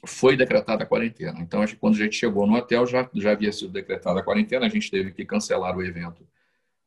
foi 0.06 0.36
decretada 0.36 0.84
a 0.84 0.86
quarentena. 0.86 1.40
Então, 1.40 1.64
quando 1.78 1.94
a 1.94 1.98
gente 1.98 2.16
chegou 2.16 2.46
no 2.46 2.54
hotel, 2.54 2.86
já, 2.86 3.08
já 3.14 3.32
havia 3.32 3.52
sido 3.52 3.72
decretada 3.72 4.20
a 4.20 4.22
quarentena, 4.22 4.66
a 4.66 4.68
gente 4.68 4.90
teve 4.90 5.12
que 5.12 5.24
cancelar 5.24 5.76
o 5.76 5.82
evento 5.82 6.26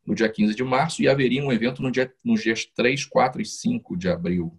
no 0.06 0.14
dia 0.14 0.30
15 0.30 0.56
de 0.56 0.64
março 0.64 1.02
e 1.02 1.08
haveria 1.08 1.44
um 1.44 1.52
evento 1.52 1.82
no 1.82 1.92
dia, 1.92 2.14
nos 2.24 2.42
dias 2.42 2.66
3, 2.66 3.06
4 3.06 3.42
e 3.42 3.46
5 3.46 3.96
de 3.96 4.10
abril. 4.10 4.58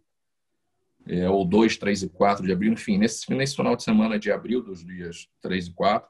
É, 1.07 1.29
ou 1.29 1.45
2, 1.45 1.77
3 1.77 2.05
e 2.05 2.09
4 2.09 2.47
de 2.47 2.53
abril, 2.53 2.73
enfim, 2.73 2.97
nesse, 2.97 3.31
nesse 3.35 3.55
final 3.55 3.77
de 3.77 3.83
semana 3.83 4.19
de 4.19 4.33
abril, 4.33 4.63
dos 4.63 4.83
dias 4.83 5.29
3 5.43 5.67
e 5.67 5.73
4, 5.73 6.09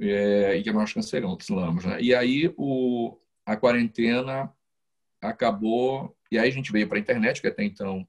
é, 0.00 0.56
e 0.56 0.62
que 0.62 0.72
nós 0.72 0.92
cancelamos. 0.94 1.84
Né? 1.84 2.00
E 2.00 2.14
aí 2.14 2.52
o, 2.56 3.18
a 3.44 3.54
quarentena 3.54 4.50
acabou, 5.20 6.16
e 6.30 6.38
aí 6.38 6.48
a 6.48 6.52
gente 6.52 6.72
veio 6.72 6.88
para 6.88 6.96
a 6.96 7.00
internet, 7.00 7.42
que 7.42 7.48
até 7.48 7.62
então 7.64 8.06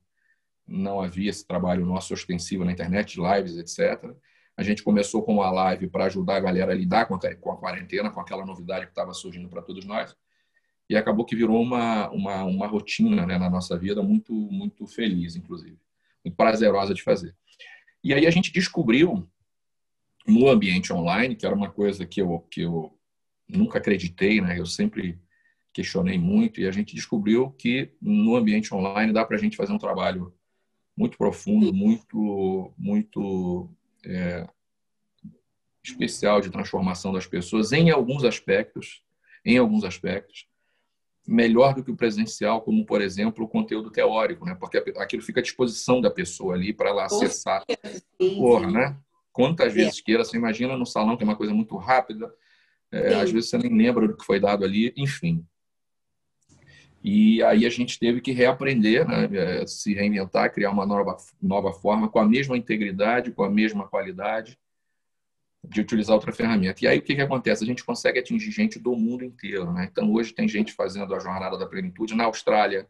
não 0.70 1.02
havia 1.02 1.30
esse 1.30 1.46
trabalho 1.46 1.86
nosso 1.86 2.14
ostensivo 2.14 2.64
na 2.64 2.72
internet, 2.72 3.20
lives, 3.20 3.58
etc. 3.58 4.14
A 4.56 4.64
gente 4.64 4.84
começou 4.84 5.24
com 5.24 5.36
uma 5.36 5.50
live 5.50 5.88
para 5.88 6.06
ajudar 6.06 6.38
a 6.38 6.40
galera 6.40 6.72
a 6.72 6.76
lidar 6.76 7.06
com 7.06 7.16
a, 7.16 7.36
com 7.36 7.52
a 7.52 7.58
quarentena, 7.58 8.12
com 8.12 8.20
aquela 8.20 8.46
novidade 8.46 8.86
que 8.86 8.92
estava 8.92 9.14
surgindo 9.14 9.50
para 9.50 9.62
todos 9.62 9.86
nós. 9.86 10.16
E 10.90 10.96
acabou 10.96 11.26
que 11.26 11.36
virou 11.36 11.62
uma, 11.62 12.10
uma, 12.10 12.44
uma 12.44 12.68
rotina 12.68 13.26
né, 13.26 13.38
na 13.38 13.50
nossa 13.50 13.78
vida 13.78 14.02
muito, 14.02 14.34
muito 14.34 14.86
feliz, 14.88 15.36
inclusive. 15.36 15.78
Muito 16.24 16.36
prazerosa 16.36 16.94
de 16.94 17.02
fazer. 17.02 17.36
E 18.04 18.14
aí 18.14 18.26
a 18.26 18.32
gente 18.32 18.52
descobriu 18.52 19.28
no 20.28 20.48
ambiente 20.50 20.94
online, 20.94 21.36
que 21.36 21.46
era 21.46 21.56
uma 21.56 21.70
coisa 21.70 22.06
que 22.06 22.22
eu, 22.22 22.40
que 22.52 22.62
eu 22.62 22.98
nunca 23.48 23.78
acreditei, 23.78 24.42
né? 24.42 24.60
Eu 24.60 24.66
sempre 24.66 25.20
questionei 25.74 26.18
muito 26.18 26.60
e 26.60 26.68
a 26.68 26.72
gente 26.72 26.96
descobriu 26.96 27.52
que 27.52 27.94
no 28.02 28.36
ambiente 28.36 28.74
online 28.74 29.14
dá 29.14 29.26
para 29.26 29.38
a 29.38 29.40
gente 29.40 29.56
fazer 29.56 29.72
um 29.72 29.78
trabalho 29.78 30.34
muito 31.00 31.18
profundo, 31.18 31.74
muito, 31.74 32.74
muito 32.78 33.70
é, 34.06 34.46
especial 35.82 36.42
de 36.42 36.50
transformação 36.50 37.14
das 37.14 37.26
pessoas 37.26 37.72
em 37.72 37.90
alguns 37.90 38.26
aspectos, 38.26 39.02
em 39.46 39.58
alguns 39.58 39.86
aspectos, 39.86 40.46
melhor 41.26 41.74
do 41.74 41.86
que 41.86 41.92
o 41.92 41.96
presencial, 41.96 42.62
como 42.62 42.86
por 42.86 43.02
exemplo 43.02 43.46
o 43.46 43.48
conteúdo 43.48 43.90
teórico, 43.90 44.46
né? 44.46 44.56
Porque 44.56 44.78
aquilo 44.98 45.24
fica 45.24 45.40
à 45.40 45.44
disposição 45.44 46.02
da 46.02 46.12
pessoa 46.12 46.54
ali 46.54 46.74
para 46.74 46.90
ela 46.90 47.06
acessar. 47.06 47.64
Porra, 48.18 48.70
né? 48.70 48.98
Quantas 49.32 49.74
vezes 49.74 50.02
queira, 50.02 50.26
você 50.26 50.36
imagina 50.36 50.76
no 50.76 50.86
salão 50.86 51.16
que 51.16 51.24
é 51.24 51.26
uma 51.26 51.38
coisa 51.38 51.54
muito 51.54 51.78
rápida, 51.78 52.30
é, 52.92 53.14
às 53.14 53.32
vezes 53.32 53.50
você 53.50 53.58
nem 53.58 53.74
lembra 53.74 54.06
do 54.06 54.18
que 54.18 54.26
foi 54.26 54.38
dado 54.38 54.66
ali, 54.66 54.94
enfim. 54.98 55.46
E 57.04 57.42
aí 57.44 57.66
a 57.66 57.70
gente 57.70 57.98
teve 57.98 58.20
que 58.20 58.32
reaprender, 58.32 59.08
né? 59.08 59.30
É, 59.32 59.68
se 59.68 59.94
reinventar, 59.94 60.54
criar 60.54 60.72
uma 60.72 60.86
nova, 60.86 61.16
nova 61.42 61.72
forma, 61.72 62.10
com 62.10 62.20
a 62.20 62.28
mesma 62.28 62.58
integridade, 62.58 63.32
com 63.32 63.44
a 63.44 63.50
mesma 63.50 63.88
qualidade, 63.88 64.58
de 65.64 65.82
utilizar 65.82 66.16
outra 66.16 66.32
ferramenta. 66.32 66.84
E 66.84 66.88
aí 66.88 67.00
o 67.00 67.02
que, 67.02 67.16
que 67.16 67.22
acontece? 67.22 67.64
A 67.64 67.68
gente 67.68 67.84
consegue 67.84 68.20
atingir 68.20 68.52
gente 68.52 68.80
do 68.80 68.96
mundo 68.96 69.24
inteiro. 69.24 69.72
Né? 69.72 69.88
Então 69.90 70.12
hoje 70.12 70.34
tem 70.34 70.48
gente 70.48 70.74
fazendo 70.74 71.14
a 71.16 71.20
jornada 71.20 71.58
da 71.58 71.66
plenitude 71.66 72.16
na 72.16 72.26
Austrália, 72.26 72.88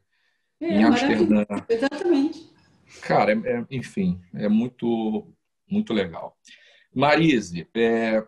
é, 0.59 0.67
em 0.67 0.83
Amsterdã. 0.83 1.45
Exatamente. 1.67 2.49
Cara, 3.01 3.33
é, 3.33 3.35
é, 3.35 3.65
enfim, 3.71 4.19
é 4.33 4.49
muito, 4.49 5.27
muito 5.69 5.93
legal. 5.93 6.35
Marise, 6.93 7.67
é, 7.75 8.23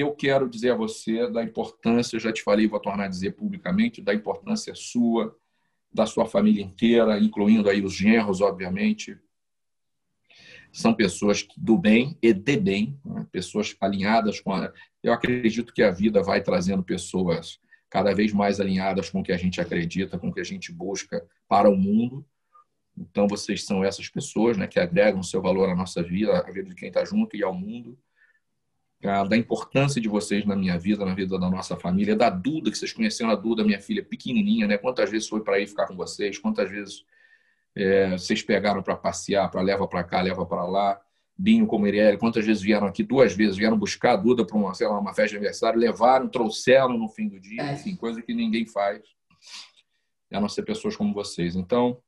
eu 0.00 0.12
quero 0.12 0.48
dizer 0.48 0.72
a 0.72 0.76
você 0.76 1.30
da 1.30 1.42
importância, 1.42 2.18
já 2.18 2.32
te 2.32 2.42
falei, 2.42 2.66
vou 2.66 2.80
tornar 2.80 3.04
a 3.04 3.08
dizer 3.08 3.32
publicamente, 3.32 4.02
da 4.02 4.14
importância 4.14 4.74
sua, 4.74 5.36
da 5.92 6.06
sua 6.06 6.26
família 6.26 6.62
inteira, 6.62 7.18
incluindo 7.18 7.68
aí 7.68 7.82
os 7.82 7.94
genros, 7.94 8.40
obviamente. 8.40 9.18
São 10.72 10.94
pessoas 10.94 11.46
do 11.56 11.76
bem 11.76 12.16
e 12.22 12.32
de 12.32 12.56
bem, 12.56 12.98
né? 13.04 13.26
pessoas 13.32 13.76
alinhadas 13.80 14.40
com 14.40 14.52
a... 14.52 14.72
Eu 15.02 15.12
acredito 15.12 15.72
que 15.72 15.82
a 15.82 15.90
vida 15.90 16.22
vai 16.22 16.42
trazendo 16.42 16.82
pessoas 16.82 17.58
cada 17.88 18.14
vez 18.14 18.32
mais 18.32 18.60
alinhadas 18.60 19.10
com 19.10 19.20
o 19.20 19.22
que 19.22 19.32
a 19.32 19.36
gente 19.36 19.60
acredita, 19.60 20.18
com 20.18 20.28
o 20.28 20.32
que 20.32 20.40
a 20.40 20.44
gente 20.44 20.72
busca 20.72 21.26
para 21.48 21.68
o 21.68 21.76
mundo. 21.76 22.24
Então, 22.96 23.26
vocês 23.26 23.64
são 23.64 23.82
essas 23.82 24.08
pessoas 24.08 24.56
né, 24.56 24.68
que 24.68 24.78
agregam 24.78 25.22
seu 25.22 25.42
valor 25.42 25.68
à 25.68 25.74
nossa 25.74 26.02
vida, 26.02 26.38
à 26.38 26.50
vida 26.52 26.68
de 26.68 26.76
quem 26.76 26.88
está 26.88 27.04
junto 27.04 27.36
e 27.36 27.42
ao 27.42 27.52
mundo 27.52 27.98
da 29.00 29.36
importância 29.36 30.00
de 30.00 30.08
vocês 30.08 30.44
na 30.44 30.54
minha 30.54 30.78
vida, 30.78 31.04
na 31.06 31.14
vida 31.14 31.38
da 31.38 31.48
nossa 31.48 31.74
família, 31.74 32.14
da 32.14 32.28
Duda, 32.28 32.70
que 32.70 32.76
vocês 32.76 32.92
conheceram 32.92 33.30
a 33.30 33.34
Duda, 33.34 33.64
minha 33.64 33.80
filha 33.80 34.04
pequenininha, 34.04 34.66
né? 34.66 34.76
Quantas 34.76 35.10
vezes 35.10 35.26
foi 35.26 35.42
para 35.42 35.58
ir 35.58 35.66
ficar 35.66 35.86
com 35.86 35.96
vocês, 35.96 36.38
quantas 36.38 36.70
vezes 36.70 37.04
é, 37.74 38.12
vocês 38.12 38.42
pegaram 38.42 38.82
para 38.82 38.94
passear, 38.96 39.50
para 39.50 39.62
leva 39.62 39.88
para 39.88 40.04
cá, 40.04 40.20
leva 40.20 40.44
para 40.44 40.64
lá. 40.64 41.00
Binho 41.36 41.66
com 41.66 41.78
Mirelle, 41.78 42.18
quantas 42.18 42.44
vezes 42.44 42.62
vieram 42.62 42.86
aqui? 42.86 43.02
Duas 43.02 43.34
vezes 43.34 43.56
vieram 43.56 43.78
buscar 43.78 44.12
a 44.12 44.16
Duda 44.16 44.44
para 44.44 44.54
uma, 44.58 44.74
sei 44.74 44.86
lá, 44.86 44.98
uma 44.98 45.14
festa 45.14 45.30
de 45.30 45.36
aniversário, 45.36 45.80
levaram, 45.80 46.28
trouxeram 46.28 46.98
no 46.98 47.08
fim 47.08 47.28
do 47.28 47.40
dia, 47.40 47.62
é. 47.62 47.72
enfim, 47.72 47.96
coisa 47.96 48.20
que 48.20 48.34
ninguém 48.34 48.66
faz, 48.66 49.00
a 50.30 50.38
não 50.38 50.50
ser 50.50 50.62
pessoas 50.64 50.94
como 50.94 51.14
vocês. 51.14 51.56
Então, 51.56 51.98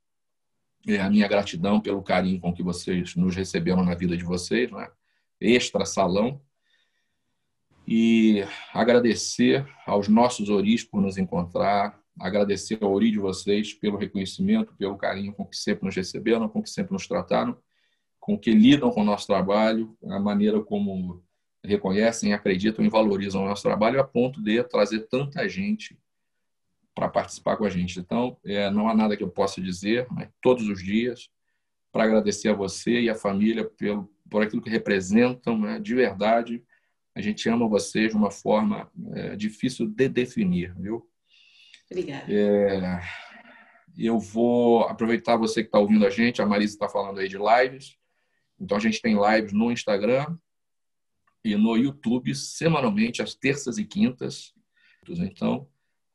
é 0.86 1.00
a 1.00 1.08
minha 1.08 1.26
gratidão 1.26 1.80
pelo 1.80 2.02
carinho 2.02 2.38
com 2.38 2.52
que 2.52 2.62
vocês 2.62 3.16
nos 3.16 3.34
receberam 3.34 3.82
na 3.82 3.94
vida 3.94 4.14
de 4.14 4.24
vocês, 4.24 4.70
né? 4.70 4.90
extra 5.40 5.86
salão, 5.86 6.38
e 7.86 8.44
agradecer 8.72 9.66
aos 9.86 10.08
nossos 10.08 10.48
Oris 10.48 10.84
por 10.84 11.00
nos 11.00 11.18
encontrar, 11.18 12.00
agradecer 12.18 12.78
ao 12.80 12.92
Ori 12.92 13.10
de 13.10 13.18
vocês 13.18 13.74
pelo 13.74 13.96
reconhecimento, 13.96 14.74
pelo 14.76 14.96
carinho 14.96 15.32
com 15.32 15.44
que 15.44 15.56
sempre 15.56 15.86
nos 15.86 15.94
receberam, 15.94 16.48
com 16.48 16.62
que 16.62 16.70
sempre 16.70 16.92
nos 16.92 17.06
trataram, 17.06 17.56
com 18.20 18.38
que 18.38 18.52
lidam 18.52 18.90
com 18.90 19.00
o 19.00 19.04
nosso 19.04 19.26
trabalho, 19.26 19.96
a 20.04 20.20
maneira 20.20 20.62
como 20.62 21.22
reconhecem, 21.64 22.32
acreditam 22.32 22.84
e 22.84 22.88
valorizam 22.88 23.44
o 23.44 23.48
nosso 23.48 23.62
trabalho, 23.62 24.00
a 24.00 24.04
ponto 24.04 24.42
de 24.42 24.62
trazer 24.64 25.06
tanta 25.08 25.48
gente 25.48 25.98
para 26.94 27.08
participar 27.08 27.56
com 27.56 27.64
a 27.64 27.70
gente. 27.70 27.98
Então, 27.98 28.36
é, 28.44 28.70
não 28.70 28.88
há 28.88 28.94
nada 28.94 29.16
que 29.16 29.22
eu 29.22 29.30
possa 29.30 29.60
dizer, 29.60 30.06
mas 30.10 30.28
todos 30.40 30.68
os 30.68 30.82
dias, 30.82 31.30
para 31.90 32.04
agradecer 32.04 32.48
a 32.48 32.54
você 32.54 33.00
e 33.00 33.10
a 33.10 33.14
família 33.14 33.64
pelo, 33.64 34.10
por 34.28 34.42
aquilo 34.42 34.62
que 34.62 34.70
representam 34.70 35.58
né, 35.58 35.78
de 35.78 35.94
verdade 35.94 36.62
a 37.14 37.20
gente 37.20 37.48
ama 37.48 37.68
vocês 37.68 38.10
de 38.10 38.16
uma 38.16 38.30
forma 38.30 38.90
é, 39.14 39.36
difícil 39.36 39.86
de 39.86 40.08
definir, 40.08 40.74
viu? 40.74 41.06
Obrigada. 41.90 42.24
É, 42.32 43.00
eu 43.96 44.18
vou 44.18 44.84
aproveitar 44.84 45.36
você 45.36 45.62
que 45.62 45.68
está 45.68 45.78
ouvindo 45.78 46.06
a 46.06 46.10
gente, 46.10 46.40
a 46.40 46.46
Marisa 46.46 46.74
está 46.74 46.88
falando 46.88 47.20
aí 47.20 47.28
de 47.28 47.36
lives. 47.36 47.96
Então, 48.58 48.76
a 48.76 48.80
gente 48.80 49.02
tem 49.02 49.16
lives 49.16 49.52
no 49.52 49.70
Instagram 49.70 50.38
e 51.44 51.56
no 51.56 51.76
YouTube, 51.76 52.34
semanalmente, 52.34 53.20
às 53.20 53.34
terças 53.34 53.76
e 53.76 53.84
quintas. 53.84 54.54
Então, 55.08 55.68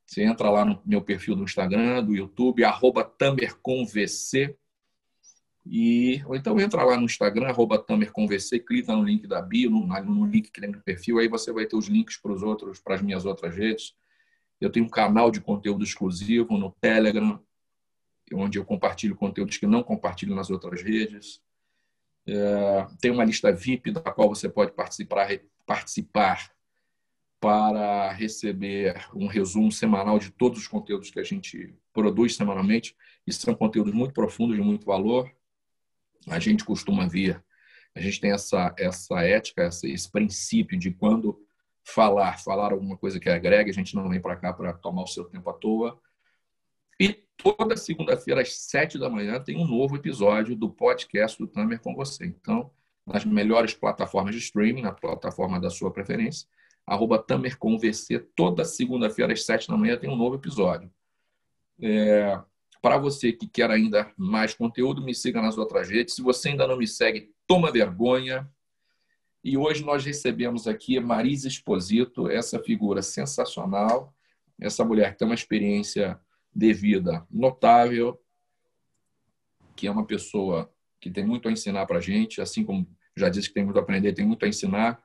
você 0.05 0.23
entra 0.23 0.49
lá 0.49 0.63
no 0.63 0.81
meu 0.85 1.01
perfil 1.01 1.35
do 1.35 1.43
Instagram, 1.43 2.03
do 2.03 2.15
YouTube, 2.15 2.63
arroba 2.63 3.03
TamerComVC, 3.03 4.57
e, 5.69 6.23
ou 6.25 6.35
então 6.35 6.59
entra 6.59 6.83
lá 6.83 6.97
no 6.97 7.05
Instagram, 7.05 7.47
arroba 7.47 7.77
TamerConversei, 7.77 8.59
clica 8.59 8.95
no 8.95 9.03
link 9.03 9.27
da 9.27 9.41
bio, 9.41 9.69
no, 9.69 9.85
no 9.85 10.25
link 10.25 10.51
que 10.51 10.61
tem 10.61 10.71
no 10.71 10.81
perfil, 10.81 11.19
aí 11.19 11.27
você 11.27 11.51
vai 11.51 11.65
ter 11.65 11.75
os 11.75 11.87
links 11.87 12.17
para 12.17 12.31
os 12.31 12.43
outros, 12.43 12.79
para 12.79 12.95
as 12.95 13.01
minhas 13.01 13.25
outras 13.25 13.55
redes. 13.55 13.95
Eu 14.59 14.71
tenho 14.71 14.85
um 14.85 14.89
canal 14.89 15.29
de 15.29 15.41
conteúdo 15.41 15.83
exclusivo 15.83 16.57
no 16.57 16.71
Telegram, 16.81 17.39
onde 18.33 18.57
eu 18.57 18.65
compartilho 18.65 19.15
conteúdos 19.15 19.57
que 19.57 19.67
não 19.67 19.83
compartilho 19.83 20.35
nas 20.35 20.49
outras 20.49 20.81
redes. 20.81 21.41
É, 22.27 22.87
tem 22.99 23.11
uma 23.11 23.23
lista 23.23 23.51
VIP 23.51 23.91
da 23.91 24.01
qual 24.01 24.29
você 24.29 24.49
pode 24.49 24.71
participar, 24.73 25.29
participar 25.65 26.51
para 27.39 28.11
receber 28.11 29.07
um 29.13 29.27
resumo 29.27 29.71
semanal 29.71 30.17
de 30.17 30.31
todos 30.31 30.59
os 30.59 30.67
conteúdos 30.67 31.09
que 31.09 31.19
a 31.19 31.23
gente 31.23 31.73
produz 31.93 32.35
semanalmente. 32.35 32.95
E 33.25 33.31
são 33.31 33.53
conteúdos 33.53 33.93
muito 33.93 34.13
profundos, 34.13 34.55
de 34.55 34.61
muito 34.61 34.85
valor. 34.85 35.31
A 36.27 36.39
gente 36.39 36.63
costuma 36.63 37.07
vir, 37.07 37.41
a 37.95 38.01
gente 38.01 38.19
tem 38.19 38.31
essa, 38.31 38.73
essa 38.77 39.21
ética, 39.21 39.63
essa, 39.63 39.87
esse 39.87 40.09
princípio 40.11 40.77
de 40.77 40.91
quando 40.91 41.39
falar, 41.83 42.37
falar 42.39 42.73
alguma 42.73 42.97
coisa 42.97 43.19
que 43.19 43.29
agrega, 43.29 43.69
a 43.69 43.73
gente 43.73 43.95
não 43.95 44.09
vem 44.09 44.19
para 44.19 44.35
cá 44.35 44.53
para 44.53 44.73
tomar 44.73 45.03
o 45.03 45.07
seu 45.07 45.25
tempo 45.25 45.49
à 45.49 45.53
toa. 45.53 45.99
E 46.99 47.13
toda 47.37 47.77
segunda-feira, 47.77 48.41
às 48.41 48.53
sete 48.53 48.97
da 48.97 49.09
manhã, 49.09 49.39
tem 49.39 49.57
um 49.57 49.67
novo 49.67 49.95
episódio 49.95 50.55
do 50.55 50.69
podcast 50.69 51.37
do 51.37 51.47
Tamer 51.47 51.79
com 51.79 51.95
você. 51.95 52.25
Então, 52.25 52.71
nas 53.05 53.23
melhores 53.23 53.73
plataformas 53.73 54.35
de 54.35 54.41
streaming, 54.41 54.81
na 54.81 54.91
plataforma 54.91 55.59
da 55.59 55.69
sua 55.69 55.91
preferência, 55.91 56.47
arroba 56.85 57.17
TamerConVC, 57.19 58.19
toda 58.35 58.65
segunda-feira, 58.65 59.33
às 59.33 59.45
sete 59.45 59.67
da 59.67 59.77
manhã, 59.77 59.97
tem 59.97 60.09
um 60.09 60.15
novo 60.15 60.35
episódio. 60.35 60.91
É, 61.81 62.39
Para 62.87 62.97
você 62.97 63.33
que 63.33 63.45
quer 63.45 63.69
ainda 63.69 64.09
mais 64.15 64.53
conteúdo, 64.53 65.03
me 65.03 65.13
siga 65.13 65.41
nas 65.41 65.57
outras 65.57 65.89
redes. 65.89 66.15
Se 66.15 66.21
você 66.21 66.47
ainda 66.47 66.65
não 66.65 66.77
me 66.77 66.87
segue, 66.87 67.33
toma 67.45 67.69
vergonha. 67.69 68.49
E 69.43 69.57
hoje 69.57 69.83
nós 69.83 70.05
recebemos 70.05 70.69
aqui 70.69 70.97
Marisa 70.97 71.49
Exposito, 71.49 72.29
essa 72.29 72.63
figura 72.63 73.01
sensacional, 73.01 74.15
essa 74.57 74.85
mulher 74.85 75.11
que 75.11 75.17
tem 75.17 75.27
uma 75.27 75.35
experiência 75.35 76.17
de 76.55 76.71
vida 76.71 77.27
notável, 77.29 78.17
que 79.75 79.85
é 79.85 79.91
uma 79.91 80.07
pessoa 80.07 80.73
que 81.01 81.11
tem 81.11 81.25
muito 81.25 81.49
a 81.49 81.51
ensinar 81.51 81.85
para 81.87 81.97
a 81.97 82.01
gente, 82.01 82.39
assim 82.39 82.63
como 82.63 82.87
já 83.17 83.27
disse 83.27 83.49
que 83.49 83.55
tem 83.55 83.65
muito 83.65 83.79
a 83.79 83.81
aprender, 83.81 84.13
tem 84.13 84.25
muito 84.25 84.45
a 84.45 84.47
ensinar, 84.47 84.97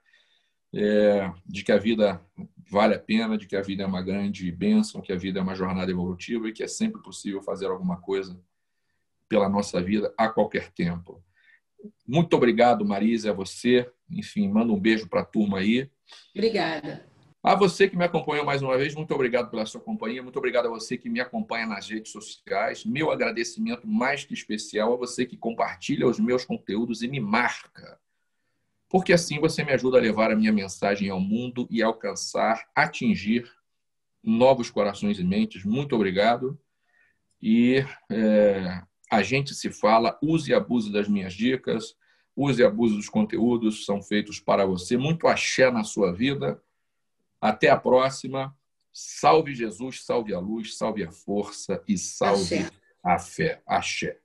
é, 0.74 1.30
de 1.46 1.62
que 1.62 1.72
a 1.72 1.78
vida 1.78 2.20
vale 2.70 2.94
a 2.94 2.98
pena, 2.98 3.36
de 3.36 3.46
que 3.46 3.56
a 3.56 3.62
vida 3.62 3.82
é 3.82 3.86
uma 3.86 4.02
grande 4.02 4.50
bênção, 4.50 5.00
que 5.00 5.12
a 5.12 5.16
vida 5.16 5.38
é 5.38 5.42
uma 5.42 5.54
jornada 5.54 5.90
evolutiva 5.90 6.48
e 6.48 6.52
que 6.52 6.62
é 6.62 6.68
sempre 6.68 7.02
possível 7.02 7.42
fazer 7.42 7.66
alguma 7.66 8.00
coisa 8.00 8.40
pela 9.28 9.48
nossa 9.48 9.80
vida 9.82 10.12
a 10.16 10.28
qualquer 10.28 10.70
tempo. 10.70 11.22
Muito 12.06 12.34
obrigado, 12.34 12.84
Marisa, 12.84 13.30
a 13.30 13.34
você. 13.34 13.90
Enfim, 14.10 14.48
manda 14.48 14.72
um 14.72 14.80
beijo 14.80 15.08
para 15.08 15.20
a 15.20 15.24
turma 15.24 15.58
aí. 15.58 15.90
Obrigada. 16.34 17.06
A 17.42 17.56
você 17.56 17.88
que 17.88 17.96
me 17.96 18.04
acompanhou 18.04 18.46
mais 18.46 18.62
uma 18.62 18.78
vez, 18.78 18.94
muito 18.94 19.12
obrigado 19.12 19.50
pela 19.50 19.66
sua 19.66 19.80
companhia, 19.80 20.22
muito 20.22 20.38
obrigado 20.38 20.66
a 20.66 20.70
você 20.70 20.96
que 20.96 21.08
me 21.08 21.18
acompanha 21.18 21.66
nas 21.66 21.88
redes 21.88 22.12
sociais. 22.12 22.84
Meu 22.84 23.10
agradecimento 23.10 23.84
mais 23.84 24.24
que 24.24 24.32
especial 24.32 24.94
a 24.94 24.96
você 24.96 25.26
que 25.26 25.36
compartilha 25.36 26.06
os 26.06 26.20
meus 26.20 26.44
conteúdos 26.44 27.02
e 27.02 27.08
me 27.08 27.18
marca. 27.18 27.98
Porque 28.92 29.14
assim 29.14 29.40
você 29.40 29.64
me 29.64 29.72
ajuda 29.72 29.96
a 29.96 30.00
levar 30.02 30.30
a 30.30 30.36
minha 30.36 30.52
mensagem 30.52 31.08
ao 31.08 31.18
mundo 31.18 31.66
e 31.70 31.82
alcançar, 31.82 32.68
atingir 32.76 33.50
novos 34.22 34.70
corações 34.70 35.18
e 35.18 35.24
mentes. 35.24 35.64
Muito 35.64 35.96
obrigado. 35.96 36.60
E 37.40 37.82
é, 38.10 38.82
a 39.10 39.22
gente 39.22 39.54
se 39.54 39.70
fala, 39.70 40.18
use 40.22 40.50
e 40.50 40.54
abuse 40.54 40.92
das 40.92 41.08
minhas 41.08 41.32
dicas, 41.32 41.96
use 42.36 42.60
e 42.60 42.64
abuse 42.66 42.94
dos 42.94 43.08
conteúdos, 43.08 43.86
são 43.86 44.02
feitos 44.02 44.38
para 44.38 44.66
você. 44.66 44.98
Muito 44.98 45.26
axé 45.26 45.70
na 45.70 45.84
sua 45.84 46.12
vida 46.12 46.62
até 47.40 47.70
a 47.70 47.78
próxima. 47.78 48.54
Salve 48.92 49.54
Jesus, 49.54 50.04
salve 50.04 50.34
a 50.34 50.38
luz, 50.38 50.76
salve 50.76 51.02
a 51.02 51.10
força 51.10 51.82
e 51.88 51.96
salve 51.96 52.56
Axé. 52.56 52.70
a 53.02 53.18
fé. 53.18 53.62
Axé. 53.66 54.20